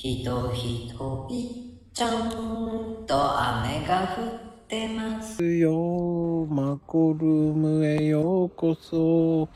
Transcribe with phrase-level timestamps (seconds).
[0.00, 2.30] ひとひとぴっちゃん
[3.04, 5.42] と雨が降ってます。
[5.42, 9.48] よマコルームへようこそ。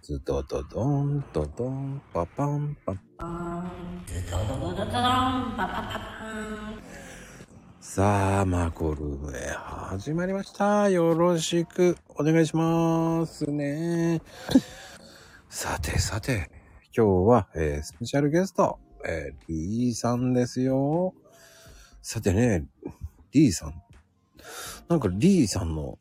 [0.00, 3.70] ズドドドンドドンパパンパパン
[4.06, 6.82] ズドドドドドドンパパパパン。
[7.78, 10.88] さあ、マコルームへ始まりました。
[10.88, 14.22] よろしくお願いしますね。
[15.50, 16.61] さてさて、
[16.94, 21.14] 今日は、えースペシャルゲスト、えーリーさんですよ。
[22.02, 22.66] さてね、
[23.32, 23.82] リーさん。
[24.88, 25.98] なんかリーさんの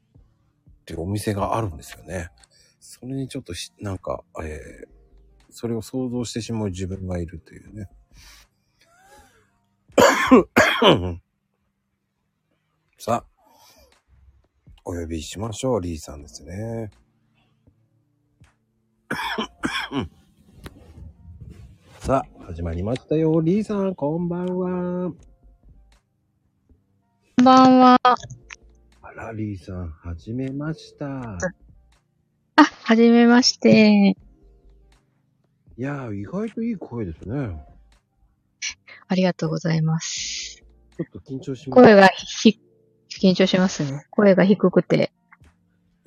[0.69, 2.29] っていうお店があるんですよね。
[2.81, 5.01] それにちょっとし、なんか、えー
[5.53, 7.89] それを想像してしまう自分がいるというね。
[12.97, 13.25] さあ、
[14.85, 16.89] お呼びしましょう、リーさんですね。
[22.03, 23.41] さあ、始まりましたよ。
[23.41, 25.11] リーさん、こんばんは。
[25.11, 25.15] こ
[27.39, 27.99] んばんは。
[28.03, 28.17] あ
[29.15, 31.05] ら、リーさん、はじめました。
[31.05, 31.37] あ、
[32.57, 34.17] はじめまして。
[35.77, 37.63] いやー、意外といい声ですね。
[39.07, 40.63] ありがとうございます。
[40.97, 41.83] ちょっと緊張します。
[41.83, 42.59] 声がひ、
[43.09, 44.07] 緊張しますね。
[44.09, 45.11] 声が低くて。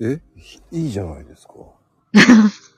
[0.01, 0.19] え？
[0.35, 1.53] ひいいじゃないですか。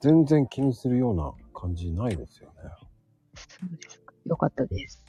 [0.00, 2.54] 全然気にするような感じないですよね。
[3.36, 5.04] そうですかよかったです。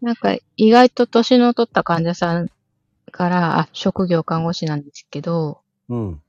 [0.00, 2.50] なんか、意外と年の取った患者さん
[3.10, 6.22] から、あ、職業看護師なんですけど、うん。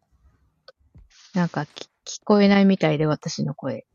[1.34, 3.86] なんかき聞こえないみたいで、私の声。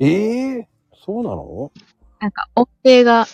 [0.00, 1.72] ええそうなの？
[2.20, 3.26] なんか、音程が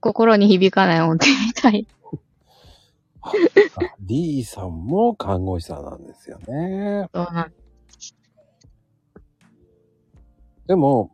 [0.00, 1.86] 心に響かない音程みたい。
[3.26, 3.32] あ
[4.00, 7.08] リーさんも看護師さんなんですよね。
[7.14, 7.52] そうなん
[10.66, 11.10] でも、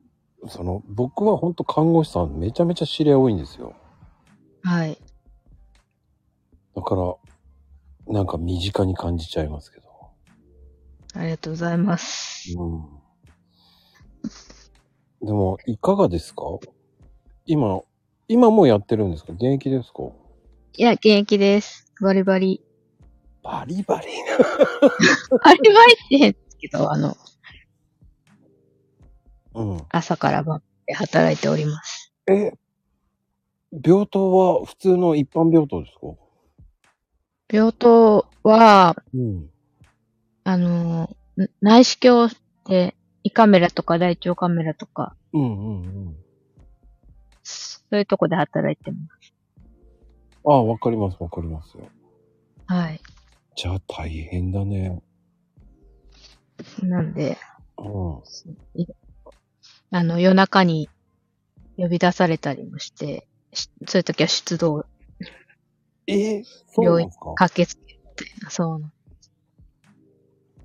[0.49, 3.75] その、僕は本当看護師さんめちゃめちゃ知り合い多いんですよ。
[4.63, 4.99] はい。
[6.75, 7.15] だから、
[8.07, 9.87] なんか身近に感じちゃいますけど。
[11.15, 12.57] ありがとうございます。
[12.59, 12.89] うん。
[15.27, 16.45] でも、いかがですか？
[17.45, 17.83] 今、
[18.27, 19.35] 今もやってるんですか？
[19.35, 20.05] 現役ですか？
[20.79, 21.82] いや、現役です。
[22.01, 22.63] バリバリ。
[23.43, 24.07] バリバリ？
[25.45, 27.17] バリバリって変ですけど、あの、
[29.55, 29.83] うん。
[29.91, 32.13] 朝から晩まで働いております。
[32.29, 32.53] え、
[33.85, 36.07] 病棟は普通の一般病棟ですか？
[37.53, 39.51] 病棟は、うん。
[40.45, 41.05] あの、
[41.37, 42.33] ん内視鏡
[42.67, 46.17] で胃カメラとか大腸カメラとか、うんうんうん。
[47.43, 49.32] そういうとこで働いてます。
[50.45, 51.89] ああ、わかりますわかりますよ。
[52.67, 53.01] はい。
[53.57, 55.03] じゃあ大変だね。
[56.83, 57.37] なんで、
[57.79, 58.81] うん。
[58.81, 58.87] い
[59.91, 60.89] あの、夜中に
[61.77, 64.87] 呼び出されたりもして、しそういう時は出動、
[66.07, 67.35] えー、そうなんですか？
[67.35, 68.93] 駆けつけるみたいな、そうな。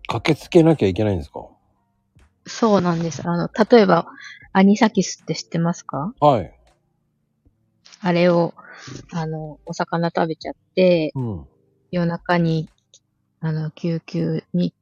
[0.08, 1.48] 駆けつけなきゃいけないんですか？
[2.48, 3.28] そうなんです。
[3.28, 4.08] あの、例えば、
[4.54, 6.14] アニサキスって知ってますか？
[6.22, 6.57] はい。
[8.02, 8.54] あれを、
[9.12, 11.48] あの、お魚食べちゃって、うん。
[11.92, 12.70] 夜中に、
[13.40, 14.74] あの、救急に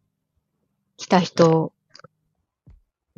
[0.98, 1.74] 来た人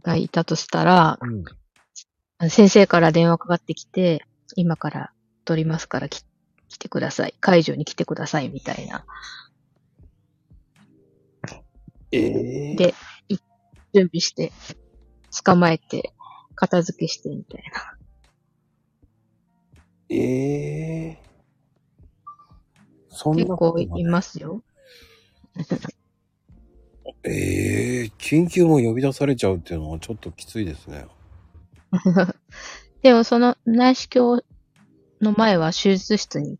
[0.03, 2.49] がいたとしたら、うん。
[2.49, 4.23] 先生から電話かかってきて、
[4.55, 5.11] 今から
[5.45, 6.23] 取りますからき
[6.69, 7.33] 来てください。
[7.39, 9.05] 会場に来てください、みたいな。
[12.11, 12.93] ええで、
[13.29, 13.37] い
[13.93, 14.51] 準備して、
[15.43, 16.13] 捕まえて、
[16.55, 17.96] 片付けして、みたいな。
[20.09, 21.17] ええ
[23.09, 24.63] そんな結構いますよ。
[27.23, 31.07] ええ緊急も呼び出されちゃうっていうのはちょっときついですね。
[33.01, 34.43] でも、その内視鏡
[35.21, 36.59] の前は手術室に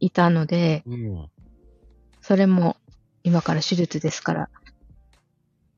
[0.00, 1.30] いたので、うん。
[2.20, 2.76] それも
[3.24, 4.50] 今から手術ですから、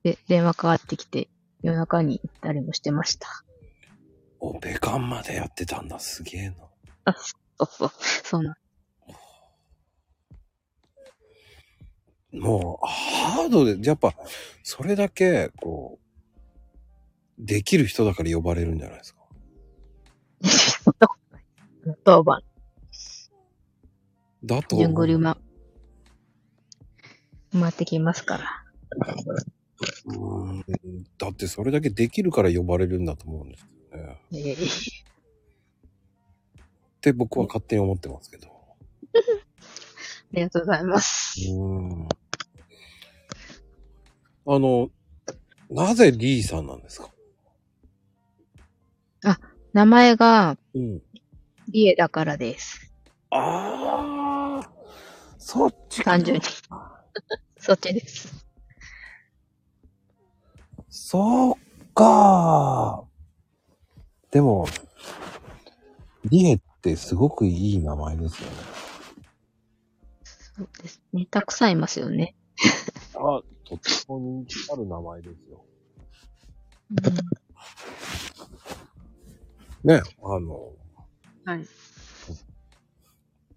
[0.02, 1.28] で、電話かかってきて
[1.62, 3.28] 夜中に行ったりもしてました。
[4.40, 5.98] オペカンまでやってたんだ。
[5.98, 6.67] すげえな。
[7.10, 7.14] あ、
[7.58, 7.90] そうそう。
[8.24, 8.54] そうなん。
[12.32, 14.14] もう、ハードで、やっぱ、
[14.62, 19.22] それだけ、こう、できる人だから呼ばれるんじゃないですか？
[20.84, 21.44] そんなことない。
[22.04, 22.42] 当番、
[24.44, 24.76] だと。
[24.76, 25.38] 順繰り馬、
[27.52, 28.64] 回ってきますから。
[30.06, 30.64] うーん。
[31.16, 34.20] だってそれだけできるから呼ばれるんだと思うんですよね。
[34.32, 34.68] いやいやいや
[36.98, 38.48] って僕は勝手に思ってますけど。
[38.50, 38.50] あ
[40.32, 41.40] りがとうございます。
[41.48, 42.08] うーん。
[44.46, 44.90] あの、
[45.70, 47.10] なぜリーさんなんですか？
[49.74, 51.02] 名前がうん。
[51.68, 52.90] リエだからです。
[53.30, 54.70] ああ、
[55.38, 56.44] そっちか単純に。
[57.60, 58.34] そっちです。
[60.88, 63.04] そっか
[64.30, 64.66] でも、
[66.24, 68.56] リエってすごくいい名前ですよね。
[70.24, 71.26] そうですね。
[71.30, 72.34] たくさんいますよね。
[73.14, 75.64] あ、とっても人気ある名前ですよ。
[79.84, 80.72] ね、あの、
[81.44, 81.66] はい。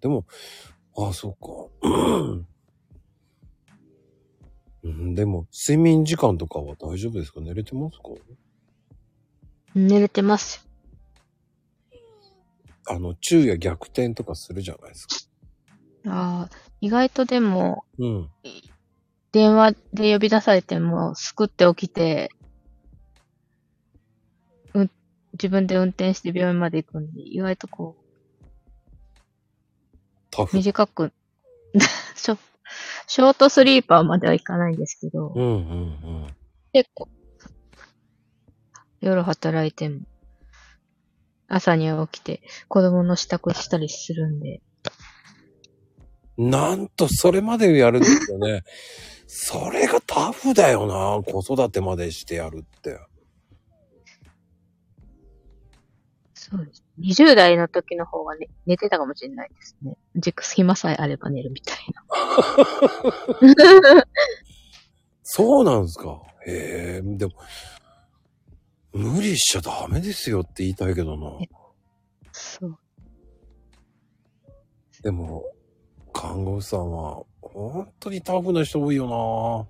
[0.00, 0.24] でも、
[0.96, 1.88] あそっか。
[4.84, 7.40] うん、でも、睡眠時間とかは大丈夫ですか？
[7.40, 8.04] 寝れてますか？
[9.74, 10.68] 寝れてます。
[12.86, 15.14] あの、昼夜逆転とかするじゃないですか。
[16.06, 18.30] ああ、意外とでも、うん。
[19.32, 22.30] 電話で呼び出されても、すくって起きて、
[24.74, 24.90] うん、
[25.34, 28.02] 自分で運転して病院まで行くんで、意外とこう。
[30.52, 31.12] 短く、
[32.16, 32.38] ショ
[33.06, 35.54] ショートスリーパーまではいかないんですけど、うんうんう
[36.26, 36.36] ん。
[36.72, 37.08] 結構、
[39.00, 40.00] 夜働いても、
[41.54, 44.62] 朝には起きて子供の支度したりするんで、
[46.38, 48.62] なんと、それまでやるんですよね。
[49.28, 51.22] それがタフだよな。
[51.22, 52.98] 子育てまでしてやるって。
[56.34, 56.84] そうです。
[57.00, 59.96] 20代の時の方がね、寝てたかもしれないですね。
[60.16, 62.02] じく暇さえあれば寝るみたいな。
[65.22, 66.20] そうなんですか。
[66.46, 67.32] へえ、でも、
[68.92, 71.32] 無理しちゃダメですよって言いたいけどな。
[72.32, 72.78] そう。
[75.02, 75.44] でも、
[76.12, 79.66] 看護師さんは、本当にタフな人多いよ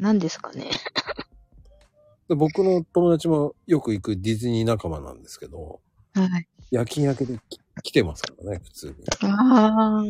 [0.00, 0.64] 何ですかね。
[2.28, 2.34] な。
[2.34, 5.80] で僕の友達もよく行くディズニー仲間なんですけど、
[6.14, 6.48] はい。
[6.70, 8.94] 夜勤明けでき来てますからね、普通に。
[9.22, 10.04] ああ。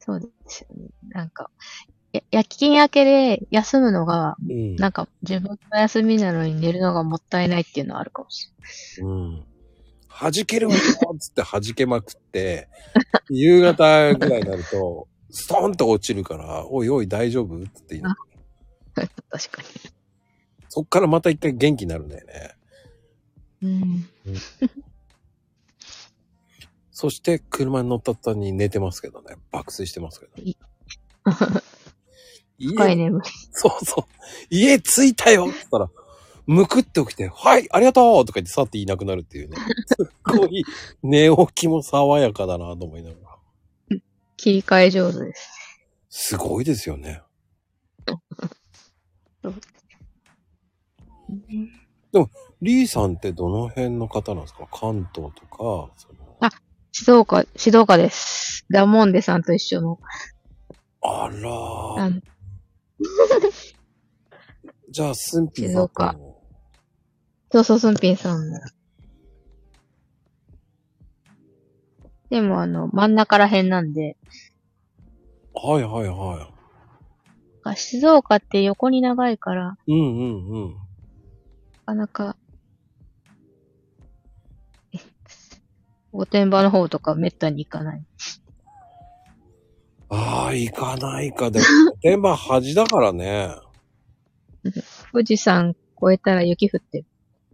[0.00, 0.88] そうですよね。
[1.08, 1.50] なんか、
[2.16, 4.76] や夜勤明けで休むのが、うん。
[4.76, 8.50] なんか自分の休みなのに寝るのがもったいないっていうのはあるかもし
[9.00, 9.44] うん。
[10.08, 10.80] 弾けるわよ
[11.14, 12.68] っつって弾けまくって、
[13.28, 18.14] 夕方ぐらいになると、ストンと落ちるから、おいおい大丈夫って言いなが
[18.94, 19.14] られない。
[19.30, 19.62] 確か
[20.68, 22.56] そっからまた一回元気になるんだよね。
[23.60, 23.70] に。
[23.70, 24.08] うん。
[26.90, 29.36] そして車に乗った途端に寝てますけどね。
[29.50, 30.32] 爆睡してますけど。
[32.58, 33.30] 深い眠り。
[33.52, 34.26] そうそう。
[34.50, 35.90] 家着いたよって言ったら、
[36.46, 39.56] むくって起きて、はい、ありがとうとか言ってさって言いなくなるっていうね。
[39.86, 40.64] すっごい
[41.02, 43.16] 寝起きも爽やかだなと思いなが
[43.90, 43.98] ら。
[44.36, 45.50] 切り替え上手です。
[46.08, 47.22] すごいですよね。
[52.62, 54.66] リーさんってどの辺の方なんですか？
[54.72, 56.50] 関東とか、その
[56.92, 58.64] 静岡、静岡です。
[58.70, 59.98] ダモンデさんと一緒の。
[61.02, 62.22] あら
[64.90, 66.36] じゃあ、スンピーさん静岡と
[67.52, 68.58] そうそう、スンピンさんの。
[72.30, 74.16] でも、あの、真ん中ら辺なんで、
[75.54, 76.52] はいはいは
[77.64, 79.92] あ静岡って横に長いから、い。
[79.92, 80.74] うんうんうん。
[80.74, 80.84] な
[81.86, 82.36] かなか、
[84.92, 84.98] え
[86.12, 88.04] 御殿場の方とかめったに行かない。
[90.08, 91.50] ああ、行かないか。
[91.50, 91.64] でも、
[92.02, 93.54] 天場端だからね。
[95.12, 97.04] 富士山越えたら雪降って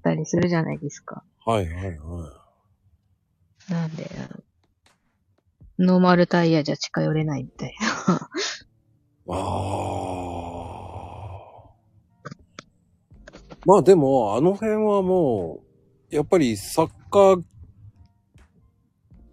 [0.03, 1.23] たりするじゃないですか。
[1.45, 2.43] はいはいは
[3.69, 4.11] なんで、
[5.79, 8.15] ノーマルタイヤじゃ近寄れないみたいな。
[8.17, 9.29] い。
[9.29, 10.53] ああ。
[13.65, 15.63] まあでも、あの辺はも
[16.11, 17.45] う、やっぱりサッカー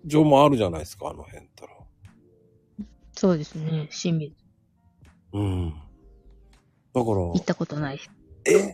[0.05, 1.49] 場もあるじゃないですか、あの辺。
[3.19, 4.33] そうですね、清水。
[5.33, 5.71] うん。
[5.71, 5.79] だか
[6.93, 7.99] ら、行ったことない。
[8.45, 8.71] え？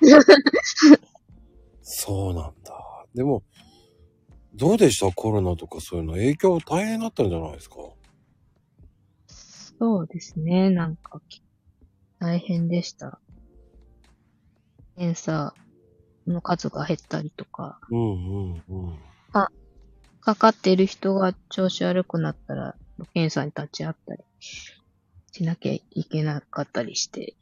[1.82, 2.72] そうなんだ。
[3.12, 3.42] でも、
[4.54, 5.10] どうでした？
[5.12, 7.74] コロナとかそういうの影響大変だったんじゃないですか？
[9.80, 11.20] そうですね、なんか、
[12.20, 13.18] 大変でした。
[14.96, 15.54] 検査
[16.28, 18.04] の数が減ったりとか、うんう
[18.54, 18.98] んうん。
[20.20, 22.74] かかっている人が調子悪くなったら、
[23.14, 24.22] 検査に立ち会ったり
[25.32, 27.34] しなきゃいけなかったりして、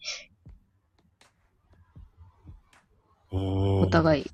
[3.32, 4.26] うんお互い、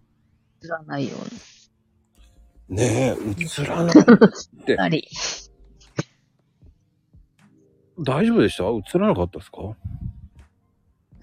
[0.63, 1.17] 映らないよ
[2.71, 3.17] うねえ、
[3.61, 3.97] 映らない。
[3.97, 5.09] になり。
[7.99, 8.65] 大丈夫でした？
[8.65, 9.77] 映らなかったですか？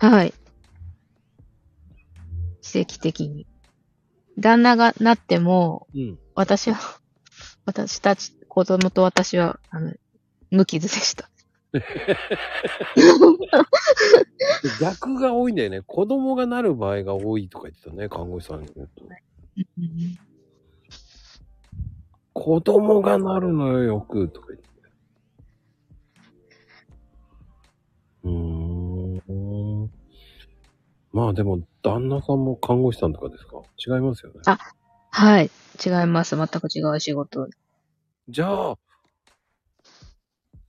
[0.07, 0.33] はい。
[2.61, 3.47] 奇跡的に。
[4.37, 6.19] 旦那がなっても、うん。
[6.35, 7.00] 私は、
[7.65, 9.93] 私たち、子供と私は、あの、
[10.49, 11.29] 無傷でした。
[14.81, 15.81] 逆が多いんだよね。
[15.81, 19.03] 子供がなる場合が多いとか言ってたね、看護師さんに言うと。
[22.33, 24.67] 子供がなるのよ、よく、とか言って。
[28.23, 28.31] うー
[29.85, 29.91] ん。
[31.13, 33.61] まあでも、旦那さんも看護師さんとかですか？
[33.77, 34.39] 違いますよね。
[34.45, 34.57] あ
[35.11, 35.51] はい。
[35.83, 36.35] 違います。
[36.35, 37.49] 全く違う仕事。
[38.29, 38.77] じゃあ、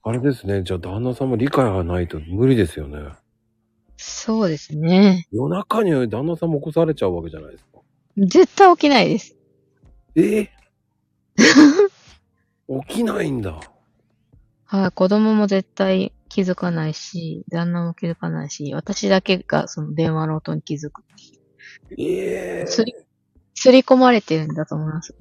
[0.05, 0.63] あれですね。
[0.63, 3.13] じゃあ旦那さんも理解がないと無理ですよね。
[3.97, 5.29] そうですね。
[5.31, 7.81] 夜中に旦那さんも起こされちゃうわけじゃないですか。
[8.17, 9.37] 絶対起きないです。
[10.17, 10.49] え？
[12.89, 13.61] 起きないんだ。
[14.65, 14.91] はい。
[14.91, 21.05] 子供も絶対気づかないし、旦那も気づかないし、私だけがその電話の音に気づく。
[21.97, 22.83] ええす
[23.55, 25.15] り、すり込まれてるんだと思います。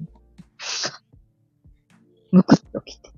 [2.30, 3.10] むくっときて。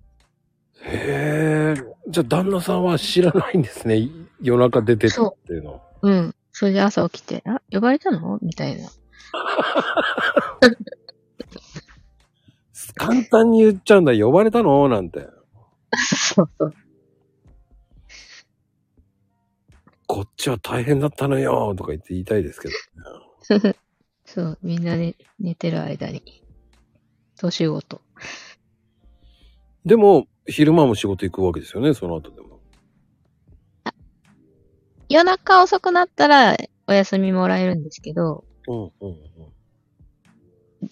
[0.82, 1.82] へえ。
[2.08, 4.08] じゃあ旦那さんは知らないんですね。
[4.42, 5.82] 夜中出てったっていうの。
[6.02, 6.34] うん。
[6.52, 8.38] それで朝起きて、あ、呼ばれたの？
[8.42, 8.88] みたいな。
[12.96, 14.12] 簡単に言っちゃうんだ。
[14.12, 14.88] 呼ばれたの？
[14.88, 15.26] なんて。
[15.96, 16.74] そうそう。
[20.06, 22.74] こっちは大変だったのよとか言って言いたいですけど。
[24.34, 26.42] そう、みんなね、寝てる間に。
[27.36, 28.00] 年ごと。
[29.86, 32.58] でも、昼間も仕事行くわけですよね、その後でも。
[35.08, 36.56] 夜中遅くなったら
[36.88, 39.16] お休みもらえるんですけど、うんうんうん。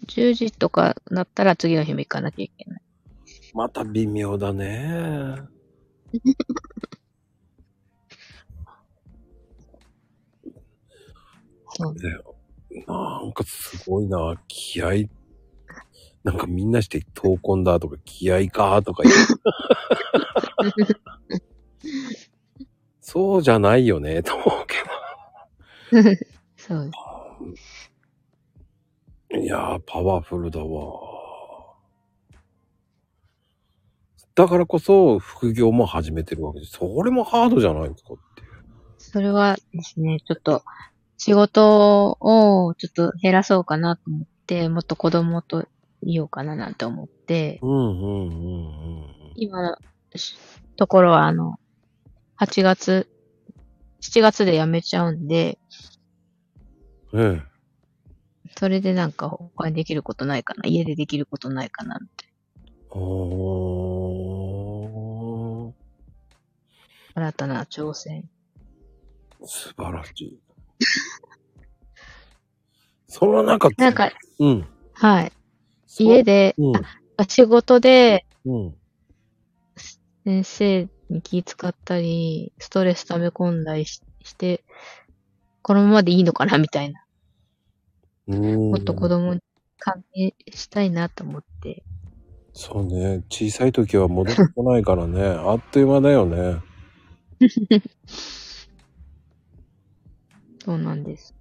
[0.06, 2.82] 10時とかなったら次の日も行かなきゃいけない。
[3.54, 5.34] また微妙だね。
[11.74, 12.31] そうだよ。
[12.86, 14.40] なんかすごいな。
[14.48, 15.10] 気合い。
[16.24, 19.14] なんかみんなして闘魂だとか気合いかとか言う。
[23.00, 24.76] そうじゃないよね、と思うけ
[26.56, 26.90] そう
[29.30, 29.38] ど。
[29.38, 31.12] いやー、パワフルだわ。
[34.34, 36.72] だからこそ副業も始めてるわけです。
[36.78, 38.48] それもハードじゃないですかっていう。
[38.96, 40.62] それはですね、ちょっと
[41.24, 45.68] 仕事をちょっと減らそうかなと思って、もっと子供と
[46.02, 48.30] いようかななんて思って、うんうんうんう
[48.98, 49.76] ん今の
[50.16, 50.36] し
[50.74, 51.60] ところはあの、
[52.40, 53.08] 8月、
[54.00, 55.60] 7月で辞めちゃうんで、
[57.12, 57.36] うん。
[57.36, 57.42] ええ。
[58.58, 62.26] それでなんか他にできることないかな、家でできることないかなって、
[62.90, 65.72] おー。
[67.14, 68.28] 新たな挑戦。
[69.44, 70.51] 素晴らしい。
[73.08, 74.66] その中、なんか、うん。
[74.94, 75.32] はい。
[75.98, 76.72] 家で、うん。
[77.16, 78.74] あ仕事でうん。
[80.24, 84.64] 先生に気使ったり、ストレス溜め込んだりしして、
[85.62, 87.04] このままでいいのかなみたいな。
[88.28, 89.40] うんもっと子供に
[89.78, 91.82] 関係したいなと思って。
[92.52, 93.24] そうね。
[93.28, 95.22] 小さい時は戻ってこないからね。
[95.44, 96.60] あっという間だよね。
[100.64, 101.34] そうなんです。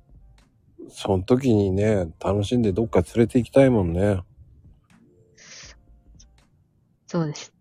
[0.89, 4.23] その時にね、楽しんでどっか連れて行きたいもんね。
[7.05, 7.53] そうです。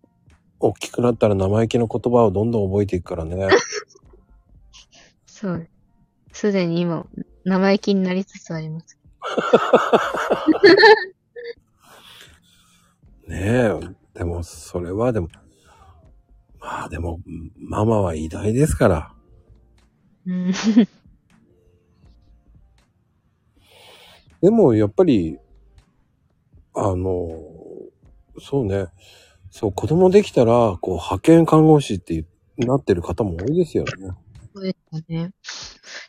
[0.59, 3.47] 大きくなったら生意気の言葉をどんどん覚えていくからね。
[5.27, 5.69] そうで
[6.33, 6.39] す。
[6.39, 7.05] すでに今、
[7.45, 8.97] 生意気になりつつあります。
[13.27, 13.79] ねえ。
[14.15, 15.27] でも、それはでも、
[16.59, 17.19] まあでも、
[17.55, 19.13] ママは偉大ですから。
[20.25, 20.51] うん。
[24.41, 25.37] でも、やっぱり、
[26.73, 27.29] あの、
[28.39, 28.87] そうね。
[29.51, 32.25] そう、子供できたら、こう、派遣看護師って
[32.57, 33.91] なってる方も多いですよね。
[34.53, 35.31] そうですよね。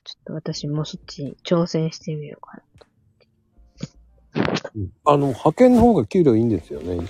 [0.05, 2.63] ちょっと私もそっちに挑戦してみようかな。
[4.75, 6.97] うんあの、派遣の方が給料いいんですよね。
[6.97, 7.01] っ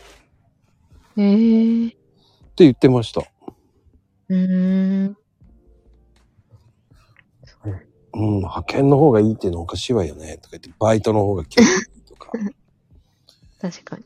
[1.15, 1.93] てへえー。
[2.57, 3.23] 言ってました。
[4.29, 5.17] うーん。
[8.15, 10.37] うん、派遣の方がいいっていうのおかしいわよね。
[10.37, 12.31] とか言って、バイトの方が給料いいとか。
[13.61, 14.05] 確かに。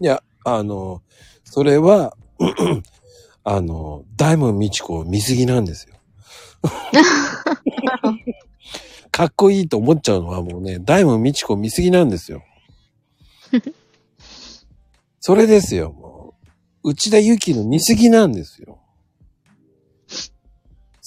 [0.00, 1.02] いや、あの、
[1.44, 2.16] それは、
[3.44, 5.96] あの、大門みち子見すぎなんですよ。
[9.10, 12.44] かっこいいと思っちゃうのはもうね、大門みち子見すぎなんですよ。
[15.20, 16.34] それですよ、も
[16.82, 18.79] 内田有紀の似すぎなんですよ。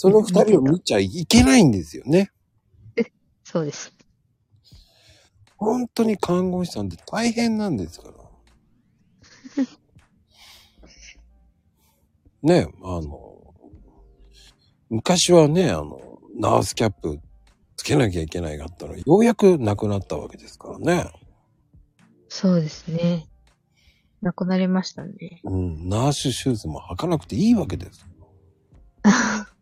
[0.03, 2.29] その二人を見ちゃいけないんですよね。
[3.45, 3.93] そうです。
[5.55, 9.63] 本当に看護師さんって大変なんですから。
[12.43, 13.55] ね、あの、
[14.89, 17.21] 昔はね、あの、ナースキャップ
[17.77, 21.09] つけなきゃいけないがあったら、ようやくなくなったわけですからね。
[22.27, 23.29] そうですね。
[24.21, 25.39] なくなりましたね。
[25.45, 28.05] うん、ナースシューズも履かなくていいわけです。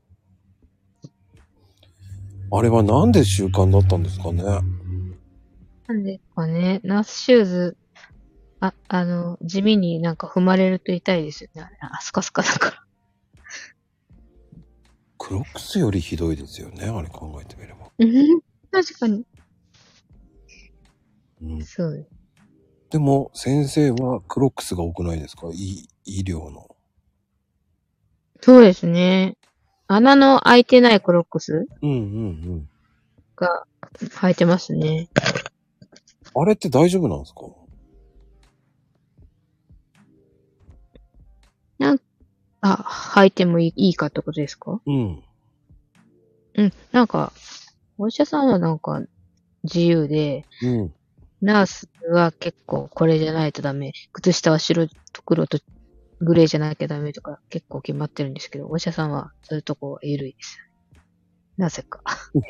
[2.54, 4.44] あれはなんで習慣だったんですかね？
[4.44, 7.78] なんでかね、ナースシューズ、
[8.60, 11.62] あ、あの、地味になんか踏まれると痛いですよね。
[11.62, 12.84] あれあスカスカだから。
[15.18, 17.90] クロックスよりひどいですよね、あれ考えてみれば。
[18.00, 18.42] うん
[18.72, 19.26] 確かに。
[21.42, 22.10] うん、そうです。
[22.90, 25.48] でも、先生はクロックスが多くないですか？
[25.54, 26.68] 医医療の。
[28.42, 29.38] そうですね。
[29.94, 31.68] 穴の開いてないクロックス？
[31.82, 32.70] うんうんうん。
[33.36, 33.66] が
[33.98, 35.10] 履いてますね。
[36.34, 37.42] あれって大丈夫なんですか？
[42.64, 42.76] あ、
[43.16, 44.80] 履いてもいいいいかってことですか？
[44.86, 45.24] うん。
[46.54, 46.74] うん。
[46.92, 47.34] なんか、
[47.98, 49.02] お医者さんはなんか
[49.64, 50.94] 自由で、うん。
[51.42, 53.94] ナースは結構これじゃないとダメ。
[54.14, 55.58] 靴下は白と黒と
[56.22, 60.60] グレーじゃなきゃダメとか結構決まってるんですけど、お医者さんはそういうとこ緩いです。
[61.58, 62.02] なぜか。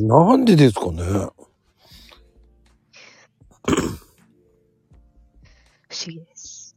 [0.00, 1.02] なんでですかね
[5.88, 6.76] 不思議です。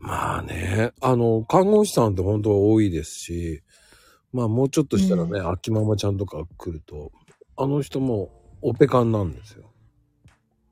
[0.00, 3.62] まあね、あの、看護師さんって本当は多いですし、
[4.32, 7.12] まあもうちょっとしたらね、秋ママちゃんとか来ると、
[7.56, 9.70] あの人もオペカンなんですよ。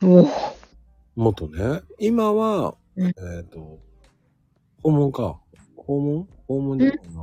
[0.03, 0.29] おお。
[1.15, 1.83] 元ね。
[1.99, 3.79] 今は、うんえっ、と、
[4.83, 5.41] 訪問か。
[5.77, 6.29] 訪問？
[6.49, 7.23] 訪問じゃないかな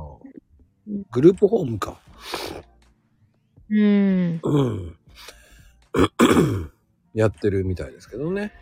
[0.88, 1.06] うん。
[1.10, 1.98] グループホームか。
[3.70, 4.40] うん。
[4.42, 4.98] うん。
[7.14, 8.52] やってるみたいですけどね。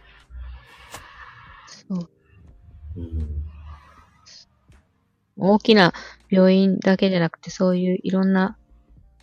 [1.66, 2.08] そう。
[2.96, 3.44] うん、
[5.38, 5.94] 大きな
[6.28, 8.58] 病院だけじゃなくて、そういういろんな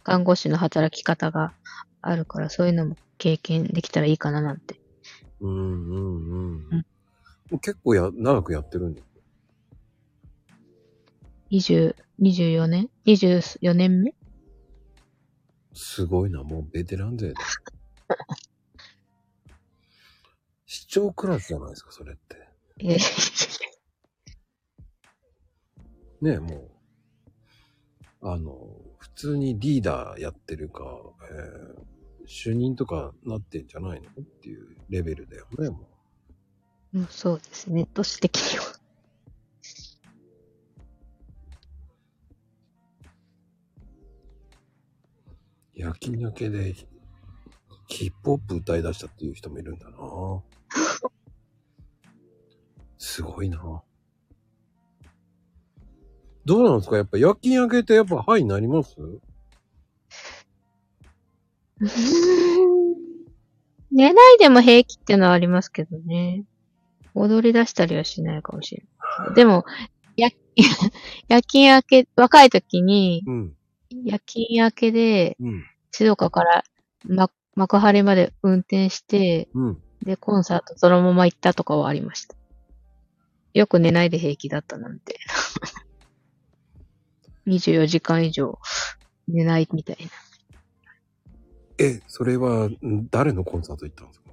[0.04, 1.54] 看護師の働き方が
[2.02, 4.80] あるから、そういうのも経験できたらいいかななんて。
[5.40, 6.68] うんうんうん。
[6.72, 6.86] うん
[7.50, 9.08] もう結構や、長くやってるんです。
[11.52, 14.14] 20、24年 ?24 年目？
[15.74, 17.42] すごいな、もうベテラン勢だ。
[20.68, 22.48] 市長クラスじゃないですか、それって。
[22.82, 22.98] え
[26.22, 26.70] ねえ、も
[28.22, 28.54] う、あの、
[29.00, 30.84] 普通にリーダーやってるか、
[31.32, 31.89] えー
[32.32, 35.90] 主任とかなってんじゃないのっていうレベルだよね、も
[36.94, 37.88] うんそうですね。
[37.92, 38.66] 都市的には。
[38.66, 38.70] う。
[45.74, 46.76] 夜勤明けで
[47.88, 49.98] ヒップホップ歌い出したっていう人もいるんだな。
[53.00, 53.82] すごいな。
[56.46, 56.98] どうなんですか？
[56.98, 58.96] やっぱ夜勤明けってやっぱハイになります？
[63.92, 66.44] 寝ないでも平気っていうのはありますけどね。
[67.16, 68.84] 踊り出したりはしないかもしれ
[69.26, 69.36] ない。
[69.36, 69.66] でも、
[70.16, 70.30] や、
[71.28, 73.56] 夜勤明け、若い時に、うん。
[74.04, 75.64] 夜勤明けで、うん。
[75.92, 76.64] 静岡から、
[77.06, 79.82] ま、幕張まで運転して、うん。
[80.04, 82.36] で、コンサートそのまま行ったとかはありました。
[83.54, 85.20] よく寝ないで平気だったなんて。
[87.48, 88.60] 24時間以上
[89.28, 90.29] 寝ないみたいな。
[91.80, 94.30] え、それはん誰のコンサート行ったんですか？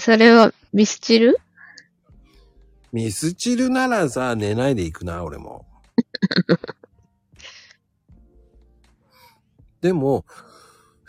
[0.00, 1.36] それはミスチル？
[2.92, 5.66] ミスチルならさ、寝ないで行くな、俺も。
[9.80, 10.24] でも、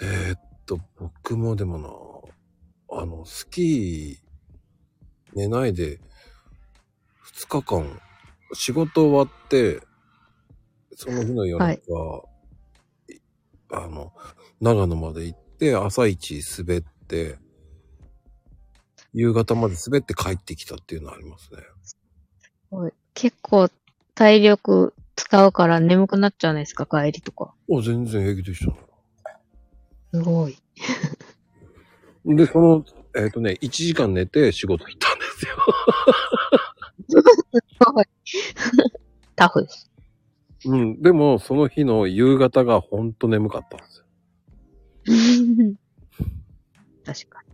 [0.01, 2.23] えーっと、僕もでも
[2.89, 5.99] な、あの、スキー、寝ないで、
[7.35, 8.01] 2日間、
[8.53, 9.81] 仕事終わって、
[10.95, 11.81] その日の夜中、い
[13.71, 14.13] あの、
[14.61, 17.37] 長野まで行って、朝一滑って、
[19.13, 21.59] 夕方まで滑って帰ってきたっていうのありますね。
[23.13, 23.69] 結構
[24.15, 26.85] 体力使うから眠くなっちゃうないですか？
[26.85, 27.53] 帰りとか。
[27.69, 28.77] お、全然平気でしたね。
[30.13, 30.57] すごい。
[32.25, 35.55] で、その、えっ、とね、1時間寝て仕事行ったんですよ。
[39.35, 39.89] タフです。
[40.65, 41.01] うん。
[41.01, 44.02] でも、その日の夕方がほんと眠かったんですよ。
[47.05, 47.53] 確かに。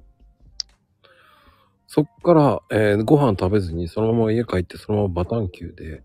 [1.87, 6.03] そっから、えーご飯食べずにそのまま家帰ってそのままバタンキューで、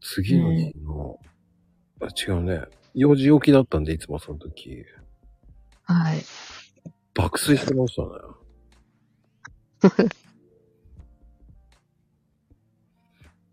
[0.00, 1.18] 次の日の、
[2.00, 2.62] あ違うね。
[2.94, 4.84] 4時起きだったんで、いつもその時、
[5.84, 6.22] はい。
[7.14, 8.08] 爆睡してましたね。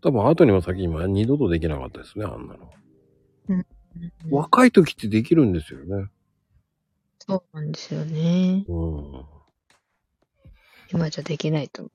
[0.02, 2.70] 多分後にも先にも二度とできなかったですね、あんなの。
[4.30, 6.10] 若い時ってできるんですよね。
[7.26, 8.64] そうなんですよね。
[8.68, 9.24] うん。
[10.92, 11.90] 今じゃできないと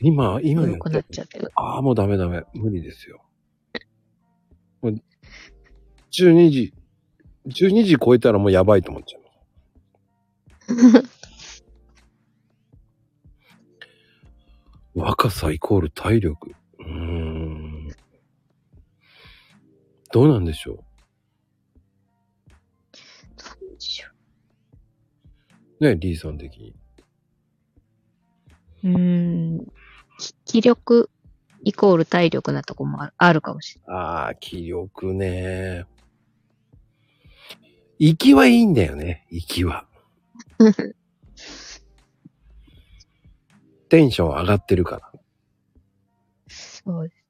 [0.00, 1.50] 今、今や古くなっちゃってる。
[1.54, 2.42] ああ、もうダメダメ。
[2.54, 3.24] 無理ですよ。
[4.80, 4.94] もう
[6.10, 6.72] 12時、
[7.46, 9.22] 12時超えたらもうやばいと思っちゃう。
[14.94, 16.54] 若さイコール体力。
[16.78, 17.88] うーん。
[20.12, 20.84] どうなんでしょう
[25.80, 26.74] ね、リーさん的に。
[28.84, 29.66] うーん。
[30.18, 31.10] き気力
[31.62, 35.84] イコール体力なとこもああるかもしれああ、気力ね。
[37.98, 39.86] 行きはいいんだよね、行きは。
[40.58, 40.74] ない。
[43.88, 45.12] テンション上がってるから。
[46.48, 47.24] そうです。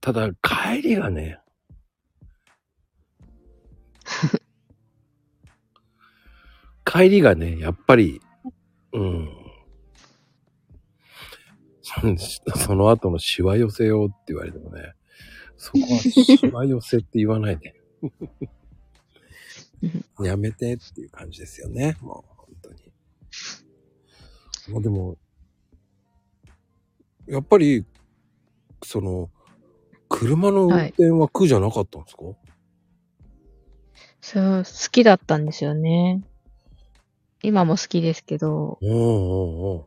[0.00, 1.38] ただ、帰りがね。
[6.84, 8.20] 帰りがね、やっぱり、
[8.92, 9.28] うん。
[12.56, 14.94] その後のシワ寄せようって言われてもね、
[15.56, 17.74] そこはシワ寄せって言わないで。
[20.20, 22.92] やめてっていう感じですよね、もう本当に。
[24.68, 25.18] もうでも、
[27.26, 27.84] やっぱり、
[28.84, 29.30] その、
[30.08, 32.22] 車の運転は苦じゃなかったんですか、
[34.20, 36.22] そう、好きだったんですよね。
[37.42, 39.84] 今も好きですけど、うんう。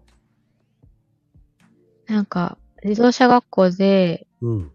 [2.07, 4.71] なんか、自動車学校で、うん。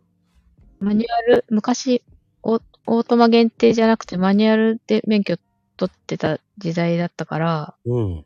[0.81, 2.03] マニュアル、昔、
[2.43, 5.37] オオートマ限定じゃなくてマニュアルで免許
[5.77, 8.25] 取ってた時代だったから、うん。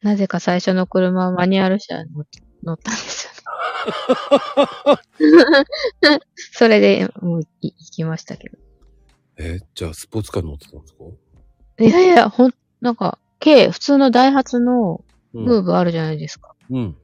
[0.00, 2.24] なぜか最初の車はマニュアル車に乗
[2.64, 3.38] 乗ったんですよね。
[6.52, 8.58] それで、もうい行きましたけど。
[9.36, 11.04] えじゃあスポーツカー乗ってたんですか？
[11.80, 15.64] いやいや、ほん、なんか、軽、普通のダイハツのムーうん。
[15.64, 16.54] ブあるじゃないですか。
[16.68, 16.94] うん。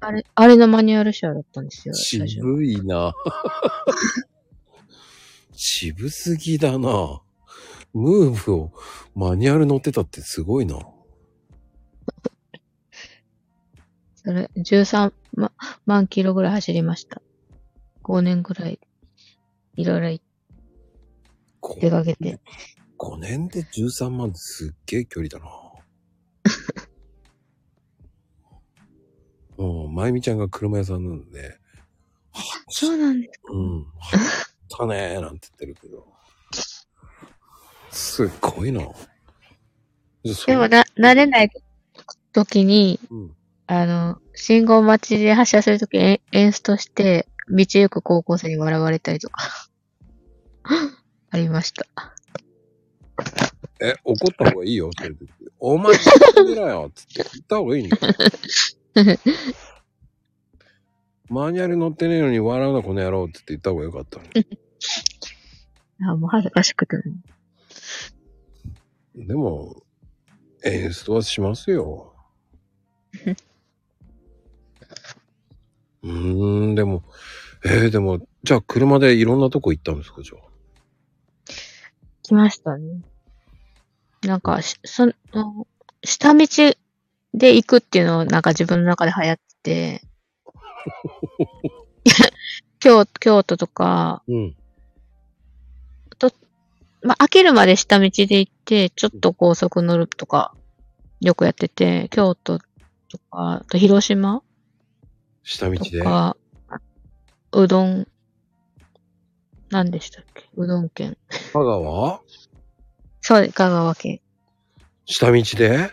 [0.00, 1.94] あれ、あれのマニュアル車だったんですよ。
[1.94, 3.14] 渋いな。
[5.56, 7.22] 渋すぎだな。
[7.94, 8.72] ムーブを
[9.14, 10.76] マニュアル乗ってたってすごいな。
[14.16, 15.50] それ、13万
[15.86, 17.22] 万キロぐらい走りました。
[18.02, 18.78] 5年ぐらい、
[19.76, 20.18] いろいろ
[21.60, 22.38] こ出かけて。
[23.00, 25.46] 5年で13万ってすっげえ距離だな。
[29.56, 31.58] もう、まゆみちゃんが車屋さんなんで、
[32.68, 33.40] そうなんです。
[33.48, 33.86] うん。
[34.68, 36.06] たねーなんて言ってるけど。
[37.90, 38.80] すっごいな。
[40.46, 41.50] でもな、慣れない
[42.34, 43.36] 時に、うん。
[43.66, 49.48] あの、信号待ちで発車するときエンストして、道行く高校生に笑われたりとか、
[51.30, 51.86] ありました。
[53.80, 55.16] え、怒った方がいいよ、それで。
[55.58, 58.14] お前、聞いてみろよつって言った方がいいんだよ。
[61.28, 64.24] マニュアル乗ってねえのに笑うな、この野郎って言った方がよかったの
[66.10, 66.96] あ、もう恥ずかしくて。
[69.14, 69.82] でも、
[70.64, 72.14] 演出はしますよ。
[76.02, 77.04] うーん、でも、
[77.64, 80.40] えー、でも、じゃあ車でいろんなとこ行ったんですか、じゃあ？
[82.22, 83.02] 来ましたね。
[84.22, 85.66] なんか、しその、
[86.04, 86.46] 下道
[87.34, 90.02] で行くっていうのをなんか自分の中で流行ってて、
[92.80, 94.56] 京京都とか、うん。
[97.02, 100.54] まあ、飽きるまで下道で行って、ちょっと高速乗るとか、
[101.20, 102.64] よくやってて、京都と
[103.30, 104.44] か、あと広島と
[105.44, 106.02] 下道で？
[106.02, 106.36] か、
[107.52, 108.06] うどん、
[109.70, 110.48] 何でしたっけ？
[110.56, 111.16] うどん県。
[111.54, 112.20] 香川？
[113.30, 114.20] そうです、香川県。
[115.06, 115.92] 下道で？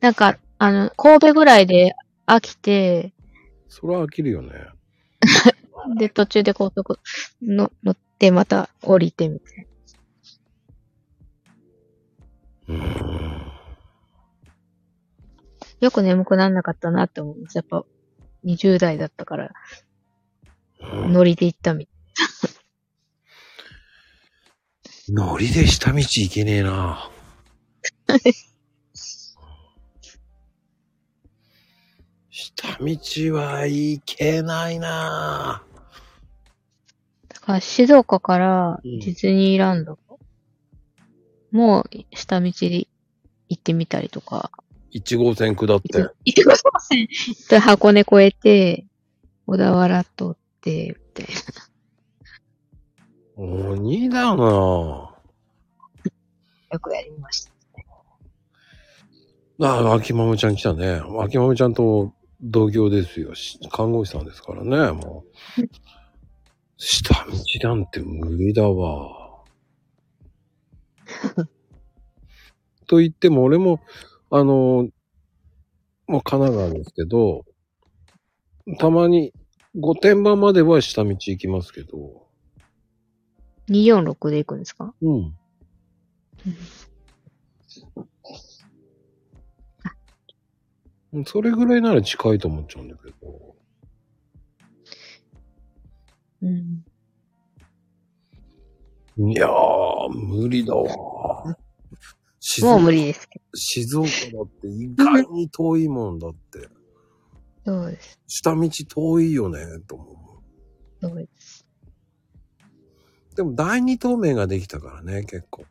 [0.00, 1.94] なんか、あの、神戸ぐらいで
[2.26, 3.12] 飽きて、
[3.68, 4.52] それは飽きるよね。
[6.00, 6.98] で、途中で高速
[7.42, 9.66] の乗って、また降りてみたい
[12.68, 12.74] な。
[12.74, 13.52] うーん。
[15.80, 17.58] よく眠くならなかったなって思うんです。
[17.58, 17.84] やっぱ、
[18.46, 19.52] 20代だったから、
[20.80, 21.96] うん乗りで行ったみたい。
[25.08, 27.10] ノリで下道行けねえな。
[32.30, 35.62] 下道は行けないな。
[37.28, 38.98] だから静岡からうん。
[38.98, 39.96] ディズニーランド
[41.52, 42.88] もう下道で
[43.48, 44.50] 行ってみたりとか。
[44.92, 45.98] 1号線下って。
[45.98, 47.08] 行ってください。
[47.48, 48.86] で箱根越えて、
[49.46, 51.75] 小田原通って、みたいな。
[53.36, 54.44] 鬼だな。
[56.72, 57.52] よくやりました。
[59.60, 61.02] ああ、秋マムちゃん来たね。
[61.20, 63.34] 秋マムちゃんと同業ですよ。
[63.34, 65.24] し看護師さんですからね、も
[65.58, 65.62] う。
[66.78, 69.44] 下道なんて無理だわ。
[72.86, 73.80] と言っても、俺も、
[74.30, 74.88] あの、
[76.06, 77.44] もう神奈川ですけど、
[78.78, 79.32] たまに、
[79.74, 82.25] 御殿場までは下道行きますけど、
[83.68, 84.94] 246で行くんですか？
[85.02, 85.34] うん。
[91.24, 93.56] それぐらいなら近いと思っちゃうんだけど。
[96.42, 96.84] うん。
[99.32, 101.56] いやー、無理だわ。
[102.38, 106.68] 静もう無理ですけ静岡だって意外に遠いもんだって。
[107.64, 107.80] ど。
[107.80, 108.20] そうです。
[108.26, 110.16] 下道遠いよね、と思う。
[111.00, 111.55] そうです。
[113.36, 115.66] でも第二透明ができたからね、結構ね。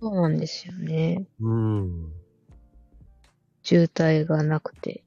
[0.00, 1.26] そうなんですよね。
[1.40, 2.12] うん。
[3.62, 5.02] 渋滞がなくて。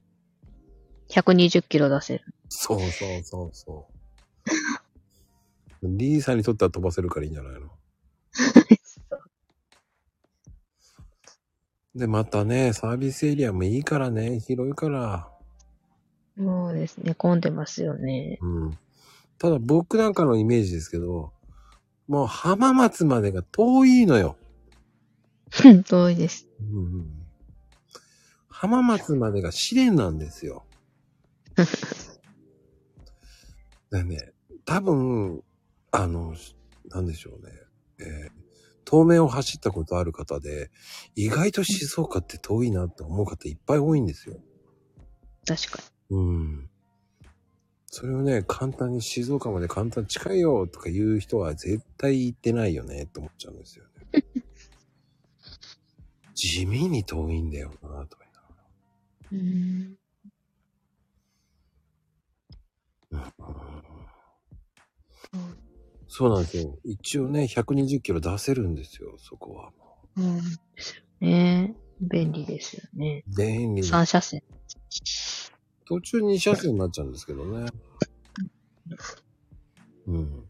[1.10, 2.24] 120キロ出せる。
[2.48, 2.90] そうそう
[3.22, 3.86] そうそ
[5.82, 5.82] う。
[5.96, 7.70] リーさんにとっては飛ばせるからいいんじゃないの？
[11.94, 15.30] で、またね、サービスエリアもいいからね、広いから。
[16.36, 17.14] そうですね。
[17.14, 18.38] 混んでますよね。
[18.42, 18.78] うん。
[19.38, 21.32] ただ僕なんかのイメージですけど、
[22.08, 24.36] もう浜松までが遠いのよ。
[25.86, 26.48] 遠いです。
[26.60, 27.26] うんうん、
[28.48, 30.64] 浜松までが試練なんですよ。
[33.90, 34.32] でね、
[34.64, 35.42] 多分、
[35.90, 36.34] あの、
[36.86, 37.52] なんでしょうね。
[37.98, 38.46] えー
[38.88, 40.70] 東名を走ったことある方で、
[41.16, 44.36] 意外と静岡って遠いなって思う方いっぱい多いんですよ。
[45.44, 46.70] 確かうん。
[47.86, 54.24] それをね、簡単に静岡まで簡単に近いよとか言う人は絶対行ってないよねって思っちゃうんですよね。
[56.34, 58.48] 地味に遠いんだよなとか言いなが
[59.30, 59.40] らに。
[59.40, 59.44] う
[59.92, 59.98] ん。
[66.08, 66.78] そうなんですよ。
[66.84, 69.72] 一応ね、120キロ出せるんですよ、そこは。
[70.16, 70.36] うん。
[70.36, 71.74] ですよね。
[72.00, 73.22] 便利ですよね。
[73.36, 73.82] 便利。
[73.82, 74.42] 3車線。
[75.86, 77.70] 途中2車線になっちゃうんですけどね。
[80.06, 80.44] うん。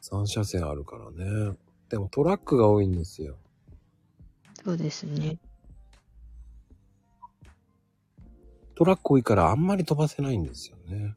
[0.00, 1.56] 3車線あるからね。
[1.88, 3.36] でもトラックが多いんですよ。
[4.64, 5.38] そうですね。
[8.76, 11.14] トラック多いからあんまり飛ばせないんですよね。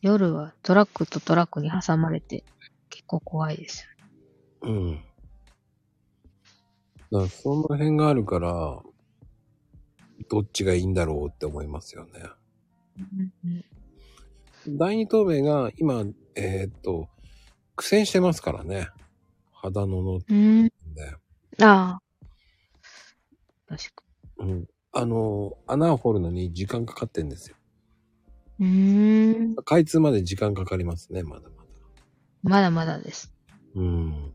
[0.00, 2.44] 夜はトラックとトラックに挟まれて
[2.88, 3.88] 結構怖いです
[4.62, 4.94] ようん。
[7.10, 8.80] だからその辺があるから、
[10.28, 12.12] どっちがいいんだろうって思いますよね。
[13.44, 13.64] ね。
[14.66, 16.04] 第二透明が今、
[16.34, 17.08] えーっと、
[17.76, 18.88] 苦戦してますからね。
[19.52, 20.64] 肌ののうん。
[20.64, 20.72] で。
[21.60, 22.00] ああ。
[23.68, 24.04] 確か
[24.38, 24.68] うん。
[24.92, 27.56] あの、穴を掘るのに時間かかってんですよ。
[28.58, 28.66] に。
[28.66, 29.56] うーん。
[29.64, 31.68] 開通まで時間かかりますね、まだまだ。
[32.42, 33.32] まだまだです。
[33.74, 34.34] うん。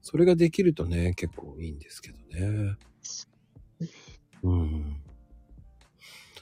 [0.00, 2.76] それができるとね、結構いいんですけどね。
[4.42, 4.96] うん。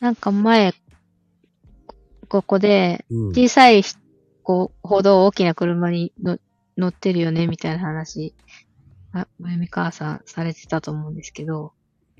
[0.00, 0.72] なんか前、
[2.28, 3.32] ここで、うん。
[3.32, 3.82] 小さい
[4.42, 6.38] 子ほど大きな車にの
[6.76, 8.34] 乗ってるよね、みたいな話、
[9.12, 11.72] あ、まゆみ母さんされてたと思うんですけど、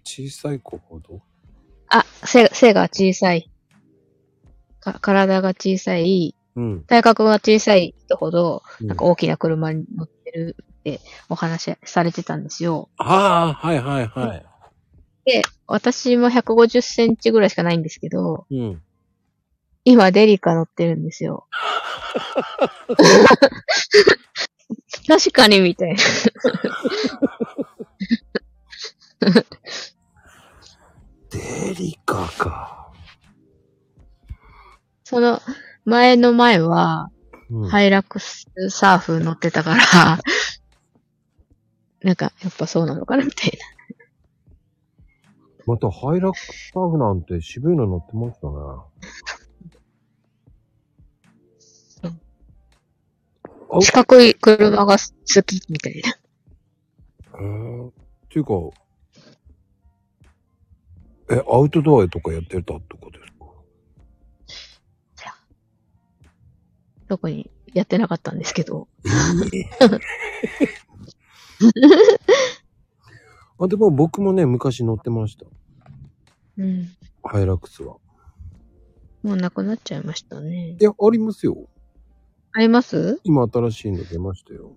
[0.04, 1.20] 小さい子ほど
[1.88, 3.50] あ、背、背が小さい。
[4.80, 6.84] か、体が小さい、うん。
[6.84, 12.90] 体格が小さい人ほど、うんなんか大きな車に乗ってるってお話しされてたんですよ。
[12.96, 14.49] ああ、はいはいはい。
[15.30, 18.82] で、私も150センチぐらいしかないんですけど、うん。
[19.84, 21.46] 今デリカ乗ってるんですよ。
[25.06, 25.98] 確かにみたいな。
[31.30, 32.92] デリカか。
[35.04, 35.40] その
[35.84, 37.08] 前の前は、
[37.50, 40.18] うん、ハイラックスサーフ乗ってたから、
[42.02, 43.52] なんか、やっぱそうなのかなみたい
[45.70, 48.54] またハイラックスターフなんて渋いの乗ってましたね。
[53.72, 56.08] あ四角い車が好きみたいな。
[57.38, 57.92] へーっ
[58.30, 58.52] ていうか、
[61.30, 63.46] え、アウトドアとかやってたってことですか？
[67.06, 68.88] 特にやってなかったんですけど。
[73.60, 75.46] あ、でも僕もね、昔乗ってました。
[76.60, 76.88] うん。
[77.22, 77.96] ハイラックスは。
[79.22, 80.76] もうなくなっちゃいましたね。
[80.78, 81.68] いや、ありますよ。
[82.52, 83.18] あります？
[83.24, 84.72] 今新しいの出ましたよ。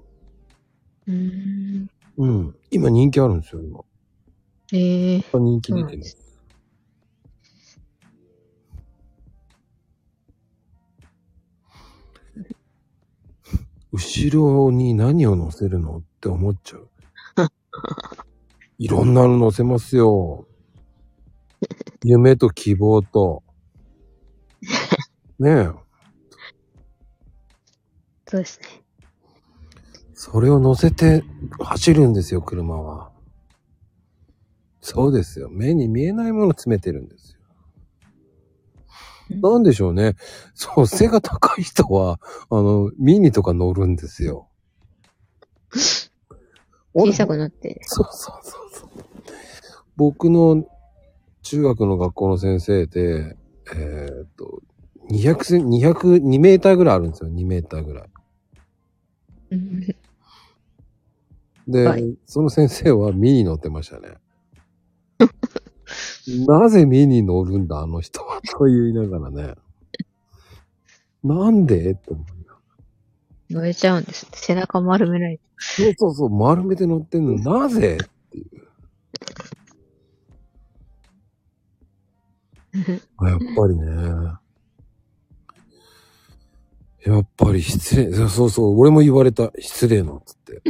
[1.08, 1.13] うー
[1.82, 1.89] ん。
[2.17, 2.56] うん。
[2.72, 3.82] 今人気あるんですよ、今。
[4.72, 5.39] ええー。
[5.39, 6.04] 人気出てね。
[13.91, 16.89] 後ろに何を乗せるのって思っちゃう。
[18.80, 20.48] いろんなの乗せますよ。
[22.04, 23.43] 夢と希望と。
[25.39, 25.69] ねえ。
[28.28, 28.84] そうですね。
[30.13, 31.23] それを乗せて
[31.60, 33.12] 走るんですよ、車は。
[34.82, 35.49] そうですよ。
[35.49, 37.38] 目に見えないもの詰めてるんです
[39.30, 39.52] よ。
[39.52, 40.15] なんでしょうね。
[40.54, 44.49] そう、背が高い人は、あの、ミニとか乗るんですよ。
[46.93, 47.82] 小さくなって。
[47.84, 48.89] そうそうそうそう。
[49.95, 50.65] 僕の
[51.43, 53.38] 中学の学校の先生で、
[53.75, 54.62] えーっと、
[55.12, 57.29] 200セン、200、2メーターぐらいあるんですよ。
[57.29, 58.10] 2メーターぐらい。
[59.51, 59.95] うん
[61.65, 64.17] で、はいその先生はミニ乗ってましたね。
[66.45, 68.41] なぜミニ乗るんだ、あの人は。
[68.41, 69.53] と言いながらね。
[71.23, 71.91] なんで？
[71.91, 72.25] って思う。
[73.53, 74.27] 乗れちゃうんです。
[74.34, 75.43] 背中丸めないと。
[75.58, 77.97] そうそうそう、丸めて乗ってんの、なぜ？
[78.03, 78.67] っていう。
[83.22, 83.86] やっぱりね。
[87.06, 88.14] やっぱり失礼。
[88.30, 89.52] そうそう俺も言われた。
[89.60, 90.62] 失礼な、つって。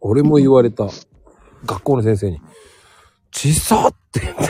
[0.00, 0.88] 俺も言われた。
[1.64, 2.40] 学校の先生に。
[3.32, 4.42] 小さって言って。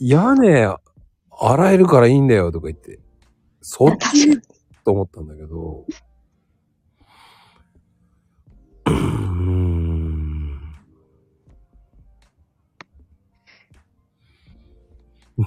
[0.00, 0.66] 屋根
[1.30, 3.00] 洗えるからいいんだよとか言って。
[3.60, 4.40] そっち？
[4.84, 5.86] と思ったんだけど。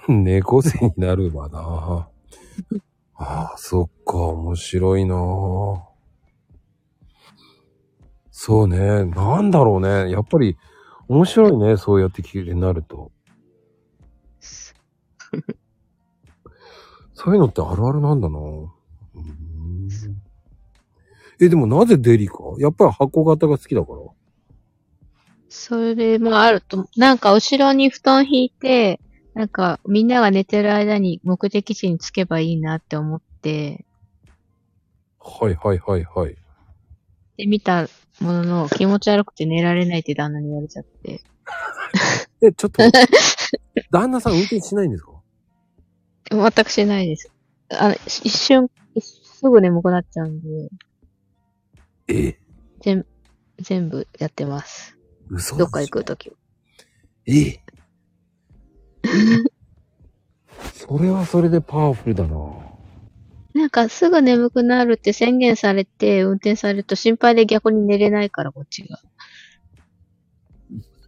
[0.08, 2.10] 猫背になるわな。
[3.18, 5.16] ああ、そっか、面白いな。
[8.32, 10.12] そうね、なんだろうね。
[10.12, 10.58] やっぱり
[11.08, 13.12] 面白いね、そうやって聞いてなると。
[17.14, 18.38] そういうのってあるあるなんだな。
[18.38, 19.90] うーん
[21.40, 24.00] え、でもなぜデリかやっぱり箱型が好きだから。
[25.50, 29.00] それもあると、なんか後ろに布団引いて、
[29.36, 33.86] なんかみんなが寝てる間に目的地に着けばいいなって思って、
[35.20, 36.36] はいはいはいはい。
[37.38, 37.90] で、見た
[38.22, 41.22] ものの気持ち悪くて寝られないって旦那に言われちゃって。
[42.42, 42.82] え、ちょっと
[43.92, 45.12] 旦那さん運転しないんですか？
[46.32, 47.30] 全くしないです。
[47.70, 48.70] あの、一瞬、
[49.02, 50.70] すぐ眠くなっちゃうんで、
[52.08, 52.40] え、
[52.82, 53.06] 全、
[53.60, 54.98] 全部やってます。
[55.30, 56.36] 嘘どっか行くときは。
[57.26, 57.60] え？
[60.74, 62.38] それはそれでパワフルだな。
[63.54, 69.00] なんかすぐ眠くなるって宣言されて運転されると心配で逆に寝れないからこっちが。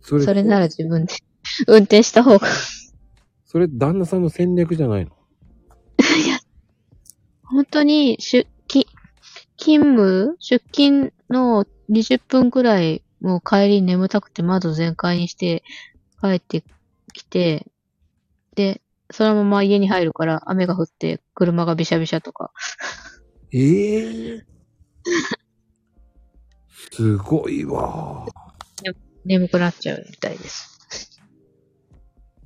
[0.01, 1.13] それ、それなら自分で
[1.67, 2.47] 運転した方が。
[3.45, 5.12] それ旦那さんの戦略じゃないの？
[7.43, 8.86] 本当に出勤、
[9.57, 15.63] 勤務出勤の20分くらいもう帰り眠たくて窓全開にして
[16.21, 16.63] 帰って
[17.13, 17.65] きて、
[18.57, 22.51] で、そのまま家に入るから雨が降って車がびしゃびしゃとか。
[23.53, 24.43] ええ
[26.91, 28.25] すごいわ。
[29.25, 31.21] 眠くなっちゃうみたいです。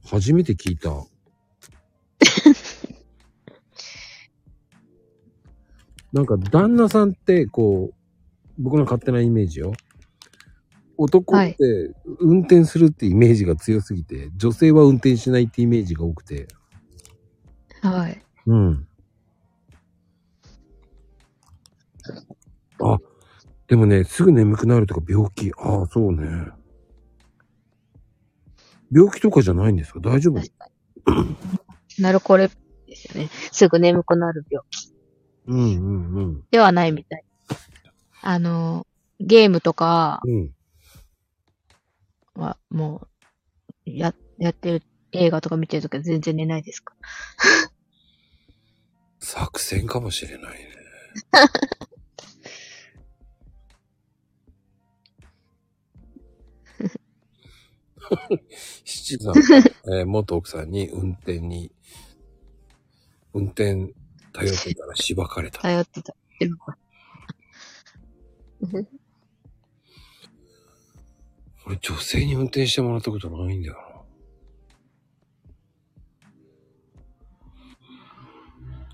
[0.05, 0.89] 初めて聞いた。
[6.11, 7.95] なんか旦那さんってこう、
[8.59, 9.71] 僕の勝手なイメージよ。
[10.97, 11.55] 男って
[12.19, 16.47] 運転するってイメージが強すぎて、女性は運転しないってイメージが多くて。
[17.81, 18.23] はい。
[18.45, 18.87] うん。
[22.83, 22.97] あ、
[23.67, 25.51] でもね、すぐ眠くなるとか病気。
[25.57, 26.47] ああ、そうね。
[28.91, 29.99] 病気とかじゃないんですか？
[30.01, 30.41] 大丈夫？
[31.99, 32.49] なるこれ
[32.87, 33.29] ですよね。
[33.51, 34.93] すぐ眠くなる病気
[35.47, 36.43] うんうんうん。
[36.51, 37.23] ではないみたい。
[38.21, 38.85] あの、
[39.19, 40.53] ゲームとかうん。
[42.35, 43.07] はも
[43.85, 46.95] う、や、やってる映画とか見てるときは全然寝ないですか？
[49.19, 50.67] 作戦かもしれないね。
[58.85, 61.71] 七さん、えー元奥さんに運転に、
[63.33, 63.93] 運転
[64.33, 65.61] 頼ってたらしばかれた。
[65.61, 66.15] 頼ってた。
[71.71, 73.81] 俺女性に運転してもらったことないんだよな。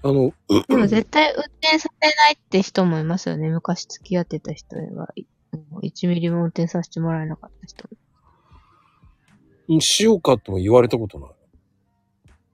[0.03, 0.32] あの、
[0.67, 3.49] でも絶対運転させないって人もいますよね。
[3.49, 5.09] 昔付き合ってた人は。
[5.71, 7.89] もう1ミリも運転させてもらえなかった人。
[9.69, 11.30] うんしようかとも言われたことない。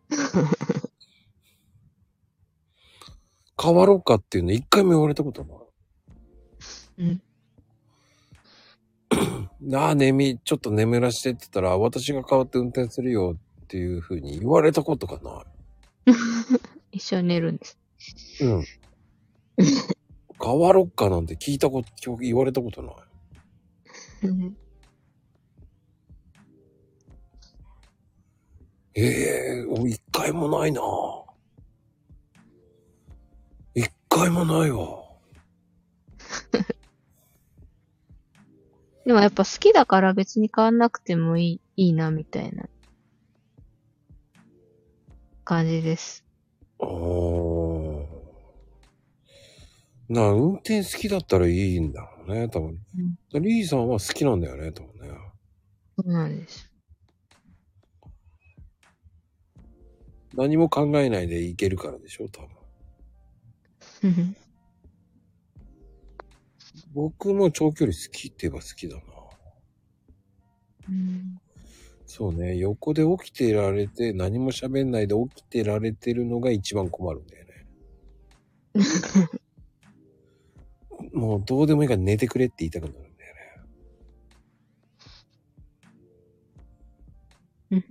[3.61, 5.57] 変わろうかっていうの一回も言われたことない。
[6.99, 7.21] うん。
[9.63, 15.43] なあ、眠い、ちょっと眠らしてって言ったら、私が変わって運転するよっていうふうに言われたことがな
[16.91, 17.77] 一緒に寝るんです。
[18.41, 18.43] い。
[18.43, 18.63] うん。
[20.43, 24.27] 変わろっかなんて聞いたこと、言われたことない。
[24.27, 24.57] うん
[28.95, 30.81] ええ俺一回もないな
[33.73, 35.02] 一回もないわ。
[39.05, 42.69] でもやっぱ好きだから別に変わんなくてもいい、いいな、みたいな
[45.43, 46.23] 感じです。
[46.79, 48.05] あー
[50.09, 52.79] なあ、運転好きだったらいいんだろうね、多分。
[53.33, 55.17] リーさんは好きなんだよね、多分ね。
[55.97, 56.69] そうなんです。
[60.35, 62.41] 何も考えないでいけるからでしょ、多
[64.01, 64.35] 分。
[66.95, 69.03] うん僕も長距離好きって言えば好きだな。
[70.89, 71.39] うん
[72.05, 77.65] そうね、横で起きてられて、何も喋んないで起きてられてるのが一番困るんだよね。
[81.11, 83.41] もうどうでもいいから寝てくれって言いたくなるんだよね。
[87.71, 87.83] うん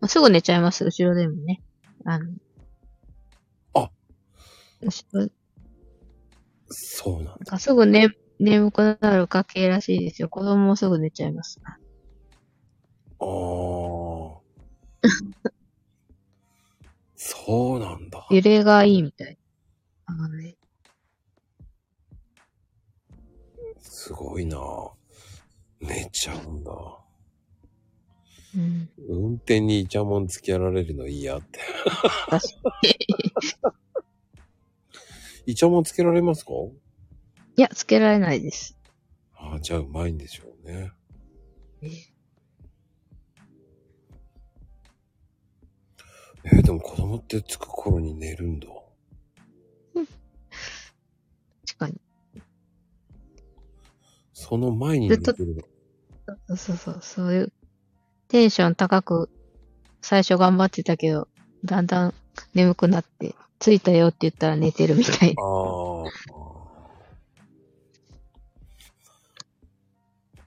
[0.00, 1.60] まあすぐ寝ちゃいます、後ろでもね。
[2.04, 2.32] あの。
[3.74, 3.90] あ
[4.82, 5.28] 後ろ、
[6.74, 7.58] そうなんだ。
[7.58, 8.08] すぐ寝、
[8.38, 10.28] 眠くなる家系らしいですよ。
[10.28, 11.60] 子供もすぐ寝ちゃいます。
[11.64, 11.74] あ
[13.20, 13.26] あ。
[17.16, 18.26] そうなんだ。
[18.30, 19.38] 揺れがいいみたい。
[20.06, 20.56] あのね。
[23.78, 24.58] すごいな。
[25.80, 26.72] 寝ちゃうんだ。
[28.56, 28.88] うん。
[29.08, 31.60] 運転にイチャモンつけられるの嫌って。
[35.46, 36.52] イチャモンつけられますか？
[37.56, 38.76] いや、つけられないです。
[39.36, 40.92] ああ、じゃあうまいんでしょうね。
[41.82, 42.14] えー
[46.62, 48.68] でも子供ってつく頃に寝るんだ。
[51.66, 51.98] 確かに。
[54.34, 55.62] その前に寝てるの。
[56.48, 57.52] そうそうそう、そういう、
[58.28, 59.30] テンション高く、
[60.02, 61.28] 最初頑張ってたけど、
[61.64, 62.14] だんだん
[62.54, 63.34] 眠くなって、
[63.64, 65.42] 着いたよって言ったら寝てるみたいな。
[65.42, 66.10] あー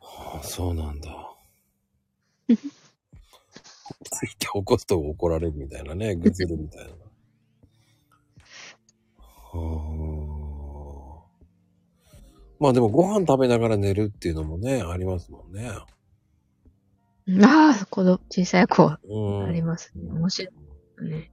[0.02, 0.44] あー。
[0.44, 1.10] そうなんだ。
[2.48, 2.54] つ
[4.24, 6.16] いて起こすと怒られるみたいなね。
[6.16, 6.92] ぐずるみたいな。
[9.18, 11.26] はあ。
[12.60, 15.72] まあでもご飯食べながら寝るっていうのもね、ありますもんね。
[17.44, 19.46] ああ、子供、小さい子はうん。
[19.46, 20.12] ありますね。
[20.12, 20.52] 面白
[21.02, 21.32] いね。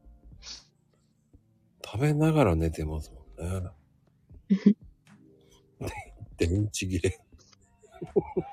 [1.94, 3.70] 食べながら寝てますもんね。
[6.36, 7.20] で 電池切れ。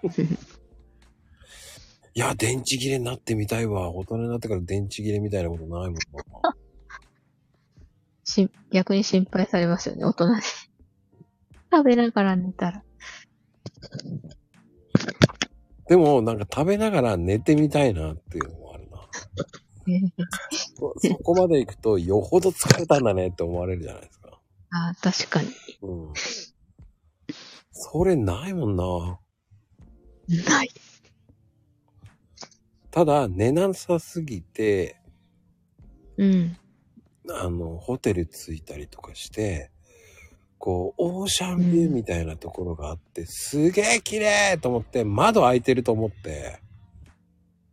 [2.13, 3.89] いや、電池切れになってみたいわ。
[3.89, 5.95] 大人になってから電池切れみたいなことないもんな。
[8.23, 10.41] し逆に心配されますよね、大人で。
[11.71, 12.83] 食べながら寝たら。
[15.87, 18.99] でも、なんか食べながら寝てみたいなっていうのもあるな。
[20.75, 24.39] そ そこまで行くと、よほど疲れたんだねって思われるじゃないですか。
[24.71, 25.49] ああ、確かに。
[25.81, 26.13] うん。
[27.71, 29.19] それないもんな。
[30.27, 30.69] ない。
[32.91, 34.97] ただ、寝なさすぎて、
[36.17, 36.57] うん。
[37.29, 39.71] あの、ホテル着いたりとかして、
[40.57, 46.59] こう、オーシャンビューみたいなところがあって、すげえ綺麗と思って、窓開いてると思って、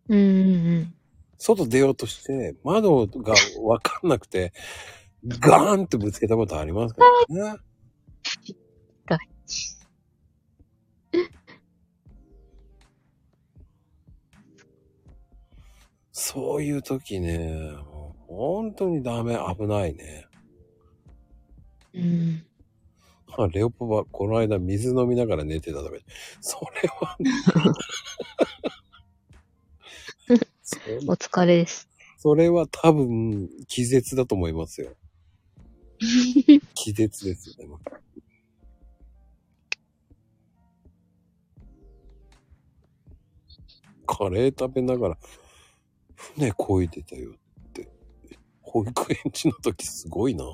[0.09, 0.23] うんう
[0.81, 0.95] ん
[1.39, 4.53] 外出ようとして、窓がわかんなくて、
[5.25, 7.59] ガーンってぶつけたことありますからね。
[16.21, 17.73] そういう時ね、
[18.27, 20.27] 本当にダメ、危ないね。
[21.95, 22.45] うん。
[23.39, 26.01] あ、レオパはこの間水飲みながら寝てたため。
[26.41, 27.17] それは、
[30.29, 30.35] そ
[31.07, 31.89] お疲れです。
[32.19, 34.91] それは多分、気絶だと思いますよ。
[36.75, 37.75] 気絶ですよね。
[44.07, 45.19] カレー食べながら、
[46.15, 47.89] 船漕いでたよって。
[48.63, 50.45] 保育園児の時すごいな。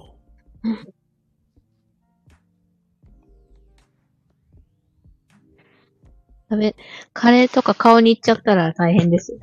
[6.50, 6.76] 食べ、
[7.12, 9.36] カレーとか顔に行っちゃったら大変です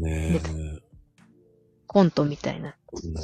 [0.00, 0.40] よ。
[0.40, 0.80] ね
[1.86, 2.74] コントみたいな。
[3.04, 3.08] え。
[3.08, 3.20] ね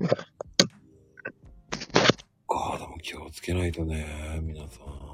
[0.00, 0.34] え。
[2.46, 5.04] かあ、でも気をつけないとね、皆さん。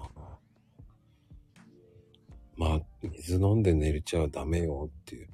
[2.57, 5.29] まあ、水飲んで寝れちゃダメよっていう。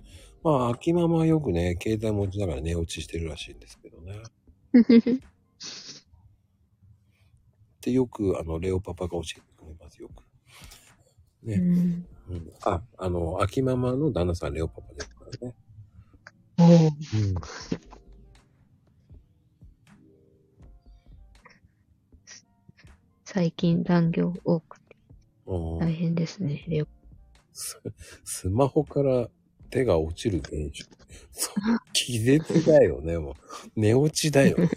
[0.45, 4.23] まあ、秋ママはよくね、携帯持ちながら寝落ちしてるらしいんですけどね。
[7.83, 10.23] で、よく、あの、レオパパが教えてくれます、よく。
[11.43, 11.55] ね。
[11.55, 12.07] うん。
[12.29, 15.55] うん、あ、あの、秋ママの旦那さん、レオパパですからね。
[16.59, 17.35] おーうん。
[23.25, 24.97] 最近残業多くて
[25.47, 26.65] 大変ですね。
[26.69, 26.87] レオ
[27.53, 27.81] ス
[28.25, 29.29] スマホから
[29.69, 30.87] 手が落ちる現象。
[31.33, 31.55] そう、
[31.93, 33.35] 気絶だよね、もう。
[33.77, 34.71] 寝落ちだよね。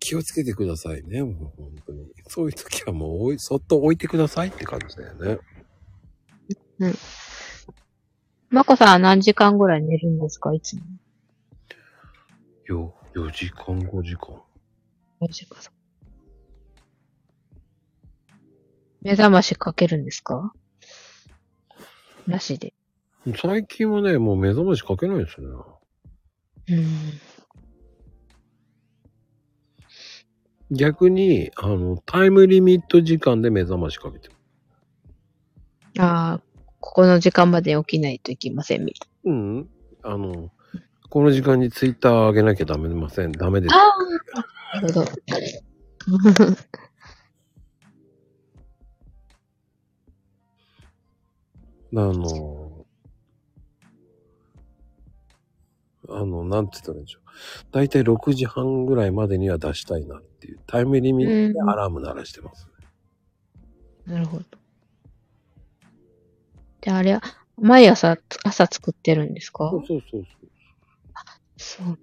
[0.00, 2.12] 気をつけてくださいね、もう本当に。
[2.28, 5.38] そういう時はもうおい、そっと置いてくださいって感じだよね。
[8.50, 10.82] まこさんは何時間ぐらい寝るんですかいつも？
[12.66, 14.40] よ、4時間、5時間。
[15.20, 15.58] 4時間。
[19.02, 20.52] 目覚ましかけるんですか？
[22.26, 22.74] なしで。
[23.36, 25.48] 最近はね、もう目覚ましかけないですね。
[26.68, 26.86] うん。
[30.70, 34.34] 逆に、あの、タイムリミット時間で目覚ましかけてる。
[35.98, 36.40] ああ、
[36.80, 39.68] ここの時間まで起きないといけません、みたいうん。
[40.02, 40.50] あの、
[41.08, 43.32] この時間にツイッター上げなきゃダメません。
[43.32, 43.74] ダメです。
[43.74, 43.82] な。
[43.82, 43.94] あ
[44.74, 45.06] あ、なるほど。
[51.90, 52.57] あの、
[56.10, 57.72] あの、なんて言ったらいいんでしょう。
[57.72, 64.44] だいたい6時半ぐらいまでには出したいなっていうタイムリミットでアラーム鳴らしてます、ねなるほど。
[66.80, 67.22] で、あれは、
[67.58, 69.70] 毎朝、朝作ってるんですか？
[69.70, 70.50] そうそうそうそう。
[71.58, 71.98] そうなん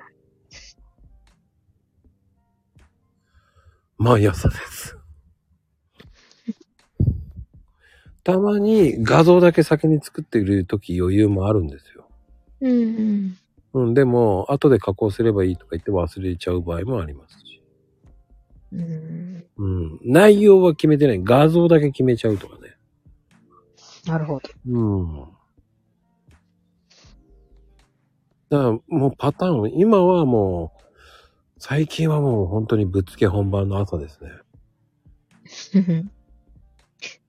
[3.98, 4.98] 毎朝です。
[8.24, 12.10] たまに画像だけ先に作っている時余裕もあるんですよ。
[12.62, 13.38] うんうん。
[13.76, 17.62] うん、でも、後で加工すればいいとか言って忘れちゃう場合もありますし。
[18.72, 19.46] うん。
[19.58, 20.00] うん。
[20.06, 21.22] 内容は決めてない。
[21.22, 22.78] 画像だけ決めちゃうとかね。
[24.08, 24.50] なるほど。
[24.66, 25.20] うん。
[28.50, 30.82] だからもうパターン、今はもう、
[31.58, 34.30] 最近はもう本当にぶっつけ本番の朝ですね。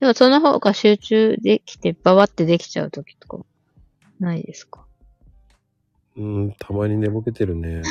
[0.00, 3.44] でもその方が集中できて、ババってできちゃうときとか、
[4.20, 4.85] ないですか？
[6.16, 7.82] うん、たまに寝ぼけてるね。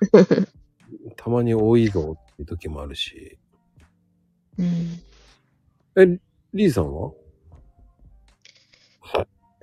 [1.16, 3.38] たまに多いぞっていう時もあるし。
[4.58, 5.02] うん。
[5.96, 6.20] え、
[6.52, 7.12] リーさんは？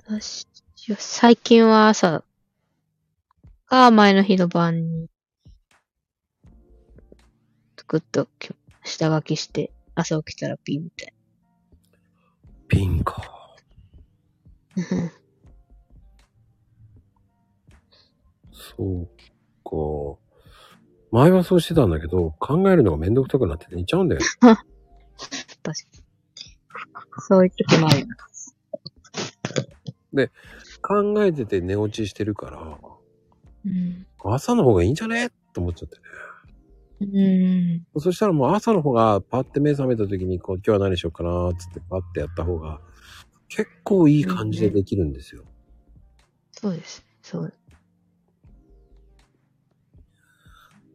[0.04, 0.46] 私
[0.90, 2.24] は最近は朝
[3.66, 5.08] か前の日の晩に
[7.78, 8.50] 作っとき、
[8.84, 11.14] 下書きして朝起きたらピンみたい
[12.68, 13.56] ピンか。
[18.76, 19.06] そう
[19.64, 20.18] か。
[21.10, 24.20] 前はそうしてたんだけど、考えるのがめんどくさくなって寝ちゃうんだよ。
[24.40, 26.02] 確かに。
[27.28, 28.06] そういう時もある。
[30.82, 32.78] 考えてて寝落ちしてるから、
[33.64, 34.06] うん。
[34.24, 35.30] 朝の方がいいんじゃね？
[35.52, 35.96] と思っちゃって
[37.06, 37.84] ね。
[37.94, 38.00] うん。
[38.00, 42.80] そしたらもう朝の方がパッて目覚めた時にこう今日は何しようかなーっつってパッてやった方が
[43.48, 45.44] 結構いい感じでできるんですよ。
[46.52, 47.04] そうです。
[47.22, 47.54] そう。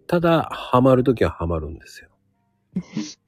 [0.07, 2.09] ただ、ハマる時はハマるんですよ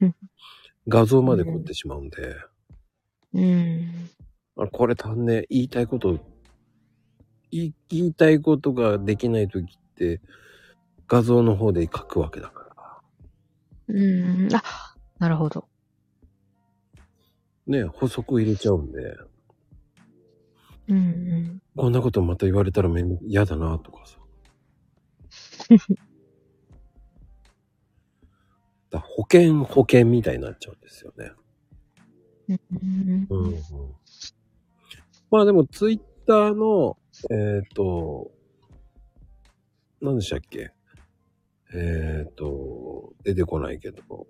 [0.00, 0.14] うん。
[0.88, 2.36] 画像まで凝ってしまうんで、
[3.34, 4.10] うん。
[4.56, 6.18] あこれ足んねえ言いたいこと、
[7.50, 10.20] 言いたいことができない時って
[11.06, 13.00] 画像の方で書くわけだか
[13.88, 13.94] ら。
[13.94, 14.48] うん。
[14.54, 14.62] あ、
[15.18, 15.68] なるほど。
[17.66, 19.16] ね、補足入れちゃうんで、
[20.88, 21.62] うん。
[21.76, 24.18] こんなことまた言われたらめんど嫌だなとかさ。
[28.90, 31.32] だ保険、保険みたいになっちゃうんですよね。
[32.48, 32.60] うん
[33.30, 33.54] うんうん。
[35.30, 36.98] まあでも、ツイッターの、
[37.30, 38.32] えっ、と、
[40.00, 40.72] 何でしたっけ？
[41.72, 44.26] えっ、と、出てこないけど、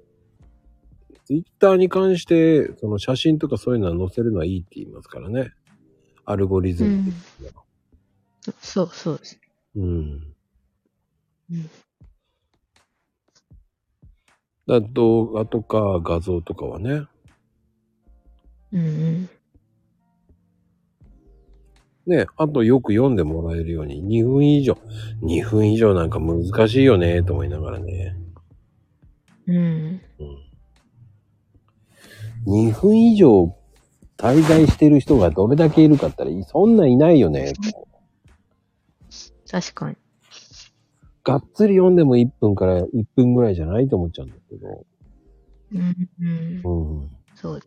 [1.24, 5.52] ツイッターに関して、その写真とかそういうのは載せるのはいいって言いますからね。
[6.26, 7.62] アルゴリズム的には。
[8.60, 9.40] そう、そうです。
[9.76, 10.34] うん。
[11.50, 11.70] うん
[14.70, 17.02] だ動画とか画像とかはね。
[18.72, 19.28] うんうん。
[22.06, 24.78] ね、あとよく読んでもらえるように2分以上。
[25.22, 28.16] 2分以上なんか難しいよね、と思いながらね。
[29.48, 30.00] うん。
[32.46, 32.70] うん。
[32.70, 33.56] 2分以上
[34.16, 37.54] 滞在してる人がどれだけいるかって言ったら、そんないないよね。
[39.50, 39.96] 確かに。
[41.22, 44.86] がっつり読んでも1分から1分ぐらいじゃないと思っちゃうんだけど。
[45.72, 47.00] うんうん。
[47.00, 47.10] うん。
[47.34, 47.60] そう。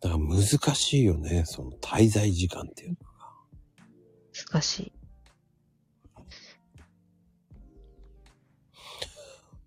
[0.00, 0.42] だから難
[0.74, 3.00] しいよね、その滞在時間っていうのが。
[4.52, 4.92] 難しい。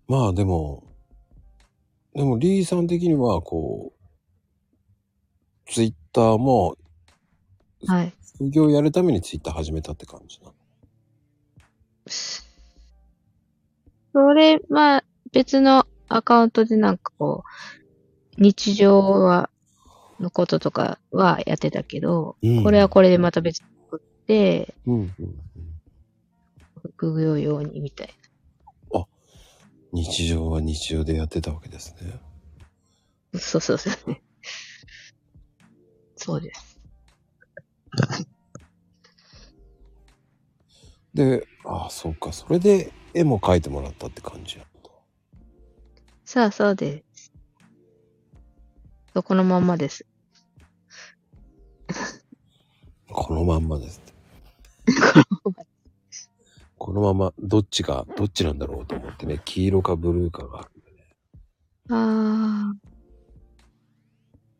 [0.06, 0.84] まあでも、
[2.14, 3.92] でもリーさん的にはこ
[5.66, 6.76] う、ツイッターも
[7.86, 8.14] はい。
[8.36, 10.54] 副業やるためにツイッター始めたって感じなの？
[12.06, 12.40] そ
[14.34, 17.44] れ、まあ、別のアカウントでなんかこ
[18.38, 19.50] う、日常は、
[20.20, 25.14] のこととかはやってたけど、うんこれはこれでまた別に作って、うんうん
[26.96, 28.14] 副業用にみたい
[29.94, 32.20] 日常は日常でやってたわけですね。
[33.32, 33.38] な。
[33.38, 33.94] そうそうそう。
[36.16, 36.80] そうです。
[41.14, 42.32] で、ああ、そうか。
[42.32, 44.90] それで絵も描いてもらったって感じやった。
[46.24, 47.32] さあ、そうです。
[49.12, 50.06] そこのまんまです。
[53.08, 54.02] このまんまです。
[56.76, 61.16] このまま、どっちが、どっちなんだろうと思ってね、黄色かブルーかがあるんでね。
[61.88, 62.88] あー。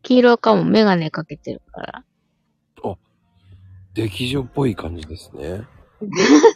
[0.03, 2.05] 黄色かもメガネかけてるから。
[3.95, 5.63] 劇場っぽい感じですね。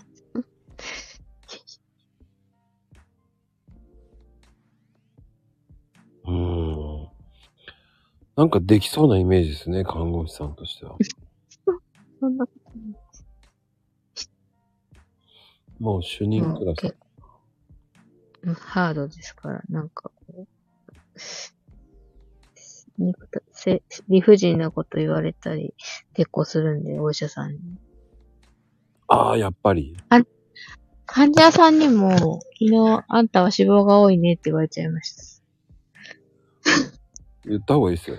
[6.25, 7.09] うーん。
[8.37, 10.97] なんかできそうなイメージですね、看護師さんとしては。
[12.21, 12.45] そんな
[15.79, 16.97] もう主任クラス。
[18.55, 20.49] ハードですから、なんかこう、
[24.09, 25.75] 理不尽なこと言われたり、
[26.15, 27.59] 結構するんで、お医者さんに。
[29.09, 29.97] ああ、やっぱり。
[31.11, 35.23] 患者さんにも、昨日、あんたは脂肪が多いねって言われちゃいました。
[37.47, 38.17] 言った方がいいですよ。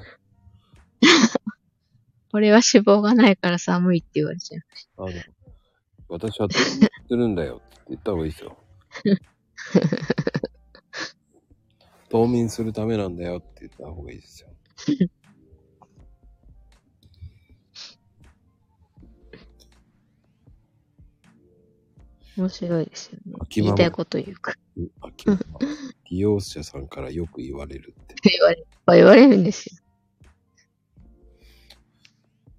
[2.34, 5.12] 俺は脂肪がないから寒いって言われちゃいましあの、
[6.10, 8.58] 私は冬眠してるんだよって言った方がいいですよ。
[12.10, 14.50] 冬眠するためなんだよって言った方がいいですよ。
[22.40, 23.34] 面白いですよね。
[23.50, 24.54] 言いたいこと言うか。
[24.78, 25.38] うん秋は
[26.10, 28.16] 利用者さんからよく言われるって。
[28.30, 28.66] 言われ、
[28.98, 29.78] 言われるんですよ。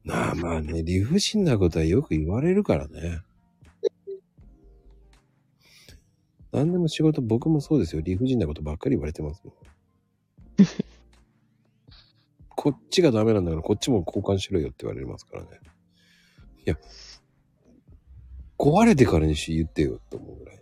[0.04, 3.20] なあまあね、理不尽なことはよく言われるからね。
[6.52, 8.02] 何でも仕事、僕もそうですよ。
[8.02, 9.54] 理不尽なことばっかり言われてますもん。
[12.48, 15.60] こっちがダメなんだから、こっちも交換しろよって言われますからね。
[16.66, 16.78] いや、
[18.60, 20.60] 壊れてからにし言ってよって思うぐらい。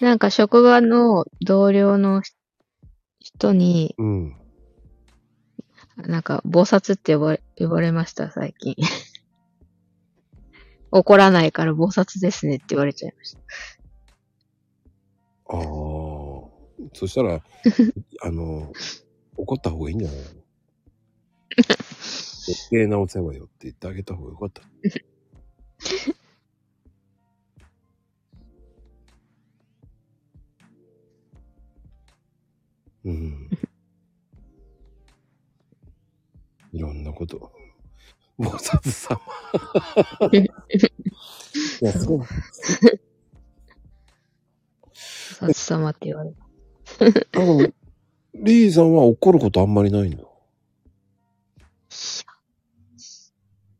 [0.00, 2.22] なんか職場の同僚の
[3.20, 4.36] 人に、うん。
[5.96, 8.74] なんか、暴殺って呼ばれ、呼ばれました、最近。
[10.90, 13.38] 怒らないから暴殺ですねって言われちゃいました。
[15.48, 15.62] ああ。
[16.94, 17.40] そしたら、
[18.22, 18.72] あの、
[19.36, 20.24] 怒った方がいいんじゃないの？
[22.48, 24.62] 余計なお世話よって言ってあげた方がよかった。
[33.04, 33.48] うん。
[36.72, 37.52] いろんなこと。
[38.38, 39.20] 菩薩様。
[40.32, 42.18] いや、そう。
[42.18, 42.26] 暴
[45.36, 46.36] 殺様って言われる。
[47.32, 47.74] 多分、
[48.34, 50.24] リーさんは怒ることあんまりないんだ。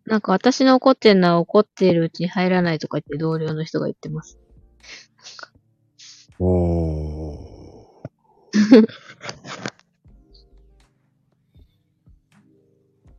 [0.07, 4.39] なんか私の怒ってるのは怒っているうちに入らないとか言って同僚の人が言ってます。
[6.39, 7.37] おー。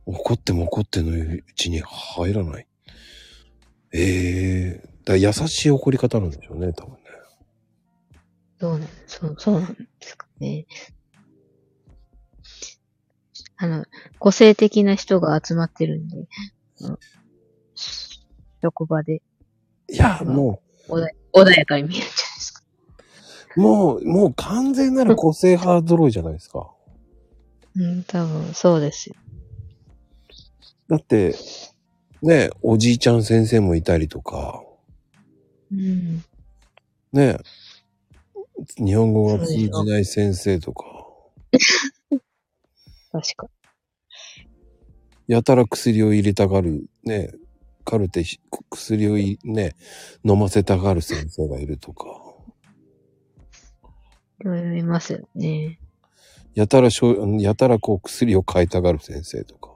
[0.06, 2.66] 怒っても怒ってのうちに入らない。
[3.92, 7.00] ええだから優しい怒り方なんでしょうね、多分ね。
[8.58, 10.66] そうなんそう、そうなんですかね。
[13.58, 13.84] あの、
[14.18, 16.28] 個性的な人が集まってるんで、
[16.80, 16.98] うん
[18.60, 19.22] 職場で
[19.90, 22.62] いや、も穏や穏やかに見えるんじゃないですか。
[23.56, 26.70] う、もう、もう完全なる個性派揃いじゃないですか。
[27.76, 29.14] うん、多分そうですよ。
[30.88, 31.34] だって、
[32.22, 34.62] ね、おじいちゃん先生もいたりとか、
[35.70, 36.24] うん。
[37.12, 37.38] ね、
[38.76, 40.84] 日本語が通じない先生とか、
[43.12, 43.48] 確か。
[45.28, 47.30] やたら薬を入れたがる、ね、
[47.84, 49.76] カルテし、薬をいね、
[50.24, 52.06] 飲ませたがる先生がいるとか、
[54.40, 55.78] いろいろいますよね。
[56.54, 59.72] やたらしょう、やたらこう薬を変えたがる先生とか、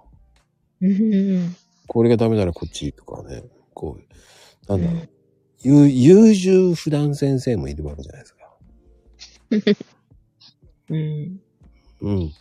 [0.80, 1.54] うん。
[1.86, 3.44] これがダメならこっちとかね、
[3.74, 5.08] こう、なんだろう、
[5.60, 8.56] 優優柔不断先生もいるわけじゃないですか。
[10.88, 11.40] うん。
[12.00, 12.32] うん。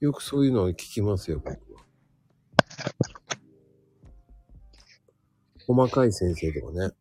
[0.00, 1.56] よくそういうのは聞きますよ、僕は。
[5.66, 6.92] 細かい先生とかね。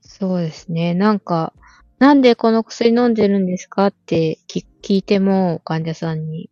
[0.00, 0.94] そうですね。
[0.94, 1.52] なんか、
[1.98, 6.50] なんでこの薬飲んでるんですかって聞聞いても、患者さんに、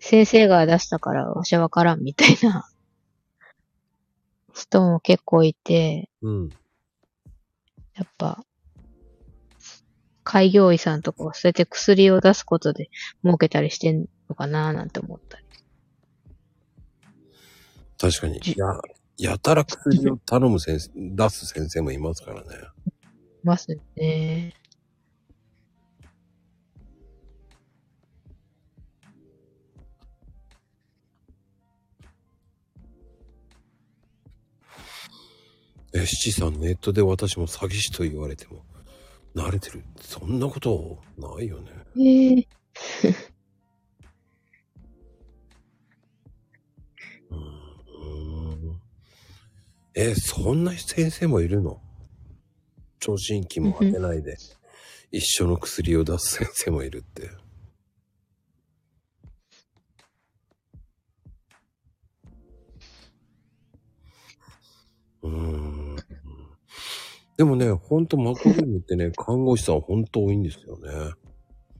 [0.00, 2.68] 先生が出したからわしはわからんみたいな
[4.52, 6.48] 人も結構いて、うん。
[7.94, 8.44] やっぱ、
[10.24, 12.90] 開業医さんとかはそうやって薬を出すことで
[13.22, 15.43] 儲けたりしてんのかななんて思ったり。
[17.98, 18.40] 確かに。
[18.40, 18.80] じや、
[19.16, 22.48] やたら薬を頼む先生、出す先生もいますからね。
[23.42, 24.54] ますよね。
[35.96, 38.64] え、七さんネットで私も詐欺師と言われても、
[39.36, 39.84] 慣れてる。
[40.00, 41.70] そんなことないよね。
[41.96, 42.48] ええ
[43.08, 43.33] う
[49.96, 51.80] え、そんな先生もいるの？
[52.98, 54.36] 聴診器も当てないで、
[55.10, 57.30] 一緒の薬を出す先生もいるって。
[65.22, 65.96] うーん。
[67.36, 71.14] でもね、ほんとマコルームってね、 看護師さんほんと多いんですよね。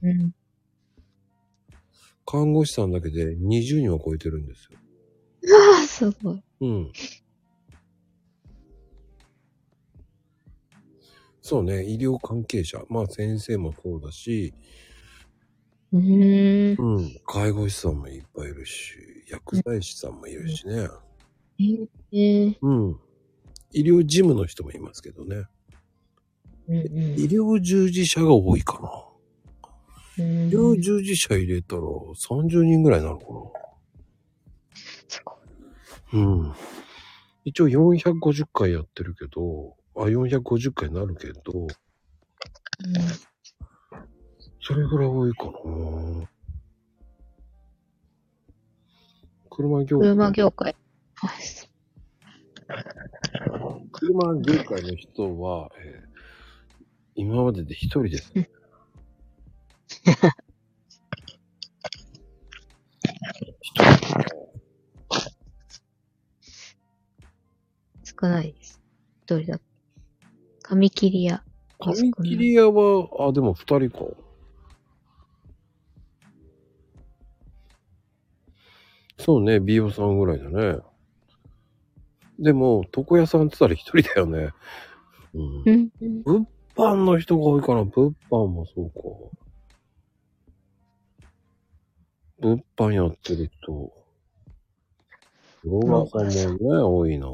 [0.03, 0.35] うん。
[2.25, 4.79] 看護師さんだけで20人は超えてるんですよ。
[5.77, 6.43] ああ、すごい。
[6.61, 6.91] うん。
[11.47, 12.81] そうね、医療関係者。
[12.89, 14.55] まあ先生もそうだし、
[15.93, 16.95] うーん。
[16.95, 18.97] うん、介護士さんもいっぱいいるし、
[19.29, 20.87] 薬剤師さんもいるしね。
[21.59, 22.99] ええうん。
[23.71, 25.43] 医療事務の人もいますけどね。
[26.67, 26.83] うんうん
[27.19, 28.79] 医療従事者が多いか
[30.17, 30.25] な。
[30.25, 33.25] うん医療従事者入れたら30人ぐらいになるか
[35.07, 35.37] すご
[36.11, 36.19] い。
[36.19, 36.27] な。
[36.27, 36.53] うん。
[37.43, 41.67] 一応450回やってるけど、あ、450回になるけど、
[44.61, 46.29] それぐらい多いかな。
[49.49, 50.09] 車業界。
[50.15, 50.75] 車業界。
[51.15, 51.31] はい。
[53.93, 56.15] 車業界の人は、えー
[57.17, 58.33] 今までで一人です。
[68.03, 68.81] 少ないです。
[69.23, 69.74] 一人だけ。
[70.67, 71.43] 髪切り屋。
[71.79, 73.99] 髪切り屋は、あ、でも二人か。
[79.19, 80.79] そうね、美容さんぐらいだね。
[82.39, 84.53] でも、床屋さんって言ったら一人だよね。
[85.35, 85.91] うん。
[86.23, 87.83] 物販の人が多いかな。
[87.83, 89.01] 物販もそうか。
[92.39, 93.93] 物販やってる人。
[95.63, 97.27] ブロガーさんもね、多いな。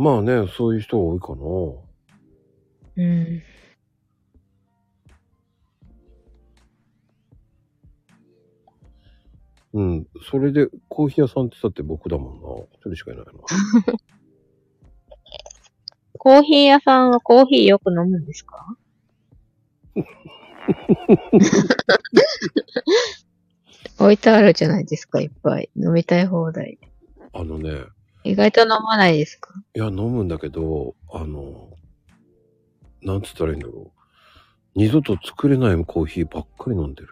[0.00, 3.04] まあね、そういう人が多いかな。
[3.04, 3.42] うん。
[9.74, 10.06] うん。
[10.30, 12.48] それで、コーヒー屋さんって言ったって僕だもんな。
[12.76, 13.32] 一人しかいないな。
[16.16, 18.78] コーヒー屋さんはコーヒーよく飲むんですか？
[23.98, 25.68] 置いてあるじゃないですか、いっぱい。
[25.76, 26.78] 飲みたい放題。
[27.34, 27.84] あのね、
[28.24, 29.54] 意外と飲まないですか？
[29.74, 31.70] いや、飲むんだけど、あの、
[33.02, 34.00] なんつったらいいんだろう。
[34.74, 37.08] 二度と作れないコーヒーばっかり飲んでる。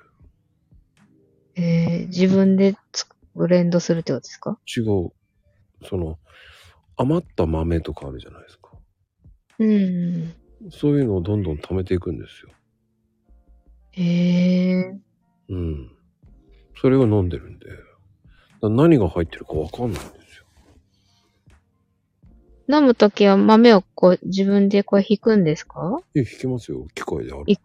[1.56, 4.58] えー、自分でつブレンドするってことですか？
[4.66, 5.10] 違う。
[5.88, 6.18] その、
[6.96, 8.70] 余った豆とかあるじゃないですか。
[9.58, 10.34] うん。
[10.70, 12.50] そういうのをどんどん貯めていくんですよ。
[13.96, 14.98] えー、
[15.48, 15.90] うん。
[16.80, 17.66] それを飲んでるんで。
[18.60, 20.12] 何が入ってるかわかんないんですよ。
[22.70, 26.00] 飲むときは豆をこう自分でこう引くんですか？
[26.14, 26.86] え、弾きますよ。
[26.94, 27.44] 機械である。
[27.46, 27.56] い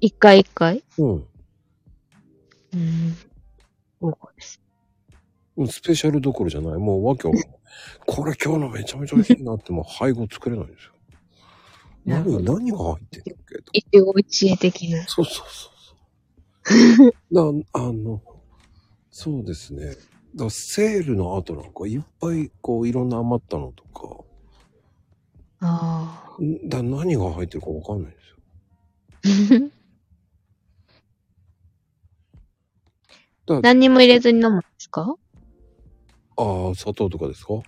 [0.00, 0.82] 一回一回？
[0.98, 1.26] うん。
[2.74, 3.16] うん。
[4.00, 4.60] そうかです。
[5.56, 6.78] もうスペシャルどころじゃない。
[6.78, 7.60] もうわけわかんない。
[8.06, 10.92] これ今日のめちゃめちゃ美味しいなってもう配合作れないんですよ。
[12.06, 13.62] 何、なるほど何が入ってるっけ？
[13.62, 13.84] と一
[14.30, 15.04] 期一会的な。
[15.06, 15.72] そうそうそう
[17.02, 17.12] そう。
[17.62, 18.22] だあの、
[19.10, 19.96] そうですね。
[20.36, 24.24] だセールの後なんかいっぱいこういろんな余ったのとか、
[25.60, 29.70] あんだ何が入ってるかわかんないんですよ。
[29.70, 29.70] あ。
[33.46, 35.16] だ何にも入れずに飲むんですか？
[36.36, 37.64] ああ、砂糖とかですか、うん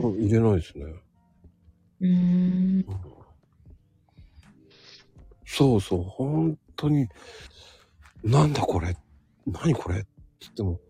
[0.00, 0.84] うん、入れないですね。
[2.00, 2.86] うん。
[5.44, 7.06] そうそう、本当に、
[8.24, 8.96] なんだこれ？
[9.46, 10.00] 何これ？
[10.00, 10.08] って
[10.40, 10.80] 言っても、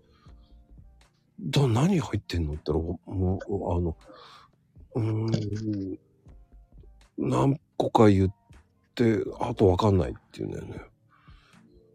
[1.45, 2.53] だ、何入ってんの？
[2.55, 3.97] って言ったら、もう、あの、
[4.95, 5.99] うーん、
[7.19, 8.35] 何個か言っ
[8.95, 10.81] て、あとわかんないっていうんだよね。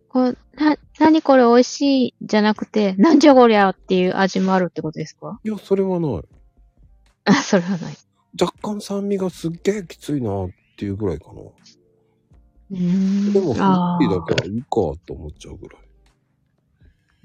[0.09, 5.39] こう、な、なにこれ美味しいじゃなくて、なんじゃこりゃっていう味もあるってことですか？
[5.43, 6.21] いや、それはない。
[7.25, 7.97] あ、それはない。
[8.39, 11.41] 若干酸味がすっげえきついなっていうぐらいかな。
[11.41, 13.33] うーん。
[13.33, 15.81] でも、フルあーティーだからいいかと思っちゃうぐらい。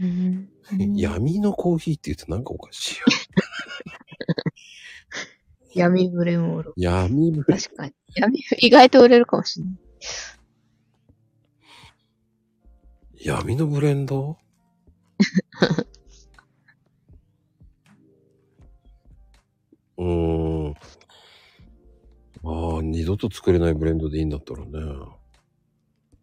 [0.03, 0.49] うん
[0.97, 3.07] 闇のコーヒーって言うとなんかおかしいよ。
[5.75, 6.73] 闇ブレモール。
[6.77, 7.93] 闇ブレ確かに。
[8.15, 9.75] 闇、意外と売れるかもしれない。
[13.25, 14.37] 闇のブレンド？
[19.99, 20.75] うーん。
[22.45, 24.71] ああ、二度と作れないブレンドでいいんだったらね。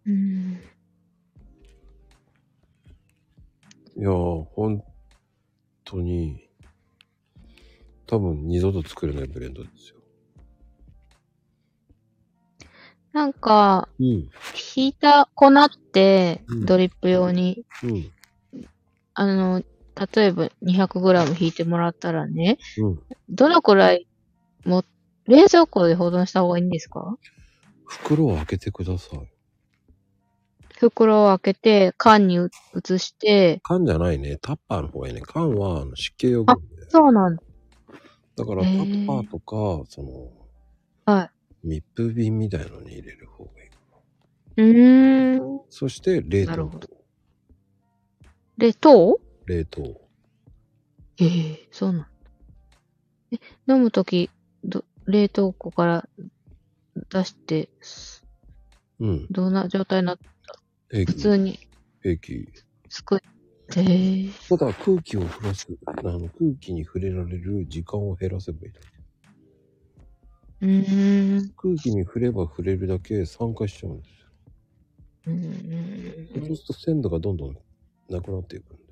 [0.05, 0.59] うん。
[3.99, 4.81] いやー、本
[5.83, 6.47] 当に、
[8.07, 9.97] 多分二度と作れないブレンドですよ。
[13.11, 14.29] なんか、うん。
[14.75, 18.11] 引いた粉ってうん、ドリップ用に、うん。
[19.15, 19.63] あの、
[20.15, 22.99] 例えば 200g 引いてもらったらね、うん。
[23.29, 24.07] どのくらい
[24.63, 24.85] も、
[25.25, 27.17] 冷蔵庫で保存した方がいいんですか？
[27.85, 29.19] 袋を開けてください。
[30.79, 34.37] 袋を開けて、缶にう移して、缶じゃないね。
[34.37, 35.21] タッパーの方がいいね。
[35.21, 36.89] 缶はあの湿気用具で。
[36.89, 37.43] そうなんだ。
[38.37, 40.31] だからタッパーとか、その、
[41.05, 41.29] は
[41.63, 43.69] 密封瓶みたいのに入れる方がいい。
[43.69, 44.71] い。
[44.71, 45.61] うーん。
[45.69, 46.79] そして冷凍なるほ。
[46.79, 46.87] ど
[48.57, 49.19] 冷凍？
[49.47, 50.09] 冷凍。
[51.21, 52.09] ええそうなんだ。
[53.31, 54.29] え、飲むとき、
[54.63, 56.09] ど、冷凍庫から
[57.11, 57.69] 出して、
[58.99, 59.27] うん。
[59.29, 60.17] どんな状態になっ。
[60.91, 61.59] 普通に
[62.01, 62.47] 平気。
[62.89, 63.19] すくい、
[63.77, 68.73] ええただ空気を降らす、あの空気に触れられる時間を減らせばいい。
[70.61, 71.49] うーん。
[71.57, 74.29] 空気に触れば触れるだけ酸化しちゃうんですよ。
[75.27, 77.57] うーそうすると鮮度がどんどん
[78.09, 78.83] なくなっていくんで。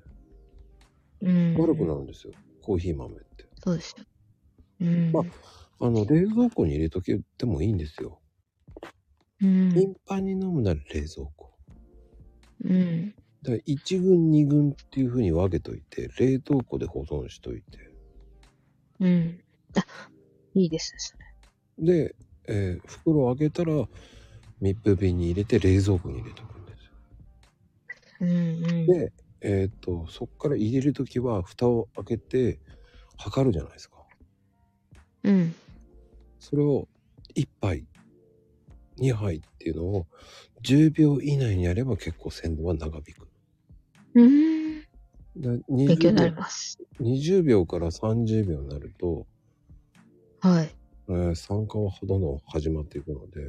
[1.26, 1.54] ん。
[1.56, 1.60] うん。
[1.60, 2.32] 悪くなるんですよ。
[2.62, 3.48] コーヒー豆って。
[3.64, 4.04] そうですよ。
[4.82, 5.12] うん。
[5.12, 5.24] ま
[5.80, 8.20] あの、冷蔵庫に入れとけてもいいんですよ。
[9.40, 9.70] うん。
[9.70, 11.57] 頻繁に飲むなら冷蔵庫。
[12.64, 13.14] うん。
[13.42, 17.78] だから1軍2軍っていう風に分けといて、冷凍庫で保存しといて。
[19.00, 19.40] うん。
[19.76, 19.84] あ、
[20.54, 21.14] いいですね、そ
[21.82, 22.04] れ。
[22.04, 22.16] で、
[22.48, 23.72] えー袋を開けたら
[24.60, 26.92] 密封瓶に入れて冷蔵庫に入れとくんですよ。
[28.20, 28.86] うんうん。
[28.86, 32.60] で、えっ、と、そこから入れるときは蓋を開けて
[33.16, 33.96] 測るじゃないですか。
[35.24, 35.54] うん。
[36.40, 36.88] それを
[37.34, 37.84] 1杯、
[39.00, 40.06] 2杯っていうのを
[40.62, 43.28] 10秒以内にやれば結構鮮度は長引く。
[44.14, 44.84] うーん。
[45.38, 45.50] だ
[45.86, 46.78] 勉強になり 20, ます。
[46.98, 49.26] 20秒から30秒になると、
[50.40, 50.74] はい。
[51.08, 53.40] えー酸化はどんどん始まっていくので、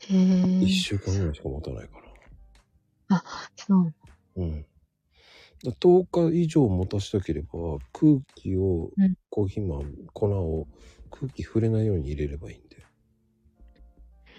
[0.00, 0.60] へえ。
[0.60, 2.02] 1週間ぐらいしか持たないから。
[3.56, 3.94] そう。
[4.36, 4.66] うん。
[5.64, 10.68] だ10日以上持たしたければ、空気を、うんコーヒーマン、粉を
[11.10, 12.79] 空気触れないように入れればいいんで。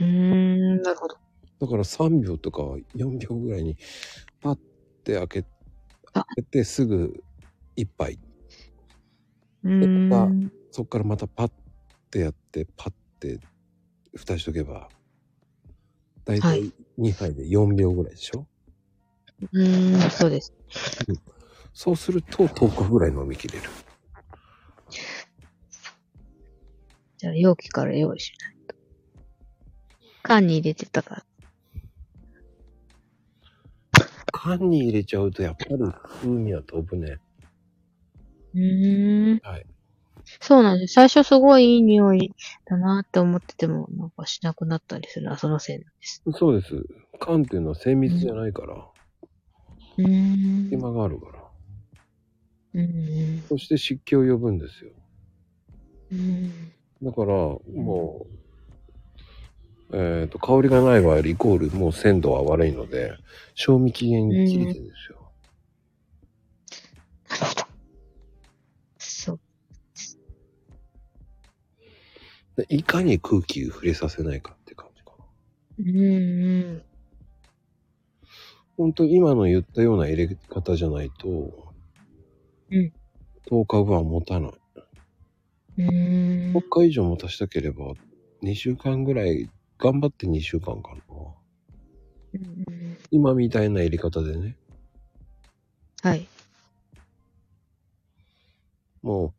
[0.02, 1.16] うーん、なるほど。
[1.60, 2.64] だから3秒とか
[2.95, 3.78] 4秒ぐらいに
[4.41, 4.56] パッ
[5.04, 5.45] て開け
[6.14, 7.24] あ開けてすぐ
[7.76, 8.18] 一杯
[9.64, 9.88] うー
[10.28, 10.52] ん。
[10.72, 11.52] そっからまたパッ
[12.10, 13.39] てやってパッて
[14.16, 14.89] 蓋しとけば
[16.26, 18.47] だいたはい2杯で4秒ぐらいでしょ、
[19.54, 20.54] うーん、そうです。
[21.74, 23.70] そうすると10日ぐらい飲みきれる
[27.18, 28.61] じゃあ容器から用意しないと。
[30.32, 31.23] 缶に入れてたから。
[34.32, 35.77] 缶に入れちゃうとやっぱり
[36.21, 37.17] 風味は飛ぶね
[38.53, 39.39] うーん。
[39.43, 39.65] はい
[40.39, 40.93] そうなんです。
[40.93, 42.32] 最初すごいいい匂い
[42.65, 46.23] だなって思ってても、なんかしなくなったりするのはそのせいなんです。
[46.32, 46.86] そうです
[47.19, 48.75] 缶っていうのは精密じゃないから、
[49.97, 50.69] うーん。
[50.69, 51.43] 隙間があるから
[52.75, 54.91] うんうんそして湿気を呼ぶんですよ
[56.11, 56.71] うん。
[57.01, 58.40] だからもう、
[59.93, 63.13] えっ、と香りがない場合イコールもう鮮度は悪いので
[63.55, 65.31] 賞味期限切れてるんですよ、
[68.97, 69.39] そう。
[72.55, 75.25] でいかに空気触れさせないかって感じかな
[75.79, 76.83] うんうん。
[78.77, 81.73] 本当今の言ったような入れ方じゃないと、
[82.71, 82.93] うん。
[83.49, 84.51] 10日分は持たない。
[85.77, 86.53] うーん。
[86.53, 87.93] 10日以上持たしたければ、
[88.41, 89.49] 2週間ぐらい、
[89.82, 91.01] 頑張って2週間かな。
[92.34, 94.55] うんうん今みたいな入れ方でね、
[96.01, 96.27] はい。
[99.01, 99.34] もう、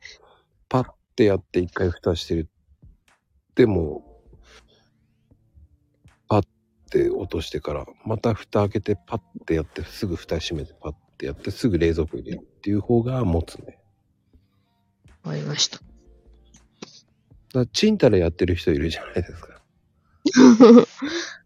[0.68, 2.50] パッてやって一回蓋してる。
[3.54, 4.20] でも、
[6.28, 6.46] パッ
[6.90, 13.78] て落としてから、また蓋開けてパッてやって、すぐ蓋閉めてパッてやって、すぐ冷蔵庫入れるっていう方が持つね。
[15.22, 15.80] わかりました。
[17.54, 19.61] だチンタラやってる人いるじゃないですか。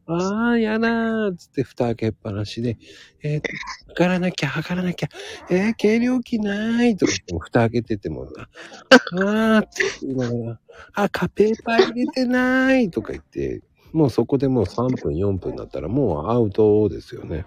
[0.09, 2.77] ああ、やだーっつって蓋開けっぱなしで、
[3.23, 3.43] えー、
[3.89, 5.09] 測らなきゃ、測らなきゃ、
[5.51, 8.49] えー、計量器ないとか言っても蓋開けてても、あ
[8.93, 9.69] あーって
[10.03, 10.61] 言いながら、
[10.93, 13.63] あ、カペーパー入れてないとか言って、
[13.93, 17.45] もうそこでもう3分、4分になったらもうアウトですよね。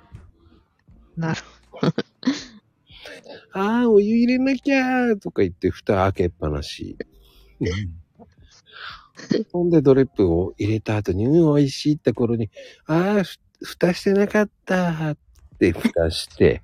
[1.15, 1.41] なる
[3.53, 6.97] ああ、お湯入れなきゃーとか言って蓋開けっぱなし。
[9.51, 12.49] ほんでドレップを入れた後に、うん、美味しいって頃に、
[12.85, 15.17] ああ、ふ蓋してなかったーっ
[15.59, 16.61] て蓋して、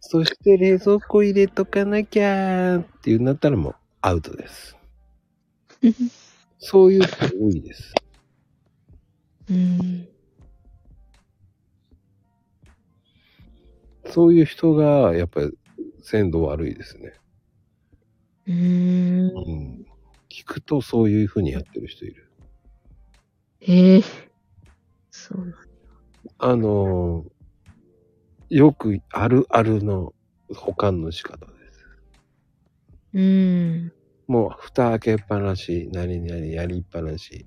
[0.00, 4.76] そして冷蔵庫入れとかなきゃーっていうなったらもうアウトです。
[6.58, 7.92] そういう人多いです。
[9.50, 10.08] うん。
[14.06, 15.52] そういう人がやっぱり
[16.02, 17.12] 鮮度悪いですね。
[18.46, 19.28] うーん。
[19.28, 19.95] うん。
[20.36, 22.30] 聞くとそういう風にやってる人いる。
[23.62, 24.02] ええ
[25.10, 25.54] そうなん
[26.38, 27.36] あのー
[28.48, 30.12] よくあるあるの
[30.54, 31.84] 保管の仕方です。
[33.14, 33.92] うーん。
[34.28, 37.46] もう蓋開けっぱなし、何々やりっぱなし。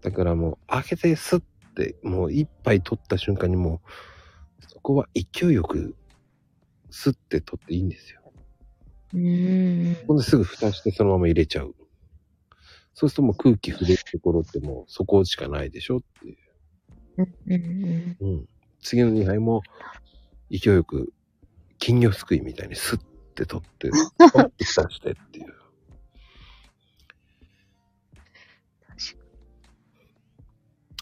[0.00, 1.42] だからもう開けてスッ
[1.76, 3.82] て、もう一杯取った瞬間にも
[4.60, 5.94] う、そこは勢いよく
[6.90, 8.20] スッて取っていいんですよ。
[9.12, 10.06] うーん。
[10.08, 11.76] ほんですぐ蓋してそのまま入れちゃう。
[12.94, 16.36] そうするともう空気触れるところってもうそこしかないでしょっていう。
[17.18, 18.48] うんうんうん。
[18.80, 19.62] 次の2杯も
[20.50, 21.12] 勢いよく
[21.78, 22.98] 金魚すくいみたいにスッ
[23.34, 25.54] て取って、パッて蓋してっていう。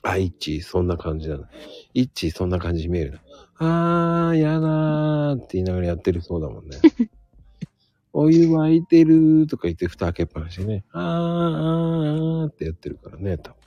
[0.03, 1.49] あ、イッチー、そんな感じだな。
[1.93, 3.21] イッチー、そんな感じに見えるな。
[3.59, 6.79] あー、やだーって言いながらやってるそうだもんね。
[8.13, 10.85] お湯沸いてるーとか言って蓋開けっぱなしでね。
[10.93, 13.61] あー、あー、あーってやってるからね、多分。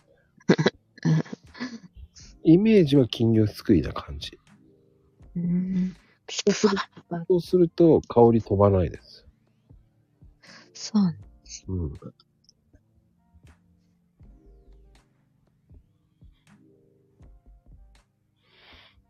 [2.44, 4.38] イメージは金魚すくいな感じ。
[5.36, 5.44] うん。
[5.44, 5.94] うん。
[6.30, 6.78] そうする
[7.28, 9.26] そうすると香り飛ばないです。
[10.74, 11.16] そうなん
[11.68, 11.94] うん。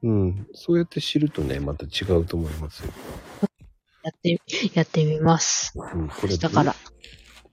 [0.03, 0.47] うん。
[0.53, 2.91] そうやって知るとね、また違うと思いますよ。
[4.03, 4.41] やって、
[4.73, 5.73] やってみます。
[5.75, 6.09] うん。
[6.09, 6.75] これだから。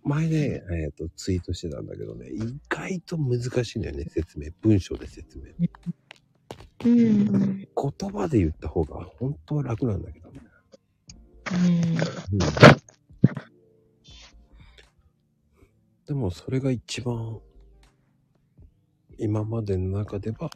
[0.03, 4.51] 前ね、えっ、と、ツイートしてたんだけどね、意外と難しいんだよね、説明。
[4.63, 5.53] 文章で説明。
[6.85, 7.59] うん。
[7.59, 7.67] 言
[8.11, 10.41] 葉で言った方が本当は楽なんだけどね。
[11.53, 12.41] うん。
[16.07, 17.39] でもそれが一番
[19.19, 20.51] 今までの中では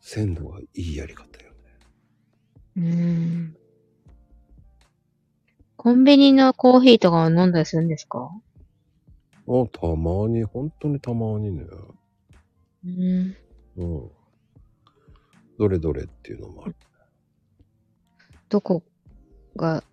[0.00, 1.58] 鮮度がいいやり方よね。
[2.76, 3.57] うん。
[5.78, 8.32] コンビニのコーヒーとかは飲んだりするんですか？
[9.46, 11.64] あ、たまに、本当にたまにね。
[12.84, 13.36] うん。
[13.76, 14.10] うん。
[15.56, 16.74] どれどれっていうのもある。
[18.48, 18.82] どこ
[19.54, 19.84] が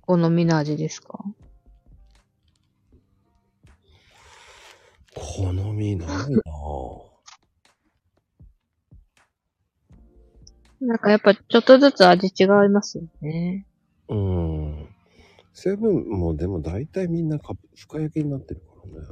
[0.00, 1.22] 好みの味ですか？
[5.14, 6.32] 好みないなぁ。
[10.80, 13.66] なんかやっぱちょっとずつ味違いますよね。
[14.08, 14.81] うん。
[15.52, 19.06] セブンもでも大体みんなか深焼きになってるからね。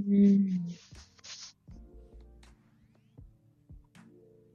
[0.00, 0.66] うん。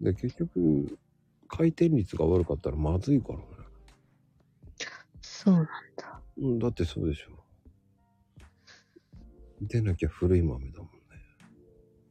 [0.01, 0.99] で、結局、
[1.47, 3.45] 回転率が悪かったらまずいからね。
[5.21, 5.65] そうなん
[5.95, 6.21] だ。
[6.37, 7.35] うん、だってそうでしょ。
[9.61, 10.91] でなきゃ古い豆だもんね。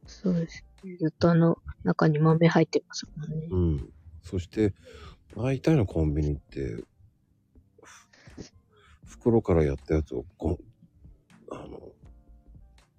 [0.07, 0.65] そうです。
[0.99, 3.47] ずっとあの中に豆入ってますもんね。
[3.51, 3.93] うん。
[4.23, 4.73] そして、
[5.35, 6.85] 大体のコンビニって、ふ
[9.25, 10.57] 袋からやったやつをゴン、
[11.49, 11.81] あの、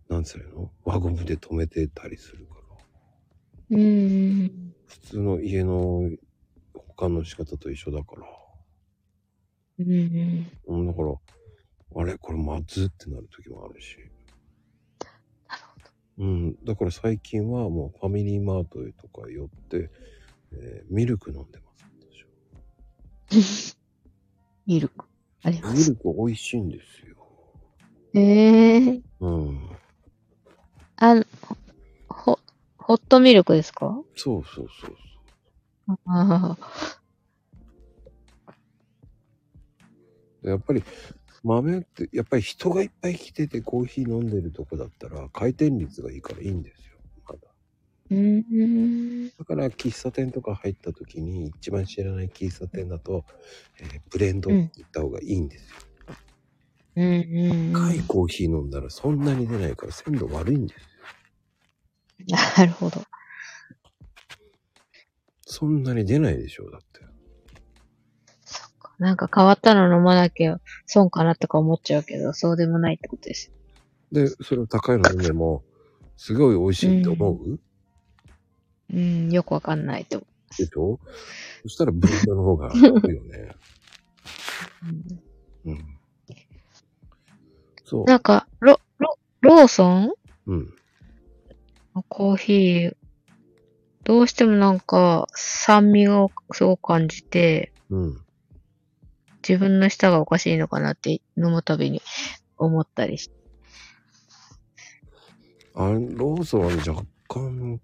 [0.09, 0.73] なんつうの？
[0.85, 2.55] 輪ゴムで止めてたりするか
[3.71, 3.79] ら。
[3.79, 4.75] うん。
[4.87, 6.11] 普通の家の
[6.75, 8.27] 保管の仕方と一緒だから。
[9.79, 10.51] うん。
[10.67, 11.15] うん、だから、
[11.95, 12.19] あれ？
[12.19, 13.97] これまずってなる時もあるし。
[15.49, 16.25] なるほど。
[16.25, 16.57] うん。
[16.65, 19.91] だから最近はもうファミリーマートとか寄って、
[20.51, 21.71] えーミルク飲んでま
[23.31, 23.77] す。
[24.67, 25.06] ミルク。
[25.47, 25.91] ありまミす。
[25.91, 27.15] ルク美味しいんですよ。
[28.15, 29.03] ええー。
[29.21, 29.71] うん。
[30.97, 31.25] あの、
[32.09, 32.41] ほ、
[32.79, 34.03] ホットミルクですか？
[34.17, 34.97] そうそうそう
[35.87, 35.99] そう。
[36.07, 36.59] ああ。
[40.43, 40.83] でやっぱり
[41.45, 46.96] 豆って、やっぱり人がいっぱい来ててコーヒー飲んでるとこだったら回転率がいいからいいんですよ。
[48.11, 49.29] うん。
[49.29, 53.25] だから喫茶店とか入った時に一番知らない喫茶店だと、
[53.81, 55.77] えーブレンドって言った方がいいんですよ。
[56.97, 57.73] うんうん。
[57.73, 60.87] 深いコーヒー飲んだらそんなに出ないから鮮度悪いんですよ。
[62.57, 63.03] なるほど。
[65.47, 67.01] そんなに出ないでしょう、だって。
[68.45, 68.95] そっか。
[68.99, 73.53] なんか変わったの飲まなきゃ損かなとか思っちゃうけど、そうでもないってことです。
[74.11, 75.63] で、それを高いの飲んでも、
[76.17, 77.61] すごい美味しいって思う、
[78.93, 80.27] うん、よくわかんないと思
[80.59, 81.01] でしょ？
[81.63, 83.55] そしたらブレンドの方がいいよね。
[85.65, 85.71] う。
[85.71, 85.99] うん。
[87.85, 88.05] そう。
[88.05, 90.13] なんか、ロ、ロ、ローソン？
[90.47, 90.75] うん。
[91.95, 92.97] のコーヒー、
[94.05, 98.21] どうしてもなんか酸味をすごく感じて、うん。
[99.47, 102.03] 自分の舌がおかしいのかなって飲むたびに
[102.57, 103.37] 思ったりして。
[105.75, 107.81] あれ、ローソンは若干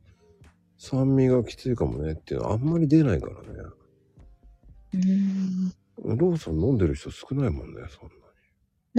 [0.85, 3.39] 酸味がきついかもねっていうのはあんまり出ないからね。
[4.95, 6.19] うん。
[6.19, 8.15] ローソン飲んでる人少ないもんね、そんな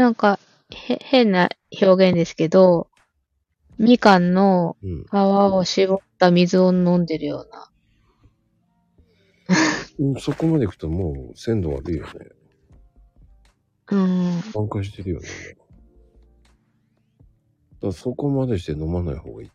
[0.05, 0.39] なんか、
[0.71, 1.49] へ、変な
[1.81, 2.87] 表現ですけど、
[3.77, 4.77] みかんの。
[4.81, 7.69] 皮を絞った水を飲んでるような。
[9.99, 12.11] うんそこまで行くともう鮮度悪いよね。
[13.91, 14.41] うん。
[14.53, 15.27] 挽回してるよね。
[17.81, 19.51] だそこまでして飲まない方がいい。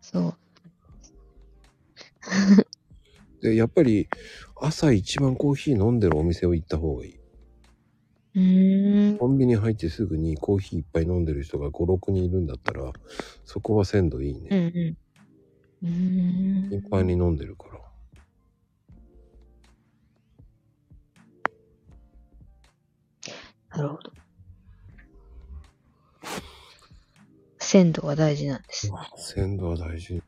[0.00, 0.38] そう。
[3.42, 4.08] で、やっぱり
[4.56, 7.18] 朝一番コーヒー飲んでるお店を行った方がいい。
[8.34, 9.18] うーん。
[9.18, 12.92] コンビニ入ってすぐにコーヒーいっぱい飲んでる人が5、6人いるんだったら、
[13.44, 14.96] そこは鮮度いいうんね。
[15.82, 15.88] うん。
[15.88, 16.74] うーん。
[16.74, 17.80] いっぱいに飲んでるから。
[23.76, 24.12] なるほど。
[27.58, 28.90] 鮮度が大事なんです。
[29.16, 30.22] 鮮度は大事ね。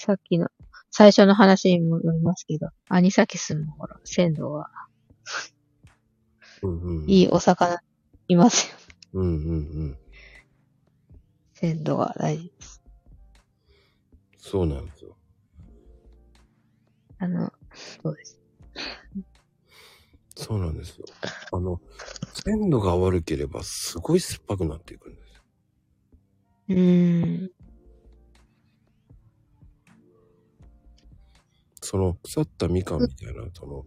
[0.00, 0.48] さっきの、
[0.90, 4.70] 最初の話に戻りますけど、アニサキスもほら、鮮度が
[6.62, 7.10] うんうん。
[7.10, 7.78] いいお魚
[8.28, 8.76] いますよ。
[9.12, 9.58] うんうんう
[9.88, 9.98] ん。
[11.52, 12.50] 鮮度が大事。
[14.38, 15.16] そうなんですよ。
[17.18, 17.52] あの、
[18.02, 18.40] そうです。
[20.34, 21.04] そうなんですよ。
[21.52, 21.78] あの、
[22.32, 25.42] 鮮度が悪ければすごい酸っぱくなっていくんですよ。
[26.68, 27.59] うーん。
[31.90, 33.84] その腐ったみかんみたいな、その、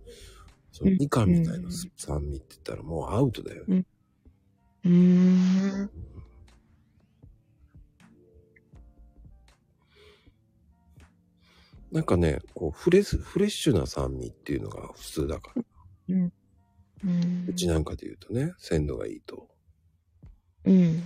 [0.74, 3.86] そのみかんみたいな酸味って言ったらもうアウトだよね。
[4.84, 5.90] うーん。
[11.94, 15.64] なんかね、こうフレス、フレッシュな酸味っていうのが普通だから。
[16.10, 16.34] うん。
[17.06, 19.48] うんうちなんかで言うとね、鮮度がいいと。
[20.66, 21.02] うん。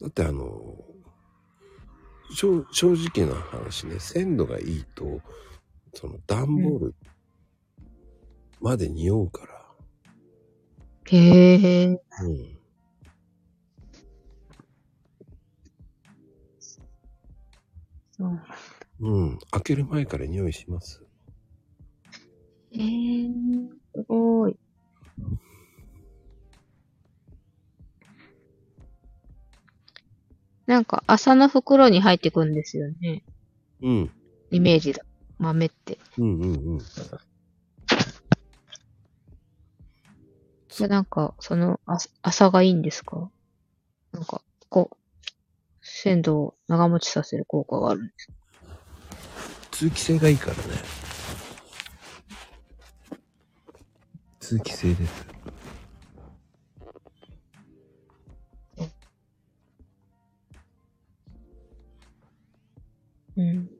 [0.00, 0.76] だってあの、
[2.30, 5.20] 正直な話ね、鮮度がいいと、
[5.94, 6.94] その段ボール
[8.60, 9.58] まで匂うから。
[11.10, 11.86] へえ。
[11.86, 12.58] うん。
[18.10, 18.40] そう。
[19.00, 19.38] うん。
[19.50, 21.02] 開ける前から匂いします。
[22.72, 24.56] へえー、すごい。
[30.68, 33.24] なんか、麻の袋に入ってくんですよね。
[33.80, 34.10] うん。
[34.50, 35.02] イメージだ。
[35.38, 35.98] 豆って。
[36.18, 36.78] うんうんうん。
[40.78, 43.30] で、なんか、その、あ麻がいいんですか？
[44.12, 44.96] なんか、こう、
[45.80, 48.32] 鮮度を長持ちさせる効果があるんですか？
[49.70, 50.62] 通気性がいいからね。
[54.38, 55.37] 通気性です。
[63.38, 63.70] うん。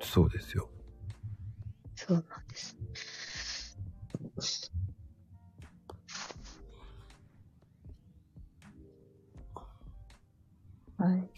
[0.00, 0.70] そうですよ。
[1.96, 2.76] そうなんです。
[10.96, 11.30] はい。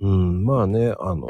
[0.00, 1.28] うん、まあね、あの、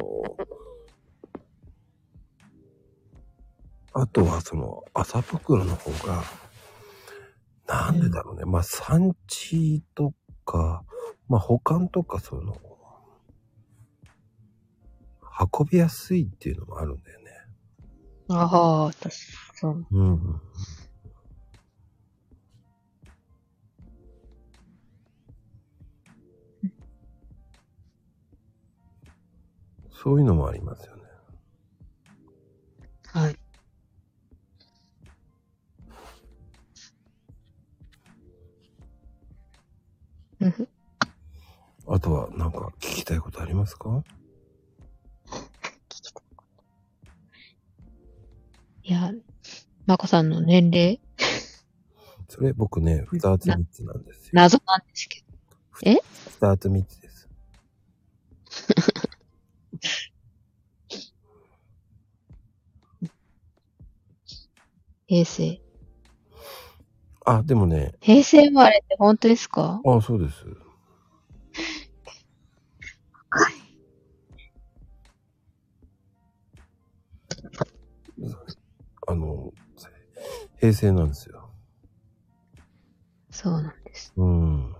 [3.95, 6.25] あとはその、麻袋の方が、
[7.69, 8.45] なんでだろうね。
[8.45, 10.12] まあ産地と
[10.45, 10.85] か、
[11.29, 12.57] まあ保管とかその、
[15.53, 17.25] 運びやすいっていうのもあるんだよね。
[18.31, 19.11] ああ、確か
[19.55, 19.87] そう。
[19.93, 20.41] うん。
[29.91, 31.03] そういうのもありますよね。
[33.07, 33.37] はい。
[41.87, 42.53] あとはなん。
[42.53, 44.05] か聞きたいことありますか
[48.83, 49.12] いや、
[49.87, 50.29] まこさん。
[50.31, 51.01] の年齢、
[52.29, 54.03] それ僕ね、二つ三つなん。
[54.05, 54.33] ですよ。
[54.33, 54.81] 謎なん。
[54.81, 55.27] ですけど。
[55.91, 55.97] え
[56.41, 57.29] 二つ三つです。
[65.07, 65.64] 平成。
[67.25, 69.81] あ、でもね、平成生まれって本当ですか？
[69.85, 70.45] あ、そうです。
[79.07, 79.53] あの、
[80.59, 81.51] 平成なんですよ。
[83.31, 84.13] そうなんです。
[84.17, 84.75] うん。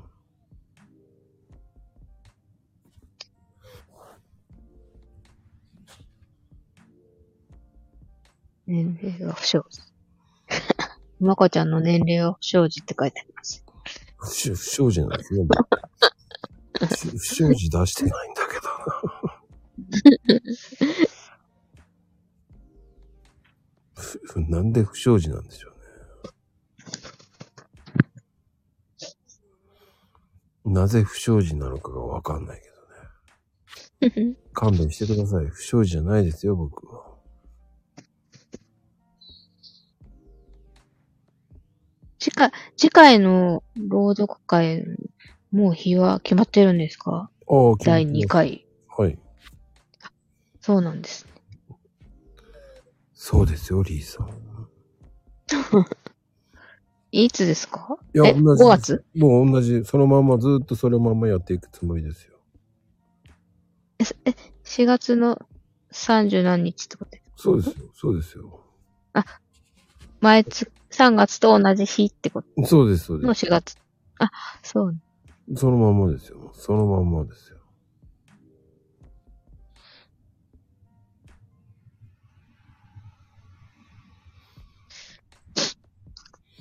[8.67, 9.81] 年齢は不祥事。
[11.21, 13.65] まこちゃんの年齢は不祥事って書いてあります。
[14.17, 15.47] 不祥不祥事なんですよ。
[16.79, 19.45] 不 不祥事出してないんだけどな。
[24.23, 25.71] ふなんで不祥事なんでしょ
[30.65, 30.75] うね。
[30.81, 32.61] なぜ不祥事なのかがわかんない
[34.01, 34.37] けどね。
[34.53, 35.47] 勘弁してください。
[35.47, 37.14] 不祥事じゃないですよ、僕は。
[42.25, 44.83] 次回、次回の朗読会、
[45.53, 47.29] もう日は決まってるんですか？
[47.47, 48.27] ああ、第2。
[48.27, 48.67] 回。
[48.89, 49.19] はい。
[50.63, 51.27] そうなんです。
[53.13, 54.31] そうですよ、リーさん。
[57.13, 57.99] いつですか？
[58.15, 58.65] いや、え、同じ。
[58.65, 59.05] 5月？
[59.15, 62.39] もう同じ、そのままずっとそのままやっていくつもりですよ。
[63.99, 64.31] え、すえ
[64.65, 65.39] 4月の
[65.93, 68.61] 30何日ってことですそうですよ、そうですよ。
[70.25, 72.65] 前つ、3月と同じ日ってこと？
[72.65, 73.45] そうです、そうのです。
[73.45, 73.77] 4月。
[74.19, 74.31] あ、
[74.63, 74.97] そう。
[75.55, 76.51] そのまんまですよ。
[76.55, 77.59] そのまんまですよ。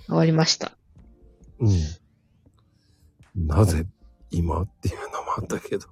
[0.08, 0.74] 終わりました。
[1.60, 3.48] うん。
[3.48, 3.86] なぜ
[4.30, 5.88] 今っていうのもあったけど。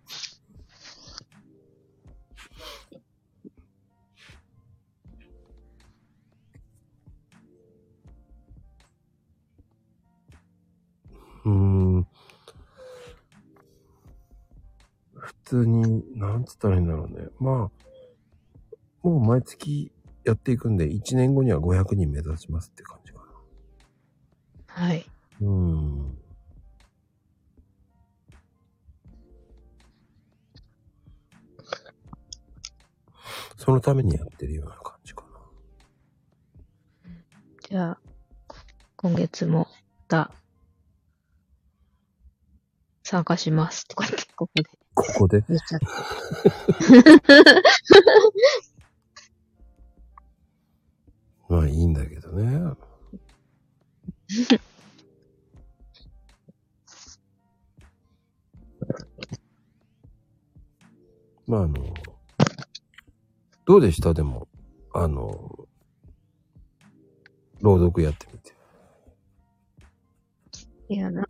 [11.45, 12.07] うーん。
[15.15, 17.29] 普通に、なんつったらいいんだろうね。
[17.39, 17.83] まあ、
[19.03, 19.93] もう毎月
[20.25, 24.85] やっていくんで、1年後には500人目指しますって感じかな。
[24.87, 25.05] はい。
[25.41, 26.19] うーん。
[33.57, 35.29] そのためにやってるような感じかな。
[37.69, 37.99] じゃあ、
[38.97, 39.67] 今月もま
[40.09, 40.33] た
[43.13, 44.65] 参加しますとかって、ここで。
[44.95, 45.45] ここで？
[45.47, 45.87] 言っちゃった。
[51.55, 52.75] まあいいんだけどね。
[61.47, 61.93] まああの、
[63.67, 64.15] どうでした？
[64.15, 64.49] でも、
[64.95, 65.69] あの、
[67.61, 68.55] 朗読やってみて。
[70.89, 71.27] いや、な、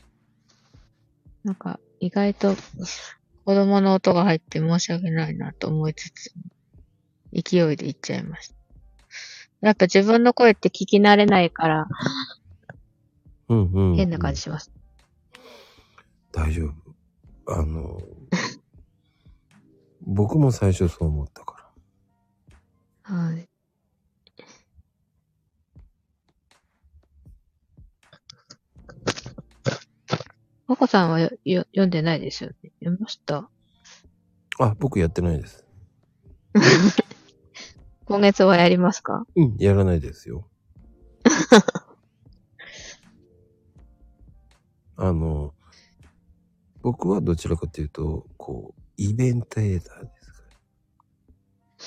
[1.45, 2.55] なんか、意外と、
[3.45, 6.33] 子供の音が入って申し訳ないなと思いつつ、
[7.33, 8.55] 勢いで言っちゃいました。
[9.61, 11.89] やっぱ自分の声って聞き慣れないから、
[13.49, 13.97] うんうん、うん。
[13.97, 14.71] 変な感じします。
[16.33, 16.67] 大丈
[17.47, 17.55] 夫。
[17.55, 18.01] あの、
[20.01, 21.73] 僕も最初そう思ったか
[23.05, 23.17] ら。
[23.17, 23.52] はい。
[30.73, 32.73] まこさんはよよ読んでないですよね？
[32.81, 33.51] 読みました？
[34.59, 35.67] あ、僕やってないです。
[38.07, 39.27] 今月はやりますか？
[39.37, 40.49] うん、やらないですよ。
[44.97, 45.53] あの、
[46.81, 50.43] 僕はどちらかというと、こう、イベントエーターですか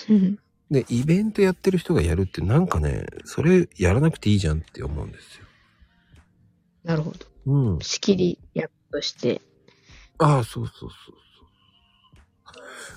[0.09, 0.15] ら。
[0.15, 0.39] うん
[0.69, 5.45] で、イベントやってる人がやるってなんかね、それやらなくていいじゃんって思うんですよ。
[6.83, 7.25] なるほど。
[7.45, 7.79] うん。
[7.81, 9.41] 仕切り役として。
[10.19, 10.89] ああ、そうそうそう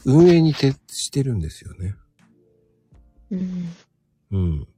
[0.04, 0.20] そう。
[0.20, 1.96] 運営に徹してるんですよね。
[3.32, 3.76] うん。
[4.30, 4.68] うん。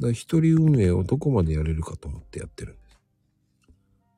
[0.00, 2.98] だ一人運営をどこまでやれるかと思ってやってるんです。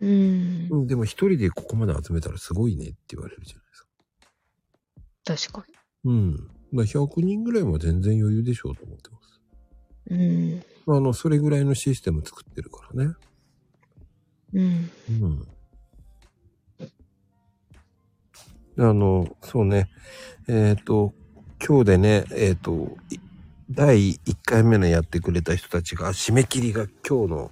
[0.01, 0.69] うん。
[0.71, 3.67] うん、でも一人でここまで集めたらすごいねって言われるじゃない
[5.27, 5.53] ですか。
[5.53, 5.67] 確か
[6.05, 6.37] うん。
[6.37, 10.15] だから100人ぐらいは全然余裕でしょうと思ってます。
[10.15, 10.63] に。
[10.87, 13.15] あの、それぐらいのシステム作ってるからね。
[14.55, 14.91] うん。
[18.77, 19.89] あの、そうね。
[20.49, 21.13] えっ、と、
[21.65, 23.19] 今日でね、えっ、と、い
[23.71, 27.51] 第1回目のやってくれた人たちが、締め切りが今日の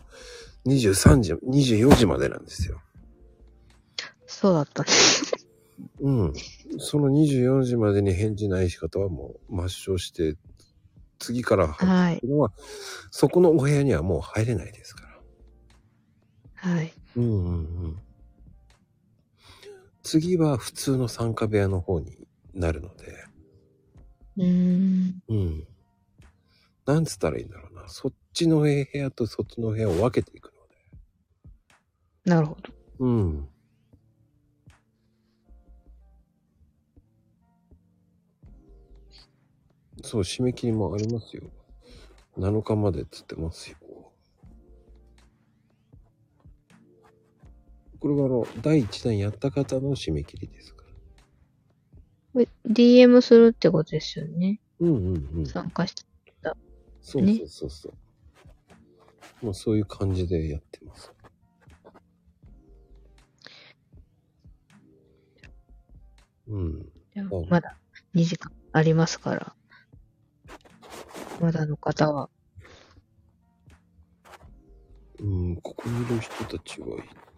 [0.66, 2.80] 23時、24時までなんですよ。
[4.26, 4.88] そうだったね。
[6.00, 6.32] うん。
[6.78, 10.36] その24時までに返事ない方はもう抹消して、
[11.18, 12.20] 次から入。
[12.20, 12.52] るのは、
[13.10, 15.11] そこのお部屋にはもう入れないですから。
[16.62, 16.92] はい。
[17.16, 17.58] うんうんう
[17.88, 17.98] ん。
[20.04, 22.16] 次は普通の参加部屋の方に
[22.54, 23.24] なるので、
[24.36, 25.22] うーん。
[25.28, 25.66] うん。
[26.86, 27.88] なんつったらいいんだろうな。
[27.88, 30.52] そっちの部屋とそっちの部屋を分けていく
[32.26, 32.60] のなるほど。
[32.62, 32.74] で。
[33.00, 33.48] うん。
[40.04, 41.42] そう、締め切りもありますよ。
[42.38, 43.76] 7日までっつってますよ。
[48.02, 50.82] これはあの、第1弾やった方の締め切りですか
[52.34, 52.44] ら。
[52.68, 54.58] DM するってことですよね。
[54.80, 55.46] うんうんうん。
[55.46, 56.02] 参加して。
[57.00, 59.44] そうそうそうそう。
[59.44, 61.12] もうそういう感じでやってます。
[66.48, 66.82] うん。
[67.14, 67.76] でうんもまだ
[68.16, 69.54] 2時間ありますから。
[71.40, 72.28] まだの方は。
[75.20, 77.31] うん、ここにいる人たちはい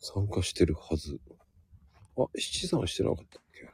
[0.00, 1.20] 参加してるはず。
[2.16, 3.68] あ、七さんしてなかったっけ？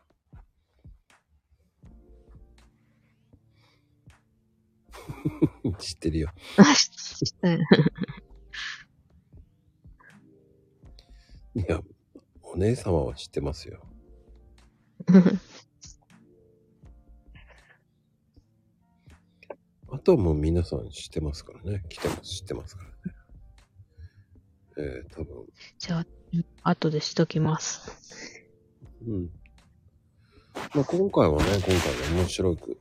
[5.79, 6.31] 知ってるよ。
[6.57, 7.59] あ、したい。
[11.57, 11.81] いや、
[12.43, 13.83] お姉様は知ってますよ。
[19.91, 21.85] あとはもう皆さん知ってますからね。
[21.89, 22.94] 来てます、知ってますからね。
[24.77, 25.47] えー、多分。
[25.79, 26.07] じゃあ、
[26.63, 27.91] 後でしときます。
[29.07, 29.31] うん。
[30.75, 32.79] まあ、今回はね、今回は面白く、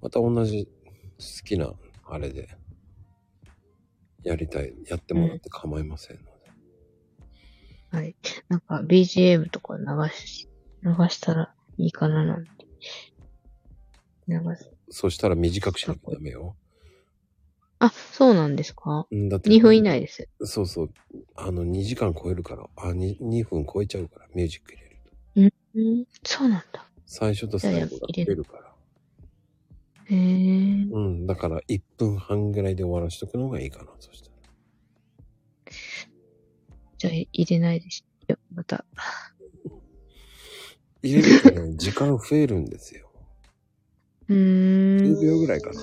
[0.00, 0.66] また同じ
[1.18, 1.72] 好きな
[2.04, 2.48] あれで、
[4.22, 6.30] やりたい、やってもらって構いませんので。
[7.90, 8.16] はい。
[8.48, 9.84] なんか BGM とか流
[10.14, 10.48] し、
[10.82, 12.50] 流したらいいかななんて。
[14.28, 14.72] 流す。
[14.90, 16.56] そしたら短くしなきゃダメよ。
[17.80, 19.06] あ、そうなんですか？
[19.10, 20.28] うんだって ?2 分以内です。
[20.42, 20.90] そうそう。
[21.34, 25.56] あの、2時間超えるから、あ、2, 2分超えちゃうから、ミュージック入れると。
[25.74, 26.86] うん、そうなんだ。
[27.06, 28.74] 最初と最後が出るから。
[30.04, 30.84] へえ。
[30.84, 34.32] うん、だから1分半ぐらいで終わらしとくのがいいかな、そしたら。
[36.98, 38.36] じゃあ入れないですよ。
[38.54, 38.84] また。
[41.02, 43.10] 入れるとね、時間増えるんですよ。
[44.28, 45.16] うーん。
[45.18, 45.80] 10秒ぐらいかな。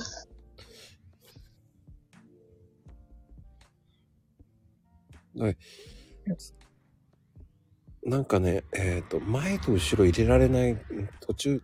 [5.38, 5.57] はい。
[8.03, 10.77] なんかね、えっ、と、前と後ろ入れられない、
[11.19, 11.61] 途中、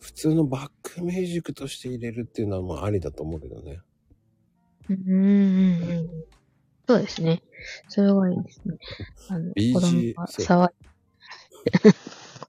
[0.00, 3.80] 普通のバックミュージックとして入れるっていうのはまあありだと思うけどね。
[4.88, 6.08] うんうんうんうん。
[6.88, 7.42] そうですね。
[7.88, 8.78] それがいいですね。
[9.28, 9.90] あの、BG 子供
[10.26, 10.74] 騒い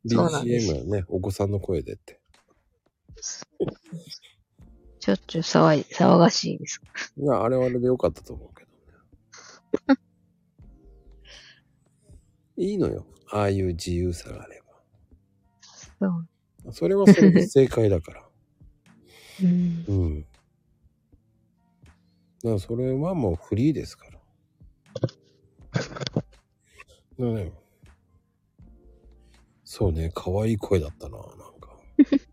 [0.05, 2.19] BGM はね、お子さんの声でって。
[4.99, 6.81] ちょっちゅう騒い、騒がしいです。
[7.17, 9.99] いや、あれはあれでよかったと思うけどね。
[12.59, 13.07] いいのよ。
[13.31, 14.61] ああいう自由さがあれ
[15.99, 16.27] そう。
[16.65, 16.73] ば。
[16.73, 18.29] それはそれで正解だから。
[19.43, 19.85] うん。
[19.87, 20.21] うん。
[20.21, 20.31] だか
[22.43, 24.19] らそれはもうフリーですから。
[27.19, 27.53] だね、
[29.63, 31.27] そうね、可愛い声だったな、なん
[31.59, 31.77] か。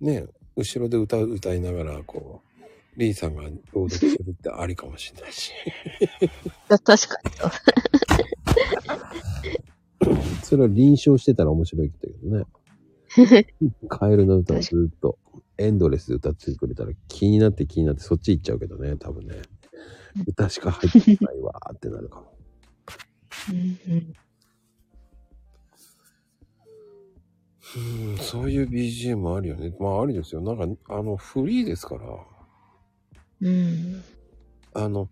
[0.00, 0.26] ね
[0.56, 2.49] 後ろで歌う、歌いながら、こう、
[2.96, 3.42] リーさんが
[3.72, 5.52] 朗読するってありかもしれないし。
[6.68, 7.30] 確かに
[10.42, 12.44] それは臨床してたら面白いけどね。
[13.88, 15.18] カエルの歌をずっと
[15.58, 19.36] エンドレスで歌ってくれたら気になって気になってそっち行っちゃうけどね、多分ね。
[20.26, 22.32] 歌しか入ってないわーってなるかも。
[27.76, 29.72] うん、そういう BGM あるよね。
[29.78, 30.40] まあありですよ。
[30.40, 32.02] なんか、あの、フリーですから、
[33.40, 34.02] うん。
[34.74, 35.08] あの、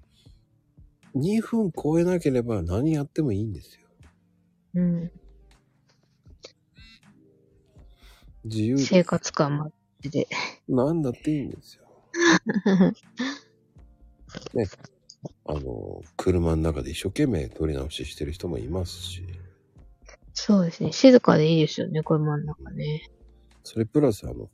[1.16, 3.88] 2分超えなければ何やってもいいんですよ。
[4.74, 5.10] うん。
[8.44, 9.70] 自由で生活感マッ
[10.02, 10.28] チで。
[10.68, 11.84] 何だっていいんですよ。
[14.55, 14.66] ね。
[15.46, 19.26] あの、車の中で一生懸命撮り直ししてる人もいますし、
[20.40, 20.92] そうですね。
[20.92, 23.10] 静かでいいですよね、これ真ん中ね。
[23.64, 24.48] それプラスあの、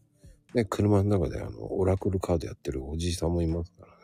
[0.55, 3.95] ね、車の中であの、オラクルカードやってるおじいさんもいますからね。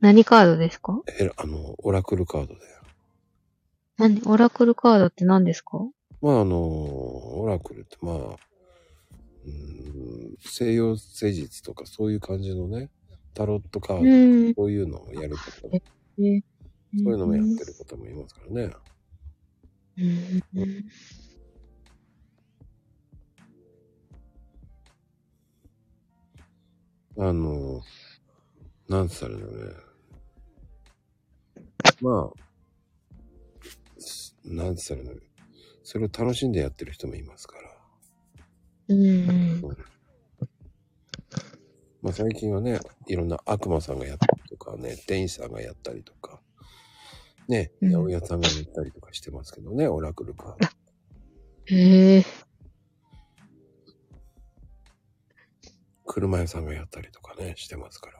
[0.00, 1.02] 何カードですか？
[1.18, 2.60] えらあの、オラクルカードで。
[3.98, 4.22] 何？
[4.26, 5.78] オラクルカードって何ですか？
[6.22, 12.90] まああの、オラクルってまあ、うーん、西洋聖術とかそういう感じのね、
[13.34, 14.06] タロットカード、う
[14.50, 14.54] ん。
[14.54, 15.42] そういうのをやるとか、
[15.72, 15.80] え
[16.16, 18.72] そういうのもやってる方もいますからね。
[19.98, 20.42] うん
[27.18, 27.82] あの、
[28.88, 29.74] なんつったらいいのね。
[32.00, 33.60] まあ、
[33.98, 35.14] すなんつったらいいの
[35.82, 37.70] それを楽しんでやってる人もいますから。
[38.88, 39.62] うんうん。
[42.02, 46.40] まあ最近はね、いろんな悪魔さんがやったりとかね、天使さんがやったりとか、
[47.48, 50.66] ね、うん八百屋さんがやったりとかしてますけどね、オラクルカード。
[51.66, 52.24] へえ。
[56.10, 58.18] 車屋さんがやったりとかね、してますから。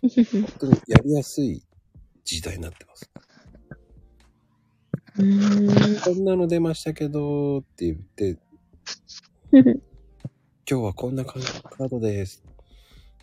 [0.00, 1.64] 本当にやりやすい
[2.24, 3.10] 時代になってます。
[5.18, 6.00] うん。
[6.00, 8.38] こんなの出ましたけど、って言って、
[9.52, 9.72] 今
[10.64, 12.44] 日はこんなカードです。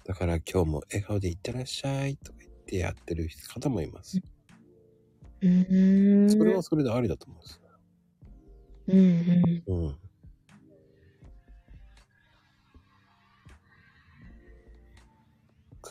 [0.03, 4.21] だから今日も笑顔でいってらっしゃいとか言ってやってる方もいます。
[5.41, 6.29] うん。
[6.29, 7.61] それはそれでありだと思うんです
[8.87, 9.55] うんうん。
[9.55, 9.63] よ。
[9.67, 10.10] うん。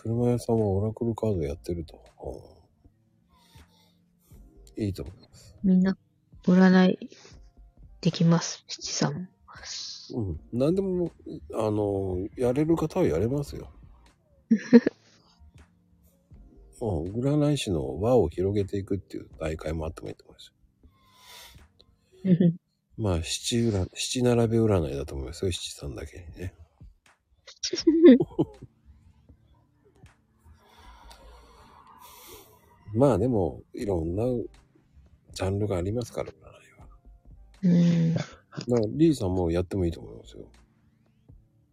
[0.02, 2.02] 車屋さんはオラクルカードやってると。
[2.24, 2.60] うん
[4.76, 5.54] いいと思います。
[5.62, 5.94] みんな、
[6.46, 6.98] 占い、
[8.00, 8.64] できます。
[8.66, 9.26] 七さんも。
[10.14, 10.40] うん。
[10.52, 11.12] 何でも、
[11.52, 13.70] あの、やれる方はやれますよ。
[16.80, 20.46] うん、占い師の輪を広げていくっていう大会もあってもいいと思います
[22.48, 22.54] よ。
[22.96, 25.52] まあ、七占、七並べ占いだと思いますよ。
[25.52, 26.54] 七さんだけにね。
[32.92, 34.24] まあでも、いろんな
[35.32, 36.38] ジャンルがありますから、占い
[36.78, 36.88] は。
[37.62, 38.14] うん。
[38.14, 38.26] だか
[38.68, 40.44] ら、リーさんもやってもいいと思いますよ。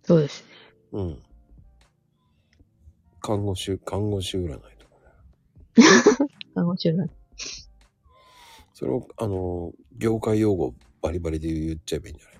[0.04, 0.50] そうですね。
[0.94, 1.24] うん。
[3.22, 4.66] 看護師、看護師占いとか
[5.76, 6.30] ね。
[6.56, 7.10] 面白い。
[8.74, 12.38] それを、あの、業界用語バリバリで言っちゃえばいいんじゃない？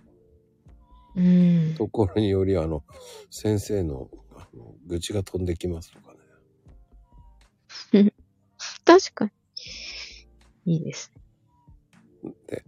[1.70, 1.76] うん。
[1.76, 2.84] ところにより、あの、
[3.32, 6.17] 先生の、あの愚痴が飛んできますとかね。
[8.88, 9.32] 確かに。
[10.74, 11.12] いいです
[12.24, 12.34] ね。
[12.48, 12.64] で、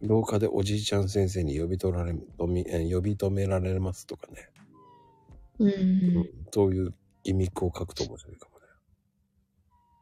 [0.00, 2.64] 廊下でおじいちゃん先生に呼び取られ、呼び
[3.16, 4.48] 止められますとかね。
[5.58, 6.30] うん。
[6.52, 6.94] そういう
[7.24, 8.48] ギミックを書くと面白いか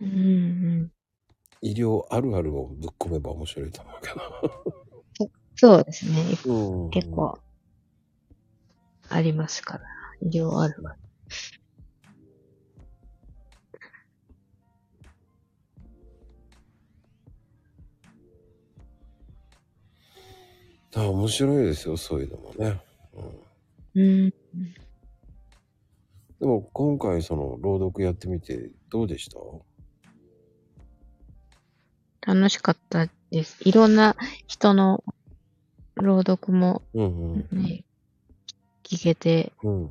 [0.01, 0.13] もね。
[0.13, 0.93] うん。
[1.63, 4.11] 医療あるあるをぶっ込めば面白いと思うけ
[5.57, 6.13] そうですね。
[6.45, 6.85] ど。
[6.85, 6.91] うん。
[6.91, 7.39] 結構、
[9.09, 9.85] ありますから。
[10.21, 10.97] 医療あるわ。
[20.91, 22.81] だから面白いですよ、そういうのもね。
[23.95, 24.31] うん、うん。
[26.41, 29.29] でも今回その朗読やってみてどうでし
[32.23, 32.33] た？
[32.33, 33.59] 楽しかったです。
[33.65, 34.17] いろんな
[34.47, 35.03] 人の
[35.97, 37.63] 朗読もうんうん。
[37.63, 37.85] ね、
[38.85, 39.91] 聞けて、うん。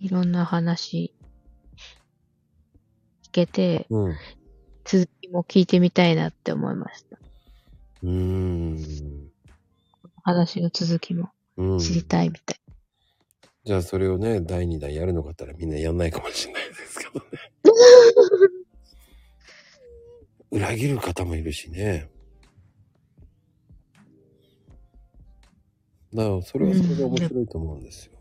[0.00, 1.14] いろんな話
[3.22, 4.16] 聞けて、うん。
[4.84, 7.18] 続きも聞いてみたいなって思いました。
[8.02, 9.21] うーん。
[10.22, 11.78] 話の続きもうん。
[11.78, 12.56] 知りたいみたい。
[13.64, 17.26] じゃあそれをね、第2弾やるのかったらみんなやんないかもしれないですけどね。
[20.50, 22.10] 裏切る方もいるしね。
[26.12, 28.12] だからそれはそれで面白いと思うんですよ。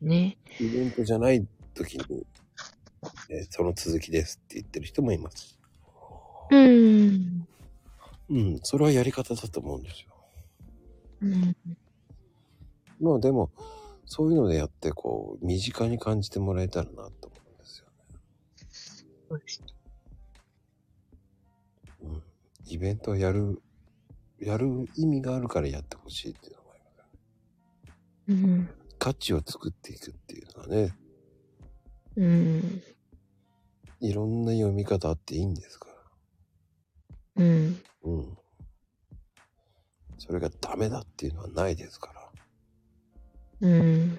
[0.00, 0.38] ね。
[0.60, 2.26] イベントじゃない時に、
[3.28, 5.58] えーその続きですって言ってる人もいます。
[6.50, 7.46] うん。
[8.30, 10.13] うん、それはやり方だと思うんですよ。
[11.24, 11.56] うん。
[13.00, 13.50] まあでも、
[14.06, 18.20] そういうのでやって、こう、身近に感じてもらえたらなと思うんですよね。
[19.28, 19.62] そうです。
[22.02, 22.22] うん。
[22.66, 23.62] イベントをやる、
[24.38, 27.04] やる意味があるからやってほしいっていうのもありま
[28.36, 28.42] す。
[28.46, 28.68] うん。
[28.98, 30.94] 価値を作っていくっていうのはね、
[32.16, 32.82] うん。
[34.00, 35.88] いろんな読み方あっていいんですか
[37.36, 37.44] ら。
[37.44, 37.82] うん。
[38.02, 38.38] うん。
[40.18, 43.68] それがダメだっていうのはないですから。
[43.68, 44.18] うん。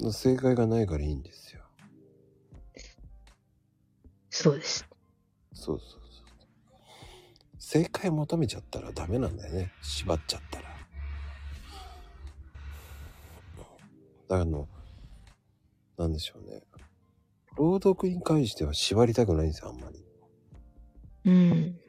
[0.00, 0.12] うん。
[0.12, 1.62] 正解がないからいいんですよ。
[4.30, 4.86] そうです。
[5.52, 6.00] そうそうそう。
[7.58, 9.72] 正解求めちゃったらダメなんだよね。
[9.82, 10.66] 縛っちゃったら。
[14.28, 14.68] だからあの、
[15.96, 16.62] なんでしょうね。
[17.56, 20.04] 朗読に関しては縛りたくないんですよ、あんまり。
[21.24, 21.80] うん。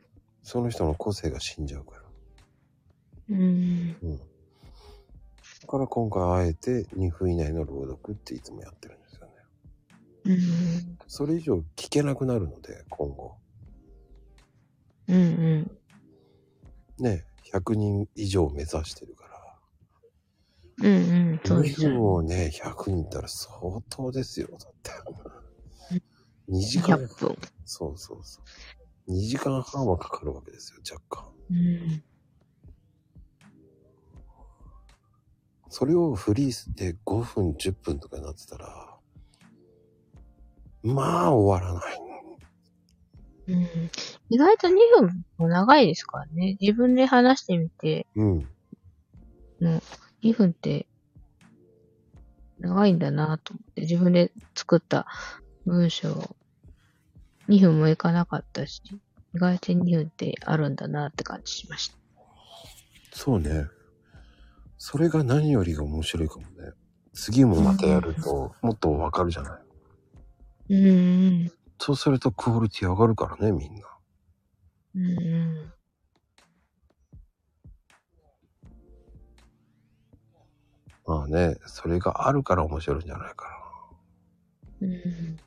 [0.48, 2.03] その人の個性が死んじゃうから。
[3.32, 3.98] うん。
[4.02, 4.18] うん。
[4.18, 4.24] だ
[5.68, 9.34] から今回あえて2分以内の朗読っていつもやってるんですよね。
[10.24, 10.98] うん。
[11.06, 13.36] それ以上聞けなくなるので、今後。
[15.10, 15.69] うん。
[16.98, 20.88] ね、100人以上目指してるから。
[20.88, 20.95] うん。
[20.95, 20.98] う
[21.34, 21.41] ん。
[21.44, 21.95] そうで2すよね。
[21.98, 23.52] 分をね、100人いったら相
[23.90, 24.91] 当ですよ、だって。
[26.49, 27.38] 2時間、100分。
[27.65, 28.44] そうそうそう。
[29.08, 31.30] 2時間半はかかるわけですよ、若干。
[31.52, 32.04] うん。
[35.70, 38.98] それをフリースで5分、10分とかになってたら、
[40.84, 42.00] まあ終わらない。
[43.48, 43.68] うん。
[44.30, 46.58] 意外と2分も長いですからね。
[46.60, 48.50] 自分で話してみて、うん。
[50.22, 50.88] 2分って
[52.60, 55.08] 長いんだなと思って、自分で作った
[55.66, 56.36] 文章、
[57.48, 58.82] 2分もいかなかったし、
[59.36, 61.98] 意外と2分ってあるんだなって感じしました。
[63.11, 63.68] そうね。
[64.78, 66.74] それが何よりが面白いかもね。
[67.14, 69.60] 次もまたやると、もっとわかるじゃな
[70.69, 70.74] い。
[70.76, 71.52] うん。
[71.80, 73.82] そうするとクオリティ上がるからね、みんな。
[74.95, 75.72] うん。
[81.06, 83.45] まあね、それがあるから面白いんじゃないか
[84.82, 85.38] うん。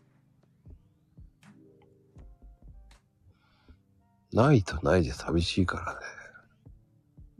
[4.32, 4.48] な。
[4.48, 6.00] ないとないで寂しいからね。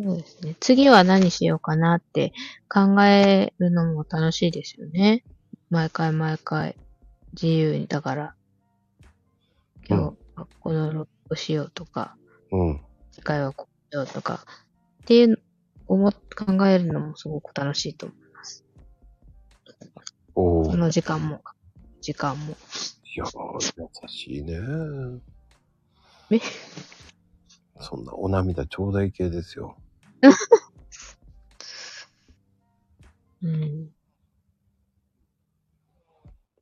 [0.03, 0.57] そうですね。
[0.61, 2.33] 次は何しようかなって
[2.69, 5.25] 考えるのも楽しいですよね。
[5.69, 6.77] 毎回毎回
[7.33, 7.87] 自由に。
[7.87, 8.35] だから、
[9.89, 10.03] 今日
[10.37, 12.17] はこのロックしようとか、
[12.51, 12.81] うん。
[13.12, 14.45] 次回はこうしようとか、
[15.03, 15.43] っていう
[15.87, 16.15] 思っ
[16.47, 18.65] 考えるのもすごく楽しいと思います。
[20.35, 21.43] おーその時間も、
[22.01, 22.53] 時間も。
[22.53, 24.59] いやー、優しいね。
[26.32, 26.40] え？
[27.81, 29.77] そんなお涙ちょうだい系ですよ。
[33.43, 33.90] うん。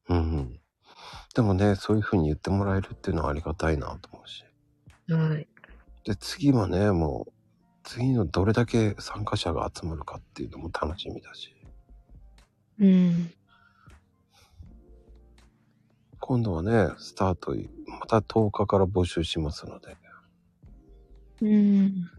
[0.08, 0.60] うんうん。
[1.34, 4.44] でもね、そういう風に言ってもらえるっていうのはありがたいなと思うし。
[5.10, 5.48] はい。
[6.04, 7.32] で、次はね、もう、
[7.84, 11.54] 次のどれだけ参加者が集まるかっていうのも楽しみだし。
[12.78, 13.37] うん。
[16.20, 17.54] 今度はね、スタート、
[18.00, 19.96] また10日から募集しますので。
[21.40, 22.10] うん。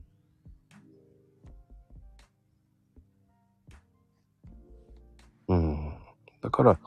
[5.48, 5.94] うん。
[6.42, 6.80] だから、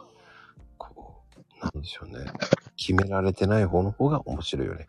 [0.79, 2.33] こう、なんでしょうね。
[2.77, 4.87] 決められてない方の方が面白いよね。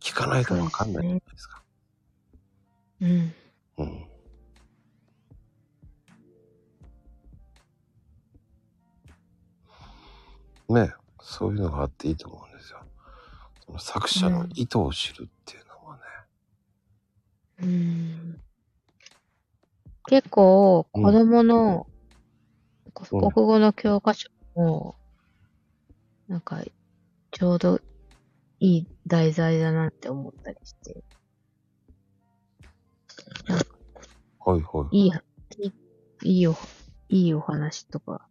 [0.00, 1.62] 聞かないとわかんないじゃないですか。
[3.00, 3.34] うん。
[3.78, 4.06] うん。
[10.68, 10.92] ね
[11.28, 12.78] そういうのがあっていいと思うんですよ。
[13.66, 16.02] その作者の意図を知るっていうのはね。
[17.62, 18.40] うん。
[20.06, 21.88] 結構、子供の、
[22.94, 24.94] 国語の教科書も、
[26.28, 26.62] なんか、
[27.32, 27.80] ちょうど
[28.60, 31.02] いい題材だなって思ったりして、
[34.38, 34.96] はいはい。
[34.96, 35.72] いい、いい
[36.22, 36.54] いいお、
[37.08, 38.28] いいお話とか、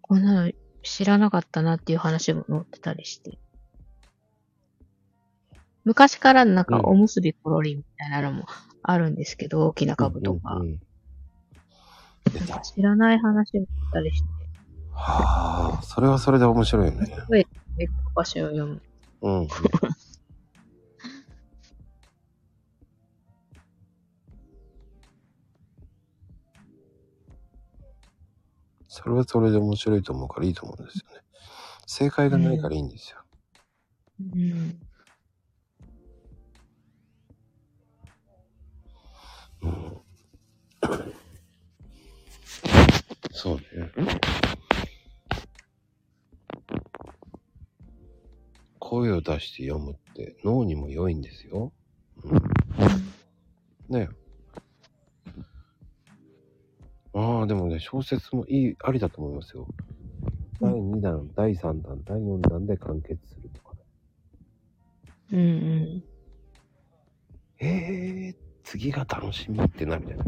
[0.00, 0.50] こんなの
[0.88, 3.38] 知らなかったなっていう話も載ってたりして。
[5.84, 8.44] 昔からなんかうんおむすびコロリンみたいなのも
[8.82, 10.54] あるんですけど、大きな株とか。
[10.54, 10.80] うんうんうん
[12.34, 14.28] なんか知らない話もあったりして、
[14.92, 17.06] はあ、それはそれで面白いよね。
[17.06, 18.82] すごいを読む。
[19.22, 19.48] うん
[28.98, 31.20] それはそれで面白いと思うからいいと思うんですよね。
[31.86, 33.18] 正解がないからいいんですよ。
[34.34, 34.80] うん。
[39.62, 40.02] うん。
[43.30, 43.62] そうね。
[48.80, 51.72] 声を出して読むって脳にも良いんですよ。
[52.24, 52.38] うん、
[53.90, 54.08] ね
[57.14, 59.66] ああ、でもね、小説もいい、ありだと思いますよ。
[60.60, 63.80] 第2弾、第3弾、第4弾で完結するとかね。
[65.32, 66.04] うんうん。
[67.60, 70.26] えー、次が楽しみってなるじゃない。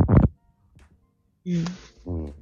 [2.06, 2.24] うん。
[2.24, 2.34] うん。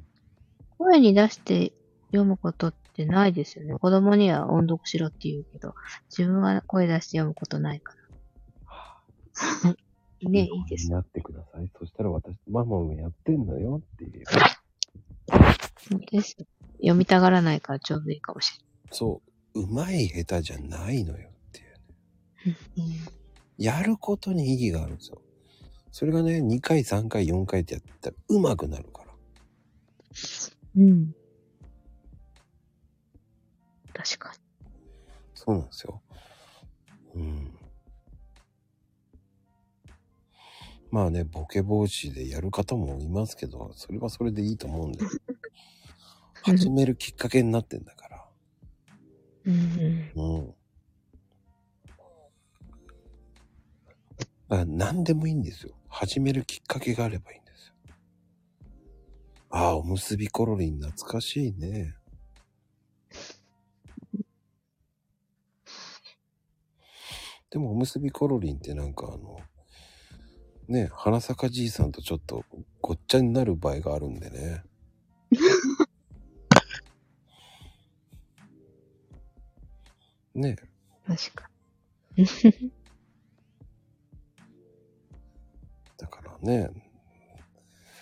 [0.79, 1.73] 声に出して
[2.07, 3.75] 読むことってないですよね。
[3.75, 5.75] 子供には音読しろって言うけど、
[6.11, 9.75] 自分は声出して読むことないから。
[10.23, 10.91] ね、いいです。
[10.91, 11.71] なってください。
[11.79, 14.25] そしたら私、ママもやってんのよっていう。
[16.11, 16.37] です。
[16.79, 18.59] 読みたがらないからちょうどいいかもし
[18.91, 19.23] そ
[19.55, 22.57] う、うまい下手じゃないのよっていう。
[22.77, 22.99] れない。
[23.59, 25.21] やることに意義があるんですよ。
[25.93, 29.13] それがね、2回、3回、4回ってやったらうまくなるから。
[30.77, 30.83] うん。
[30.83, 31.15] うん。
[33.93, 34.33] 確か
[35.35, 36.01] そうなんですよ。
[37.15, 37.58] うん。
[40.91, 45.01] まあね、ボケ防止でやる方もいますけど、それはそれでいいと思うんで。
[46.43, 48.29] 始めるきっかけになってんだから。
[49.45, 49.53] に。
[50.15, 50.55] うんうん。
[54.49, 55.75] だ何でもいいんですよ。
[55.89, 57.75] 始めるきっかけがあればいいんですよ。
[59.51, 61.97] ああ、おむすびコロリン懐かしいね。
[67.51, 69.39] でもおむすびコロリンってなんかあの、
[70.69, 72.45] ね、花坂じいさんとちょっと
[72.83, 74.63] ごっちゃになる場合があるんでね。
[80.35, 80.57] ね、
[81.09, 81.17] うん。
[81.17, 81.49] 確か
[85.97, 86.71] だからね、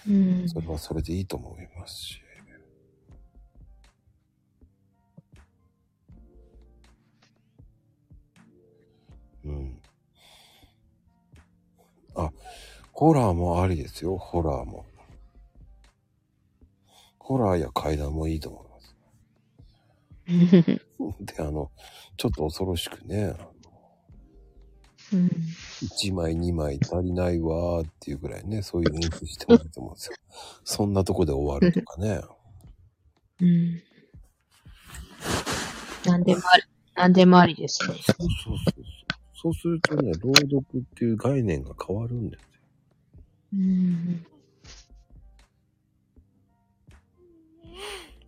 [0.05, 0.12] に。
[0.12, 0.48] うん。
[0.48, 2.26] それはそれでいいと思いますし。
[12.16, 12.32] あ、
[12.93, 14.84] ホラーもありですよ、ホラーも。
[17.18, 18.97] ホラーや怪談もいいと思います。
[21.20, 21.70] で、あの、
[22.16, 23.36] ちょっと恐ろしくね、
[25.12, 25.30] うん。
[25.82, 30.16] 1枚2枚足りないわーっていうぐらいね、そういう演出してもらうと思うんですよ。
[30.64, 32.22] そんなとこで終わるとかね。
[33.40, 33.82] うん。
[36.06, 36.62] なんでもあり、
[36.94, 37.94] なんでもありですね。
[38.02, 38.95] そうそうそう
[39.47, 39.55] そう。
[39.55, 42.48] するとね、朗読っていう概念が変わるんですよ。
[43.55, 44.27] うん。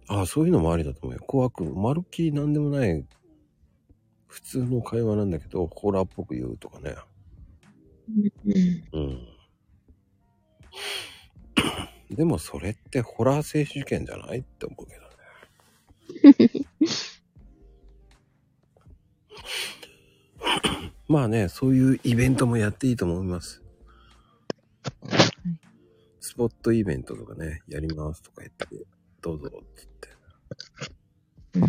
[0.09, 1.21] ああ、そういうのもありだと思うよ。
[1.27, 3.05] 怖く、まるっきりなんでもない、
[4.27, 6.95] 普通の会話なんだけど、ホラーっぽく言うとかね。
[8.95, 9.01] うん。
[9.01, 9.39] うん。
[12.11, 16.65] でもそれってホラー選手権じゃないって思うけどね。
[21.09, 23.63] まあね、そういうイベントもやっていいと思います。
[26.21, 28.67] スポットイベントとかね、やりますとか言って、
[29.23, 30.09] どうぞっつって。
[31.55, 31.69] うん。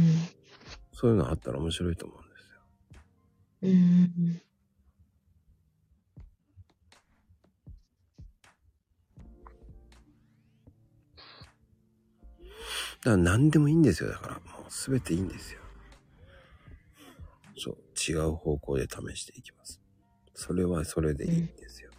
[0.91, 2.61] そういうのあったら面白いと思うんですよ。
[3.61, 4.33] うん。
[12.99, 14.09] だから何でもいいんですよ。
[14.09, 15.61] だからもう全ていいんですよ。
[18.09, 19.81] 違う方向で試していきます。
[20.33, 21.91] それはそれでいいんですよ。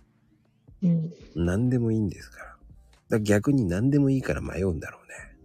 [0.83, 1.13] うん。
[1.37, 2.57] 何でもいいんですから。
[3.11, 5.37] だ逆に何でもいいから迷うんだろうね。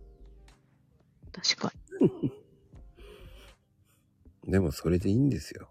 [1.31, 1.73] 確か
[4.47, 5.69] でもそれでいいんですよ。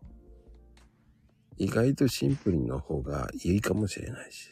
[1.56, 4.50] 意外とシンプルの方がいいかもしれないし。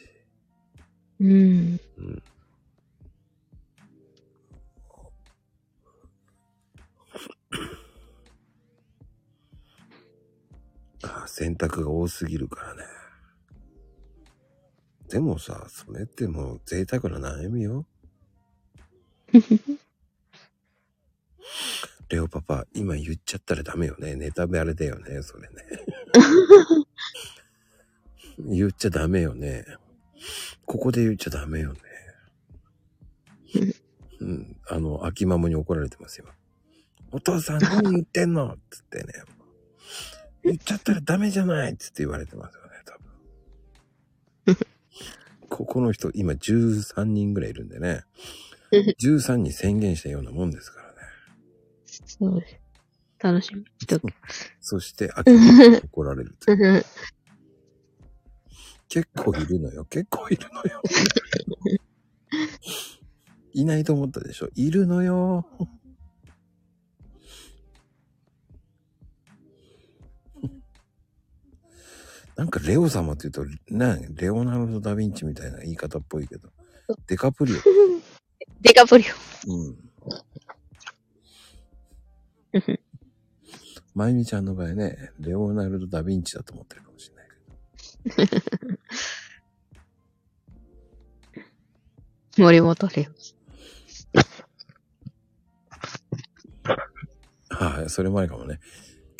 [1.19, 1.79] うん。
[1.97, 2.23] うん。
[11.27, 12.83] 選択が多すぎるからね。
[15.09, 17.85] でもさ、それってもう贅沢な悩みよ。
[22.09, 24.15] レオパパ、今言っちゃったらダメよね。
[24.15, 25.55] ネタバレだよね、それね。
[28.39, 29.65] 言っちゃダメよね。
[30.65, 31.79] ここで言っちゃダメよね。
[34.19, 34.57] うん。
[34.67, 36.27] あの、秋ママに怒られてますよ。
[37.11, 38.57] お父さん何言ってんの？
[38.69, 39.13] つってね。
[40.43, 42.97] 言っちゃったらダメじゃないつって言われてますよね、多
[44.45, 44.57] 分。
[45.49, 48.03] ここの人、今13人ぐらいいるんでね。
[48.99, 50.93] 13に宣言したようなもんですからね。
[51.85, 52.59] そうです。
[53.19, 54.07] 楽しみにしとく。
[54.59, 56.83] そして、秋に怒られるという。
[58.89, 59.85] 結構いるのよ。
[59.85, 60.81] 結構いるのよ。
[63.53, 65.47] いないと思ったでしょいるのよ。
[72.35, 76.49] なんかレオ様って言うと、な、レオナルド・ダ・ヴィンチみたいな言い方っぽいけど、
[77.07, 77.57] デカプリオ。
[78.61, 79.05] デカプリ
[79.47, 79.77] うん。
[83.93, 87.35] まゆみちゃんの場合ね、レオナルド・ダ・ヴィンチだと思ってるかもしれないけ
[88.09, 88.39] ど。
[92.39, 92.41] オ。
[92.43, 93.07] 森本レ
[97.49, 98.59] はい、 それ前かもね。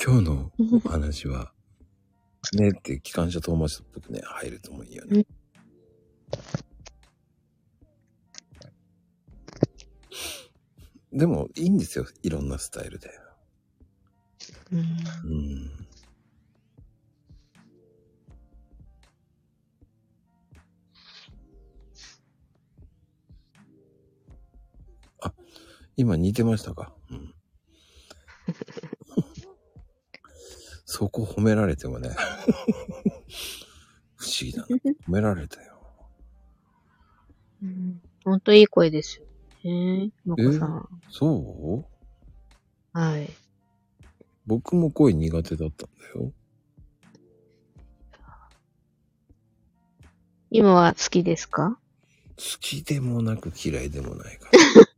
[0.04, 0.52] 今日の
[0.84, 1.53] お話は、
[2.58, 5.26] ねって機関車トーマスっぽくね、入るともいいよね。
[11.12, 12.08] でも、いいんですよ。
[12.24, 13.10] いろんなスタイルで。
[14.72, 14.76] オ。
[14.76, 14.82] うん。
[14.82, 15.88] うん。
[25.22, 25.34] あ、
[25.96, 27.36] 今似てましたかうん。
[30.96, 32.10] そこ褒められてもね。
[34.16, 34.68] 不思議だな。
[34.68, 35.74] 褒められたよ。
[37.64, 39.26] うんほんといい声ですよ。
[39.64, 40.88] ねのこさん。
[41.10, 41.84] そ
[42.94, 42.96] う？
[42.96, 43.28] はい。
[44.46, 46.32] 僕も声苦手だったんだよ。
[50.52, 51.80] 今は好きですか？
[52.38, 54.52] 好きでもなく嫌いでもないか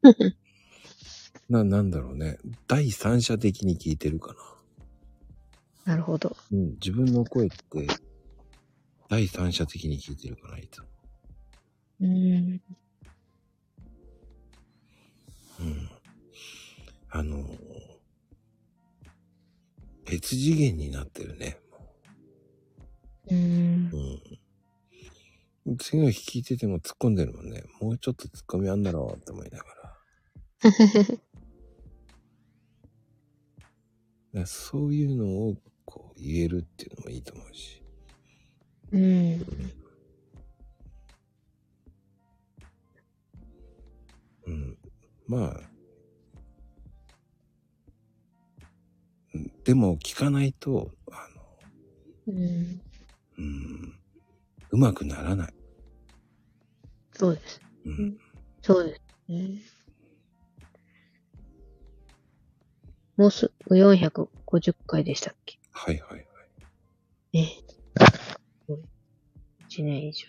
[0.03, 0.13] ら。
[1.47, 2.37] な、なんだろうね。
[2.67, 4.54] 第三者的に聞いてるかな。
[5.85, 6.35] なるほど。
[6.51, 7.55] うん、自分の声って、
[9.07, 10.87] 第三者的に聞いてるかな、いつも。
[12.01, 12.61] うん。
[15.59, 15.89] うん。
[17.09, 17.47] あの、
[20.05, 21.59] 別次元になってるね。
[23.29, 23.91] うん。
[25.65, 25.77] うん。
[25.77, 27.63] 次の日聞いてても突っ込んでるもんね。
[27.79, 29.97] もうちょっと突っ込みあんだろうって思いながら。
[34.33, 35.55] らそういうのを
[36.17, 37.83] 言えるっていうのもいいと思うし。
[38.91, 39.45] うん。
[44.47, 44.77] うん。
[45.27, 45.71] まあ。
[49.33, 51.43] うんでも聞かないと、あの、
[52.27, 52.81] うん。
[53.37, 53.99] うん、
[54.69, 55.53] うまくならない。
[57.13, 57.61] そうです。
[57.85, 58.17] うん。
[58.61, 59.01] そうです
[59.31, 59.61] ね。
[63.17, 65.57] もうすぐ450回でしたっけ？
[69.75, 70.27] 1年以上。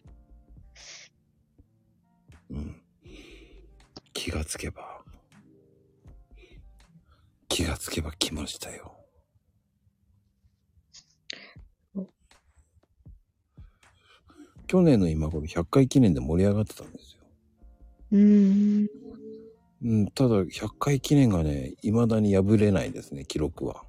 [2.51, 2.83] うん。
[4.13, 5.05] 気がつけば、
[7.49, 8.93] 気がつけば来ましたよ。
[14.67, 17.23] 去年の今頃100回記念で盛り上がってたんですよ。
[18.13, 18.89] うーん。
[19.85, 23.85] うん、ただ100回記念がね、未だに破れないですね、記録は。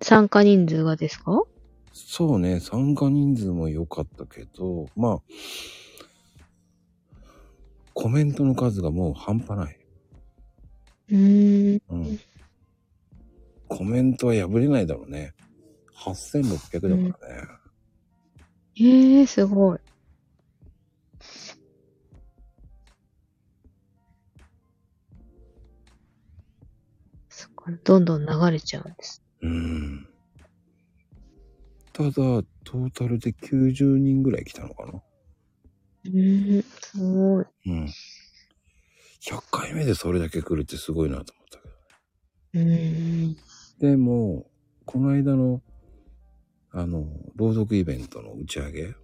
[0.00, 1.44] 参加人数がですか？
[1.92, 5.18] そうね、参加人数も良かったけど、まあ、
[7.92, 9.78] コメントの数がもう半端ない。
[11.10, 11.82] うーん。
[11.88, 12.20] うん。
[13.68, 15.34] コメントは破れないだろうね。
[15.94, 17.48] 8600だからね。
[18.80, 19.78] ええー、すごい。
[27.28, 29.22] そっか、どんどん流れちゃうんです。
[29.42, 30.11] うん。
[31.92, 35.02] ただ、トータルで90人ぐらい来たのかな。
[36.04, 37.44] うーん、すごい。
[37.66, 37.84] うん。
[39.20, 41.58] 100回目でそれだけ来るってすごいなと思った
[42.52, 42.64] けど。
[42.64, 43.36] うーん。
[43.78, 44.46] でも、
[44.86, 45.62] この間の、
[46.70, 47.06] あの、
[47.36, 48.94] 朗読イベントの打ち上げ、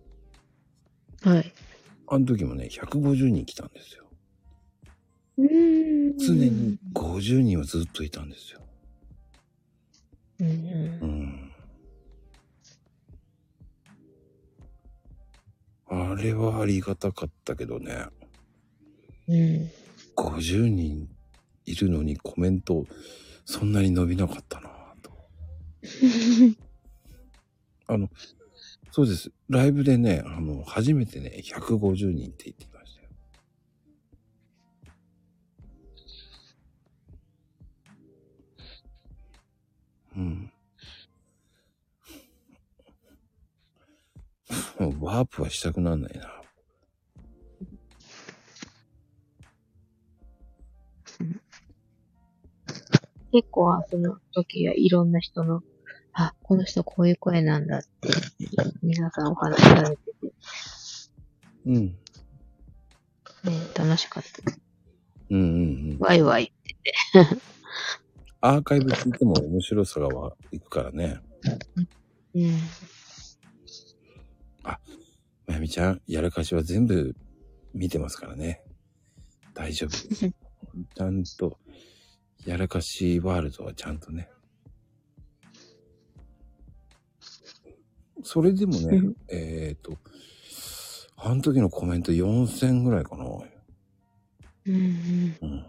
[1.23, 1.53] はい。
[2.07, 4.05] あの時もね、150人来たんですよ。
[5.37, 8.61] うーん常に50人はずっといたんですよ。
[10.41, 11.53] うんううん
[15.89, 18.07] あれはありがたかったけどね、
[19.29, 19.71] うん。
[20.17, 21.09] 50人
[21.65, 22.87] いるのにコメント
[23.45, 25.11] そんなに伸びなかったなぁと。
[27.87, 28.11] あの、
[28.91, 29.33] そうです。
[29.49, 32.67] ライブでね、あの、初めてね、150人って言って
[44.79, 46.43] もうワープはしたくなんないな。
[53.33, 55.63] 結構、その時はいろんな人の、
[56.13, 57.89] あ、この人こういう声なんだって、
[58.83, 60.33] 皆さんお話しされてて、
[61.67, 61.75] うん。
[61.75, 61.97] ね、
[63.77, 64.53] 楽しかった。
[65.31, 65.99] うんうんうん。
[65.99, 66.53] ワイワイ。
[68.41, 71.21] アーカイブ聞いても面白さがわいくからね。
[72.35, 72.53] うん。
[75.47, 77.17] まゆみちゃん、やらかしは全部
[77.73, 78.63] 見てますからね。
[79.55, 79.97] 大丈夫。
[80.95, 81.59] ちゃんと、
[82.45, 84.31] やらかしワールドはちゃんとね。
[88.23, 89.97] それでもねうん、えっ、と、
[91.17, 93.25] あの時のコメント4000ぐらいかな。
[94.67, 95.67] うん。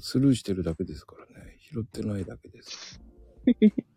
[0.00, 1.56] スルーしてるだけですからね。
[1.58, 3.00] 拾ってないだけです。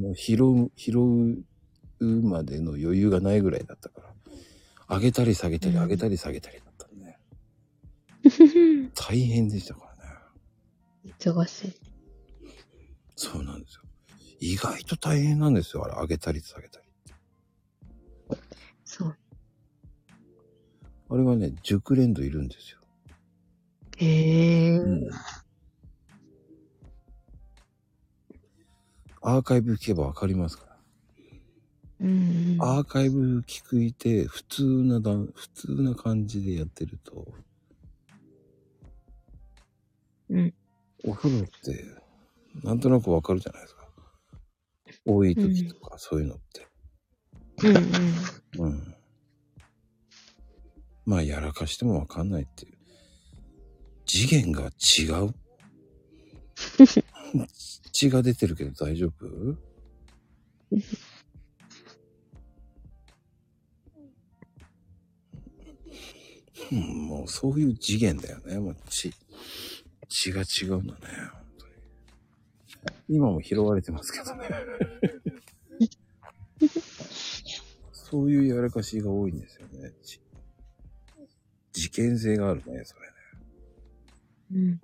[0.00, 0.98] もう拾う、拾
[2.00, 4.00] うまでの余裕がないぐらいだったか
[4.88, 4.96] ら。
[4.96, 7.18] 上げたり下げたり、うん上げたり下げたりだったんでね。
[8.94, 11.12] 大変でしたからね。
[11.18, 11.72] 忙しい。
[13.14, 13.82] そうなんですよ。
[14.40, 15.84] 意外と大変なんですよ。
[15.84, 16.86] あれ、上げたり下げたり。
[18.84, 19.16] そう。
[21.10, 22.78] あれはね、熟練度いるんですよ。
[23.98, 24.78] へえ。
[24.78, 25.10] うん。
[29.22, 30.76] アーカイブ聞けばわかりますから。
[32.00, 32.56] うん。
[32.58, 37.26] アーカイブ聞いて、普通なだ、普通な感じでやってると、
[40.30, 40.54] うん。
[41.04, 41.84] お風呂って、
[42.62, 43.88] なんとなくわかるじゃないですか。
[45.04, 46.66] 多い時とか、そういうのって。
[47.68, 47.76] うん
[48.62, 48.72] うん。
[48.72, 48.94] うん。
[51.04, 52.78] まあ、やらかしてもわかんないっていう。
[54.06, 55.34] 次元が違う
[57.92, 59.26] 血が出てるけど大丈夫？
[66.72, 66.78] うん、
[67.08, 68.58] もうそういう次元だよね。
[68.60, 69.12] もう血、
[70.08, 71.00] 血が違うんだね。
[73.08, 74.48] 今も拾われてますけどね。
[77.92, 79.92] そういうやらかしが多いんですよね。
[80.02, 80.20] ち
[81.72, 83.14] 事件性があるね、それね。
[84.52, 84.80] うん。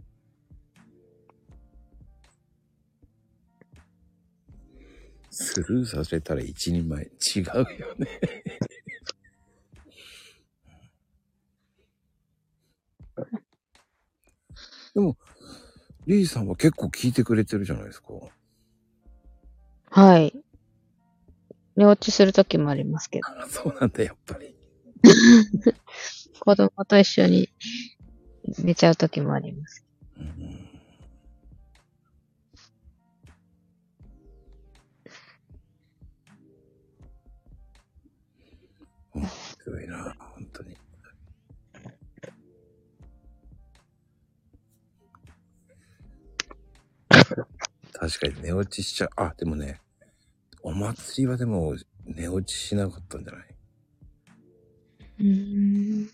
[5.39, 7.05] スルーさせたら一人前。
[7.05, 7.11] 違
[7.41, 7.45] う
[7.79, 8.09] よね。
[14.95, 15.19] でも、
[16.07, 18.15] リーさんは結構聞いてくれてるじゃないですか。
[19.91, 20.43] はい。
[21.77, 23.29] 寝落ちするときもありますけど。
[23.29, 24.57] あ そうなんだ、やっぱり。
[26.41, 27.51] 子供と一緒に
[28.65, 29.85] 寝ちゃうときもあります。
[30.17, 30.66] うん
[39.67, 40.77] 面白いな、本当に。
[47.93, 49.11] 確かに寝落ちしちゃう。
[49.17, 49.81] あ、でもね、
[50.63, 51.75] お祭りはでも
[52.05, 53.47] 寝落ちしなかったんじゃない？
[55.19, 56.11] うん。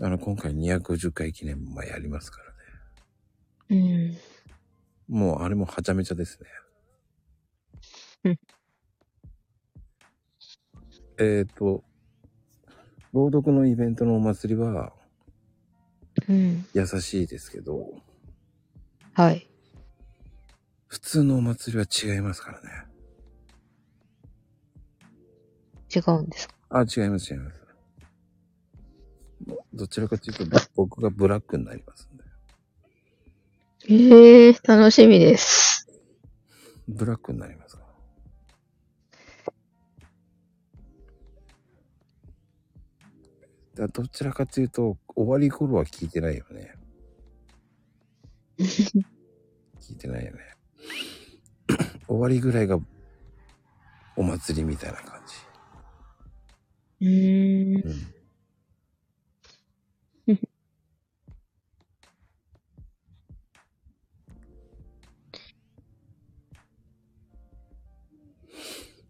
[0.00, 2.40] あの、今回250回記念もまあやりますか
[3.68, 4.16] らね。
[5.08, 5.16] うん。
[5.18, 6.40] もうあれもはちゃめちゃです
[8.24, 8.38] ね。
[11.18, 11.82] うんえっと、
[13.12, 14.92] 朗読のイベントのお祭りは
[16.28, 16.66] うん。
[16.74, 17.94] 優しいですけど、
[19.14, 19.48] はい。
[20.88, 22.68] 普通のお祭りは違いますからね。
[25.94, 26.54] 違うんですか？
[26.70, 27.56] あ、違います、違います。
[29.72, 32.24] どちらかというと、僕がブラックになりますんで。
[33.88, 35.88] ええー、楽しみです。
[36.88, 37.67] ブラックになります
[43.86, 46.74] どちらかというと、終わり頃は聞いてないよね。
[48.58, 50.40] 聞いてないよね。
[52.08, 52.80] 終わりぐらいが
[54.16, 55.18] お祭りみたいな感
[57.00, 57.88] うーんじ。。
[60.26, 60.36] うん。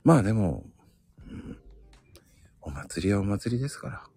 [0.05, 0.65] まあでも、
[1.31, 1.59] うん
[2.61, 4.08] お祭りはお祭りですから。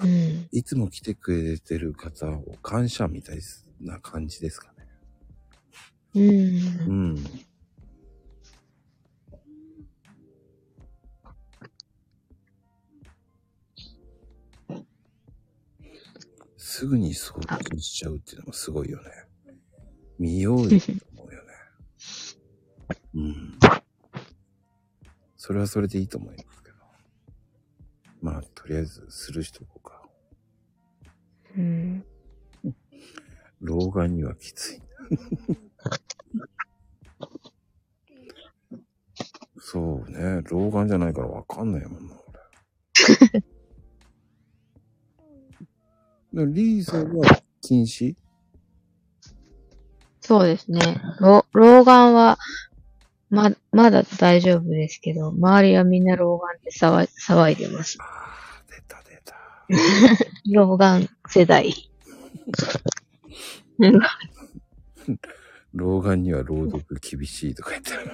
[0.00, 0.48] うん。
[0.52, 3.38] いつも来てくれてる方を感謝みたい
[3.80, 4.86] な感じですかね。
[6.14, 6.20] う。
[6.20, 7.24] うんん。
[16.56, 19.10] すぐに送金しちゃうっていうのもすごいよね。
[20.18, 20.76] 見ようよと
[21.16, 21.50] 思うよね。
[23.14, 23.58] うん。
[25.36, 26.76] それはそれでいいと思いますけど。
[28.20, 29.64] まあ、とりあえずするしと
[33.68, 34.82] 老眼にはきつい。
[39.60, 40.42] そうね。
[40.50, 42.14] 老眼じゃないからわかんないもんな、
[46.32, 46.46] 俺。
[46.54, 48.14] リーさんは禁止
[50.22, 50.80] そうですね。
[51.20, 52.38] 老老眼は、
[53.28, 57.98] ま、まだ大丈夫ですけど、周りはみんな老眼で騒い騒いでます。
[58.00, 59.36] ああ、出た出た。
[60.52, 61.74] 老眼世代。
[65.72, 68.10] 老眼には朗読厳しいとか言ってある。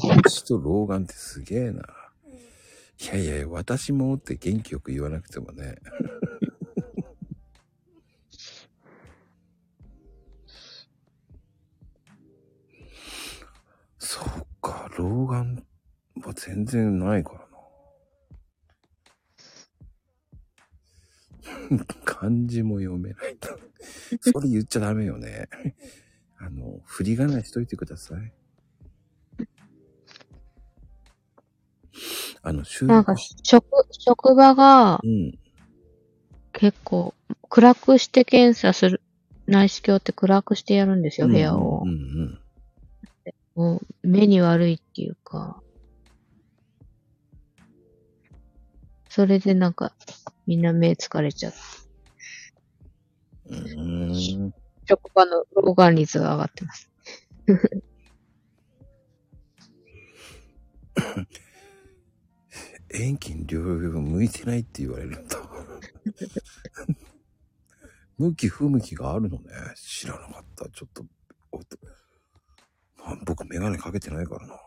[0.00, 1.82] 禁止と老眼ってすげえな。
[3.02, 5.76] いやいやいや、私もって元気よく言わなくてもね。
[13.98, 15.64] そっか、老眼
[16.22, 17.51] は全然ないから
[22.04, 23.58] 漢字も読めないと。
[24.20, 25.48] それ言っちゃダメよね。
[26.38, 28.32] あの、振り仮名しといてください。
[32.42, 35.38] あの、収なんか、職、職場がうん。
[36.52, 37.14] 結構、
[37.48, 39.00] 暗くして検査する、
[39.46, 41.90] 内視鏡って暗くしてやるんですよ、部屋をうん。
[41.90, 42.38] うん
[43.54, 45.62] もう目に悪いっていうか、
[49.14, 49.92] それでなんか、
[50.46, 51.52] みんな目疲れちゃう。
[53.50, 53.58] うん。
[53.58, 54.54] うーん。
[54.88, 56.90] 職場の老眼率が上がってます。
[62.88, 65.38] 遠近両用向いてないって言われるんだ。
[68.16, 69.50] 向き不向きがあるのね。
[69.76, 70.70] 知らなかった。
[70.70, 71.04] ちょっと、
[71.50, 71.60] お
[73.04, 74.54] あ僕メガネかけてないからな。
[74.54, 74.58] い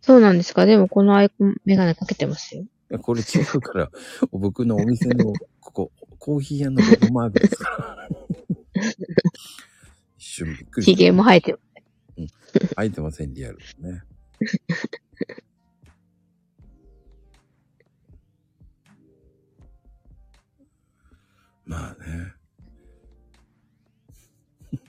[0.00, 0.64] そうなんですか？
[0.64, 2.64] でもこのアイコンメガネかけてますよ。
[2.90, 3.24] やこれ違
[3.54, 3.90] うから、
[4.32, 8.08] 僕のお店の、ここ、コーヒー屋のロゴマークですから。
[10.16, 11.60] 一瞬びっくり髭も生えてる。
[12.76, 14.02] 入ってません、リアルですね。
[21.64, 22.34] まあね。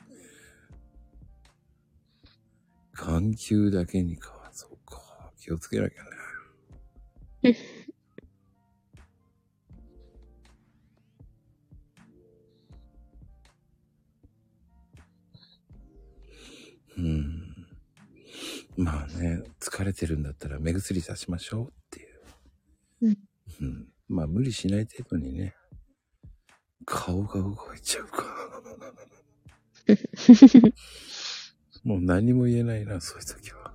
[2.94, 4.50] 眼球だけにか。
[4.54, 5.34] そうか。
[5.38, 6.10] 気をつけなきゃね。
[17.00, 17.68] うん。
[18.78, 22.20] まあね、疲れてるんだったら目薬さしましょうっていう。
[23.02, 23.18] うん。
[23.62, 23.88] うん。
[24.08, 25.56] まあ無理しない程度にね、
[26.86, 28.26] 顔が動いちゃうか。
[31.84, 33.74] もう何も言えないな、そういう時は。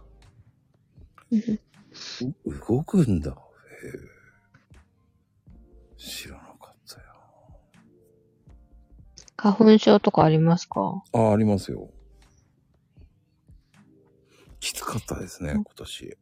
[1.32, 3.30] う動くんだ。
[3.30, 3.34] へ
[3.88, 3.90] え
[5.96, 7.06] 知らなかったよ。
[9.36, 11.02] 花粉症とかありますか？
[11.12, 11.90] あ、ありますよ。
[14.64, 16.16] きつかったですね、今年。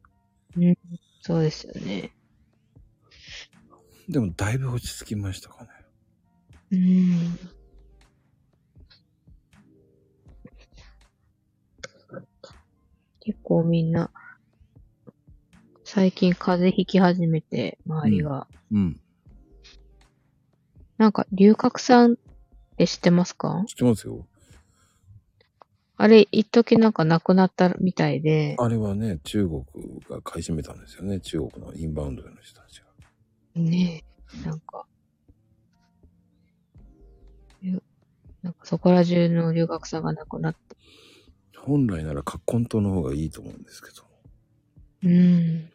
[1.21, 2.13] そうですよね。
[4.09, 5.69] でもだいぶ落ち着きましたかね。
[6.71, 7.39] うん。
[13.21, 14.11] 結構みんな、
[15.85, 18.49] 最近風邪ひき始めて、周りが。
[18.73, 18.99] うん。
[20.97, 22.17] なんか、龍角散っ
[22.75, 23.63] て知ってますか？
[23.67, 24.27] 知ってますよ。
[25.97, 29.63] あれ、一時なんかなくなったみたいで、あれはね、中国
[30.09, 31.19] が買い占めたんですよね。
[31.19, 32.87] 中国のインバウンドの人たちが。
[33.55, 34.03] ね
[34.43, 34.85] え、なんか、
[37.61, 37.81] ゆ
[38.41, 40.75] なんかそこら中の龍角散がなくなって、
[41.57, 44.03] 本来なら葛根湯の方がいいと思うんですけど。
[45.03, 45.69] うん。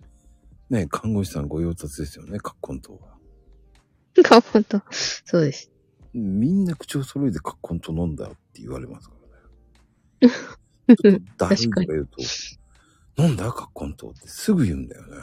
[0.68, 3.18] ね、看護師さんご用達ですよね、カッコン糖は。
[4.22, 4.82] か、ほんと。
[4.90, 5.70] そうです。
[6.12, 9.17] みんな口を揃えてカッコン糖飲んだよって言われますか
[10.20, 10.34] らね。
[10.96, 15.16] ちょっとだるいとか言うと、飲んだカッコン糖ってすぐ言うんだよね。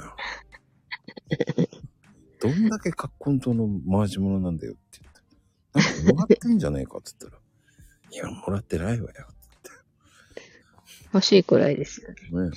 [2.39, 6.01] どんだけカッコン糖の回し物なんだよって言って。
[6.03, 7.41] なんかもらってんじゃねえかって言ったら、
[8.11, 9.27] いや、もらってないわよ
[11.13, 12.15] 欲しいくらいですよね。
[12.21, 12.51] ってね。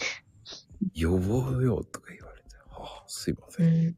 [0.95, 3.63] 予防よとか言われて、はあ、すいませ。
[3.63, 3.97] うんん。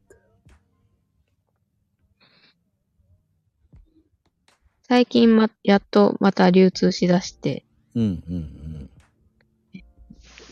[4.86, 7.64] 最近ま、やっとまた流通しだして、
[7.94, 8.90] うん、うん、うん。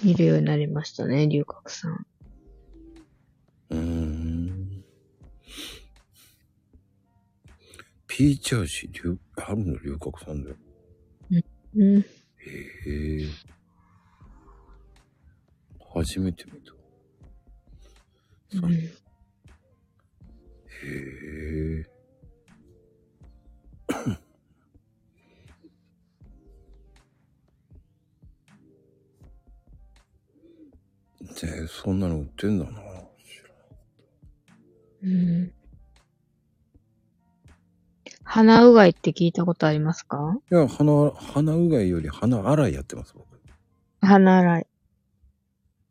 [0.02, 2.06] 見るようになりましたね、龍角散。
[3.70, 4.84] うーん。
[8.06, 10.56] ピーチ味、龍、あるの龍角散だよ。
[11.76, 11.98] うん。
[12.00, 12.04] へ
[12.86, 13.26] え。
[15.94, 16.72] 初めて見た。
[18.66, 18.90] うん、へ
[20.84, 21.84] え。
[31.40, 32.80] で、そんなの売ってんだな。
[35.02, 35.52] うん。
[38.24, 40.36] 鼻うがいって聞いたことありますか？
[40.50, 43.26] いや、鼻、鼻うがいより鼻洗いやってます、僕。
[44.00, 44.66] 鼻洗い。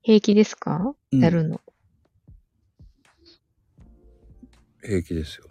[0.03, 1.61] 平気ですか、うんやるの。
[4.83, 5.45] 平気ですよ。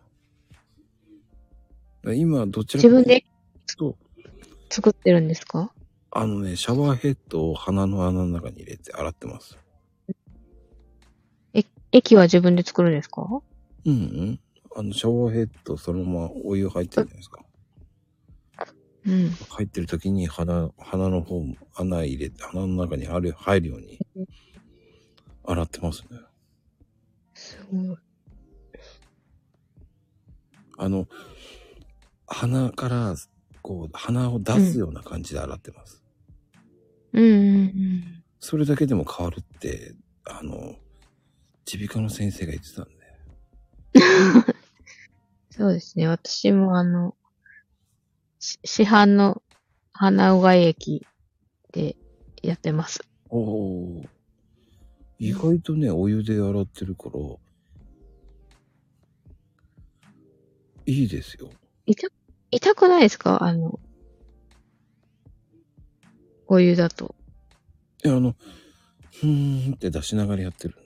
[2.14, 3.24] 今、どちらか自分で
[3.76, 3.96] と、
[4.70, 5.72] 作ってるんですか？
[6.12, 9.58] あのね、シャワーヘッドを鼻の穴の中に入れて洗ってます。
[11.96, 13.26] え、液は自分で作るんですか？
[13.86, 14.40] うんうん。
[14.76, 17.42] あの、シャワーヘッドそのままお湯入ってるじゃないですか。
[19.06, 19.30] うん。
[19.30, 23.98] 入ってる時に鼻、鼻の方も穴入れて、鼻の中にある入るように
[25.44, 26.18] 洗ってますね。
[27.34, 27.96] すごい。
[30.78, 31.08] あの、
[32.26, 33.14] 鼻から、
[33.62, 36.02] こう、鼻を出すような感じで洗ってます。
[37.12, 38.24] うんうんうん。
[38.40, 39.94] それだけでも変わるって、
[40.24, 40.74] あの、
[41.72, 42.96] 耳鼻科の先生が言ってたんで。
[45.50, 46.06] そうですね。
[46.06, 47.16] 私もあの、
[48.38, 49.42] し市販の
[49.92, 51.06] 鼻うがい液
[51.72, 51.96] で
[52.42, 53.00] やってます。
[53.30, 54.04] おお。
[55.18, 57.12] 意外とね、お湯で洗ってるから、
[60.84, 61.50] いいですよ。
[61.86, 62.08] 痛、
[62.50, 63.42] 痛くないですか？
[63.42, 63.80] あの、
[66.46, 67.14] お湯だと。
[68.04, 68.36] いや、あの、
[69.10, 70.76] ふーんって出しながらやってる。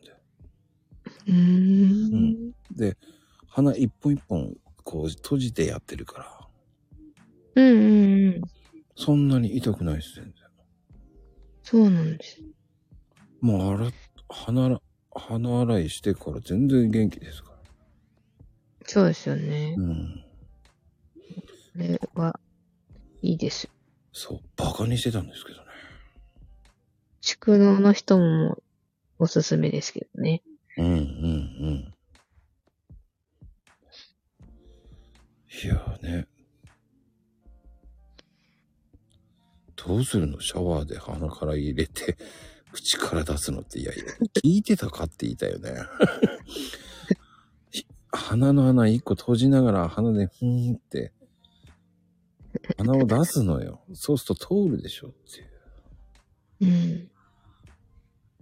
[1.27, 2.53] うーん。
[2.71, 2.97] で、
[3.49, 6.41] 鼻一本一本、こう、閉じてやってるから、
[7.57, 8.43] うんうんうん。
[8.97, 10.35] そんなに痛くないです、全然。
[11.63, 12.41] そうなんです。
[13.41, 13.93] もう洗っ、
[14.29, 14.83] 鼻洗、
[15.15, 17.57] 鼻洗いしてから全然元気ですから。
[18.85, 19.75] そうですよね。
[19.77, 20.25] うん。
[21.15, 22.41] これは、
[23.23, 23.69] いいです。
[24.13, 25.65] そう、バカにしてたんですけどね。
[27.23, 28.59] 蓄能の人も
[29.19, 30.43] おすすめですけどね。
[30.81, 30.97] うんうんう
[31.73, 31.95] ん。
[35.63, 36.27] いやね。
[39.77, 40.41] どうするの？
[40.41, 42.17] シャワーで鼻から入れて、
[42.73, 44.05] 口から出すのって、いやいや、
[44.43, 45.75] 聞いてたかって言いたよね。
[48.13, 51.13] 鼻の穴一個閉じながら鼻でふーんって、
[52.79, 53.83] 鼻を出すのよ。
[53.93, 55.41] そうすると通るでしょって
[56.65, 56.73] いう。
[56.73, 57.10] うん。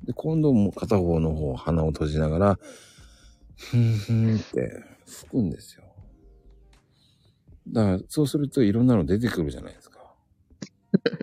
[0.09, 2.59] で、今度も片方の方、鼻を閉じながら、
[3.59, 5.85] ふんふんって吹くんですよ。
[7.69, 9.99] だから、そうするといろんなの出てくるじゃないですか。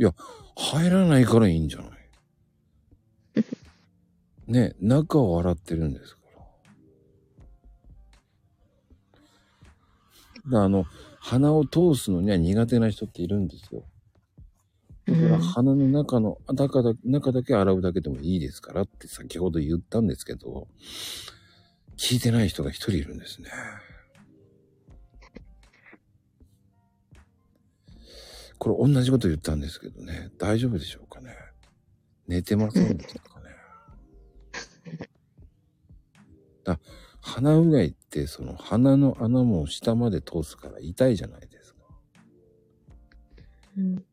[0.00, 0.14] いや、
[0.56, 1.90] 入らないからいいんじゃない？
[4.46, 6.40] ね、中を洗ってるんですから。
[10.36, 10.86] だからあの、
[11.20, 13.84] 鼻を通すのには苦手な人っているんですよ。
[15.12, 20.68] うだからん、鼻の中の、中だ中だけ洗うだけでもいいですからって先ほど言ったんですけど、
[21.96, 23.50] 聞いてない人が一人いるんですね。
[28.58, 31.34] これ同じこと言ったんですけどね、大丈夫でしょうかね。
[32.26, 33.46] 寝てませんでしたかね。
[36.64, 36.80] だ
[37.20, 41.80] 鼻うがいってその鼻の穴も下まで通すから痛いじゃないですか。
[43.76, 44.07] うん普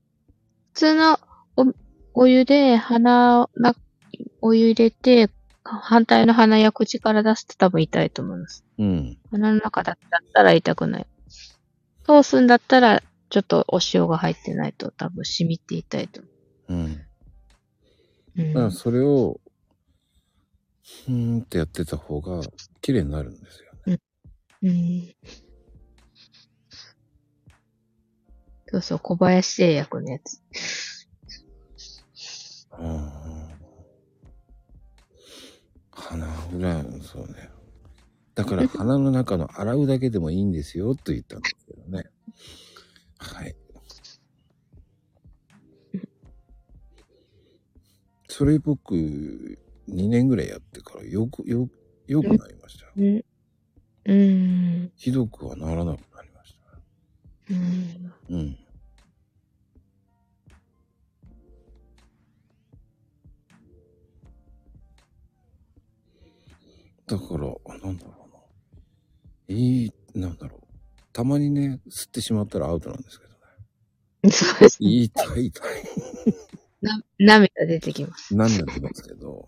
[0.75, 1.19] 通の
[1.55, 1.73] お
[2.13, 3.75] お湯で鼻な、
[4.41, 5.29] お湯入れて、
[5.63, 8.63] 反対の鼻や口から出すと多分痛いと思います。
[8.77, 9.17] うん。
[9.31, 9.97] 鼻の中だっ
[10.33, 11.07] たら痛くない。
[12.05, 16.29] 通すんだったら、ちょっとお塩が入ってないと多分染みて痛いと思
[16.69, 16.77] うん。
[16.77, 17.05] う。
[18.37, 19.39] うんだからそれを、
[21.07, 22.41] ふーんってやってた方が
[22.81, 23.99] 綺麗になるんですよね。
[24.61, 25.15] うん。
[28.75, 30.41] そうそう、小林製薬のやつ。
[32.77, 33.11] うん。
[35.91, 37.49] 鼻裏、そうね。
[38.33, 42.03] だから鼻の中の洗うだけでもいいんですよと言ったんですけどね。
[43.17, 43.55] はい。
[48.27, 48.93] それ僕、
[49.87, 51.69] 2年ぐらいやってからよく、よ、
[52.07, 52.87] よくなりました。
[52.97, 54.91] うん。
[54.97, 56.77] ひどくはならなくなりました。
[57.51, 58.13] うん。
[58.29, 58.64] うん。
[67.07, 68.27] だから、なんだろ
[69.47, 69.55] うな。
[69.55, 70.65] いい、なんだろう。
[71.13, 73.37] たまにね、吸ってしまったらアウトなんですけどね。
[74.31, 74.89] そうですね。
[74.89, 75.83] 痛い痛い。
[76.81, 78.35] な涙出てきます。
[78.35, 79.47] なんなんですけど。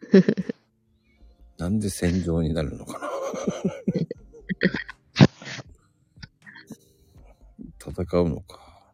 [1.58, 3.10] なんで戦場になるのかな。
[8.06, 8.92] 戦うのか。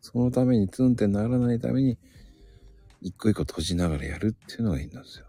[0.00, 1.98] そのためにツンってならないために、
[3.06, 5.26] 一個一個閉じながらやるっていうのがいいんですよ。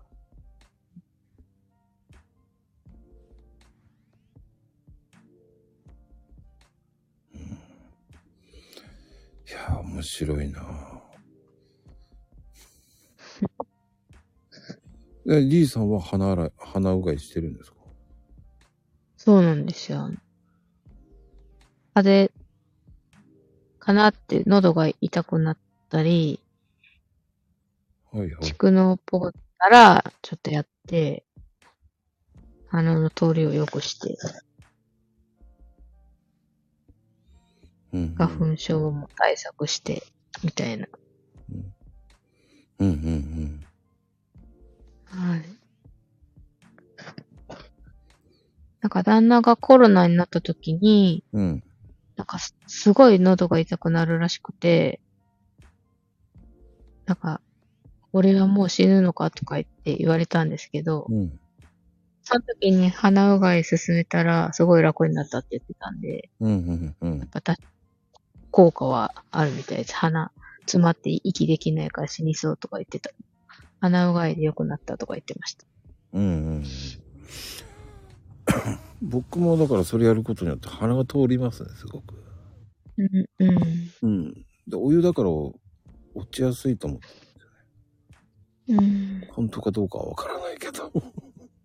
[7.36, 7.46] うん、い
[9.52, 11.00] やー、面白いなぁ。
[15.38, 17.78] え、リーさんは鼻洗い、鼻うがいしてるんですか？
[19.18, 20.10] そうなんですよ。
[21.94, 22.48] 風邪
[23.78, 25.58] かなって喉が痛くなっ
[25.90, 26.40] たり。
[28.42, 31.26] 蓄能っぽかったら、ちょっとやって、
[32.70, 34.18] 鼻の通りを良くして、
[37.94, 40.04] うんうん、花粉症も対策して、
[40.44, 40.88] みたいな。
[42.80, 43.66] うんうんうん。
[45.06, 45.46] はい。
[48.82, 51.64] なんか旦那がコロナになった時に、うん。
[52.16, 55.00] なんかすすごい喉が痛くなるらしくて、
[57.06, 57.42] なんか、
[58.14, 61.40] 俺はもう死ぬのかとか言って言われたんですけど、うん。
[62.24, 67.28] その時に鼻うがい進めたらすごい楽になったって言ってたんで、うんうんうんやっ。
[67.30, 67.58] ぱた
[68.52, 69.96] 効果はあるみたいです。
[69.96, 70.32] 鼻
[70.62, 73.12] 詰まって息できないから死にそうとか言ってた。
[73.80, 75.66] 鼻うがいで良くなったとか言ってました。
[76.14, 76.64] うんうんうん。
[79.02, 82.16] 僕もだからそれやることによって鼻が通りますね、すごく。
[82.98, 83.60] うん、うん。
[84.02, 84.34] うん。
[84.68, 85.56] で、お湯だから落
[86.32, 87.00] ちやすいと思う。
[88.70, 89.24] うん。
[89.32, 90.92] 本当かどうかはわからないけど。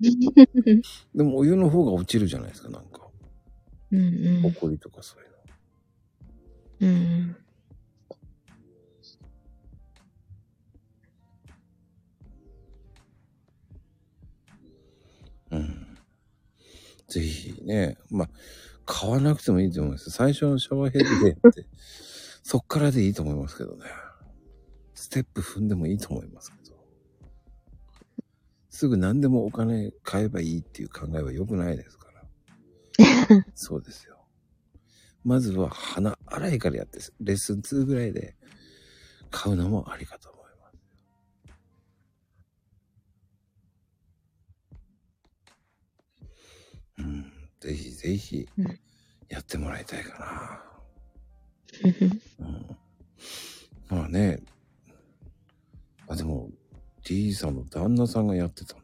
[1.15, 3.09] でもお湯の方が落ちるじゃないですか、なんか。
[3.93, 5.37] うん、ほこりとかそういうの。
[6.81, 7.37] うん。
[15.53, 15.99] うん。
[17.09, 18.31] ぜひね、まあ、
[18.87, 20.11] 買わなくてもいいと思います。
[20.11, 21.67] 最初のシャワーヘッドでって、
[22.43, 23.85] そっからでいいと思いますけどね。
[24.95, 26.53] ステップ踏んでもいいと思います。
[28.73, 33.45] すぐ何でもお金買えばいいっていう考えは良くないですから。
[33.55, 34.17] そうですよ。
[35.25, 38.35] まずは鼻洗いからやって、レッスン2ぐらいで
[39.31, 40.79] 買うのもありかと思います。
[46.99, 48.81] うん、ぜひぜひうん
[49.29, 50.65] やってもらいたいかな。
[52.39, 54.43] うん、まあね、
[56.09, 56.51] あ、でも
[57.05, 58.83] D さんの旦那さんがやってたんだ。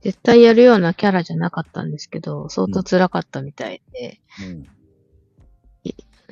[0.00, 4.66] 絶対やるようなキャラじゃなかったんですけど、相当辛かったみたいで、うん。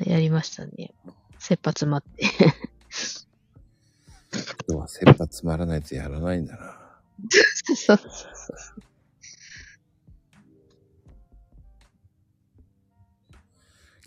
[0.04, 0.94] やりましたね。
[1.38, 2.24] 切羽詰まって。
[4.66, 7.00] 人は切羽詰まらないとやらないんだな。
[7.64, 8.08] そうそうそう。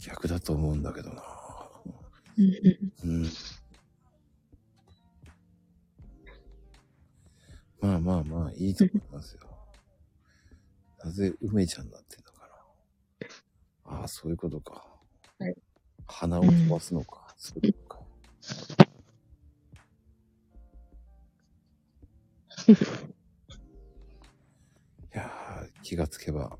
[0.01, 1.39] 逆だと思うんだけどな。
[2.40, 3.26] うん。
[7.82, 9.41] まあまあまあ、いいと思いますよ。
[11.03, 12.48] なぜ梅ちゃんになってんのか
[13.88, 13.99] な。
[14.02, 14.86] ああ、そういうことか。
[15.40, 15.56] はい
[16.11, 17.36] 鼻を飛ばすのか。
[17.38, 18.86] そういうことか。
[25.14, 26.57] いやー、気がつけば、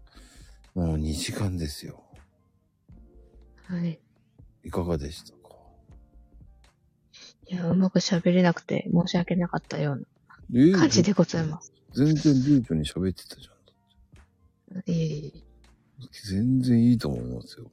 [0.76, 2.04] もう2時間ですよ。
[3.64, 4.00] はい。
[4.64, 5.34] いかがでした？
[5.34, 5.39] か
[7.50, 10.08] いや、うまく喋れなくて申し訳なかったよう
[10.56, 11.74] えな感じでございます。
[11.96, 13.52] 全然流暢に喋ってたじゃ
[14.76, 14.80] ん。
[14.80, 15.44] いえいえ。
[16.30, 17.72] 全然いいと思いますよ。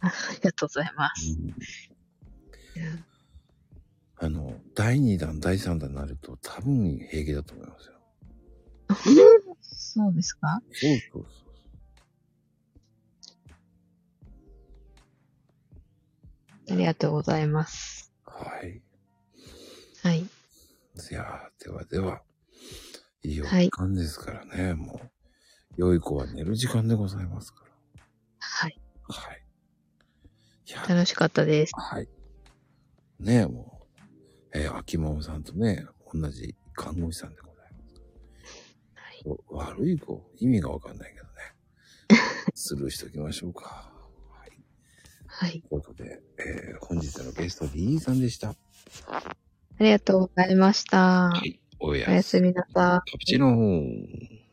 [0.00, 1.36] ありがとうございます。
[1.38, 3.04] うん
[4.24, 7.94] あの、第2弾、第3弾になると多分平気だと思いますよ。
[9.62, 10.62] そうですか？
[10.72, 11.28] そうそうそ
[16.70, 16.72] う。
[16.72, 18.11] ありがとうございます。
[18.34, 18.82] はい。
[20.02, 20.20] はい。
[20.20, 20.24] い
[21.10, 22.22] やーではでは、
[23.22, 25.10] いいおはい時間ですからね、もう。
[25.76, 27.72] 良い子は寝る時間でございますから。
[28.40, 28.78] はい。
[29.08, 29.44] はい。
[30.68, 31.72] いや、楽しかったです。
[31.76, 32.08] はい。
[33.20, 33.80] ねえ、も
[34.54, 38.02] う、えー秋桃さんとね、同じ看護師さんでございます。
[39.50, 41.30] お悪い子、意味がわかんないけどね。
[42.54, 43.91] スルーしときましょうか。
[45.34, 45.50] はい。
[45.50, 45.62] はい。
[45.62, 48.54] ということで、えー本日のゲスト、リーさんでした。
[49.08, 49.22] あ
[49.80, 51.30] りがとうございました。
[51.30, 51.58] はい。
[51.80, 53.10] おやすみなさい。
[53.10, 54.51] カプチーノー。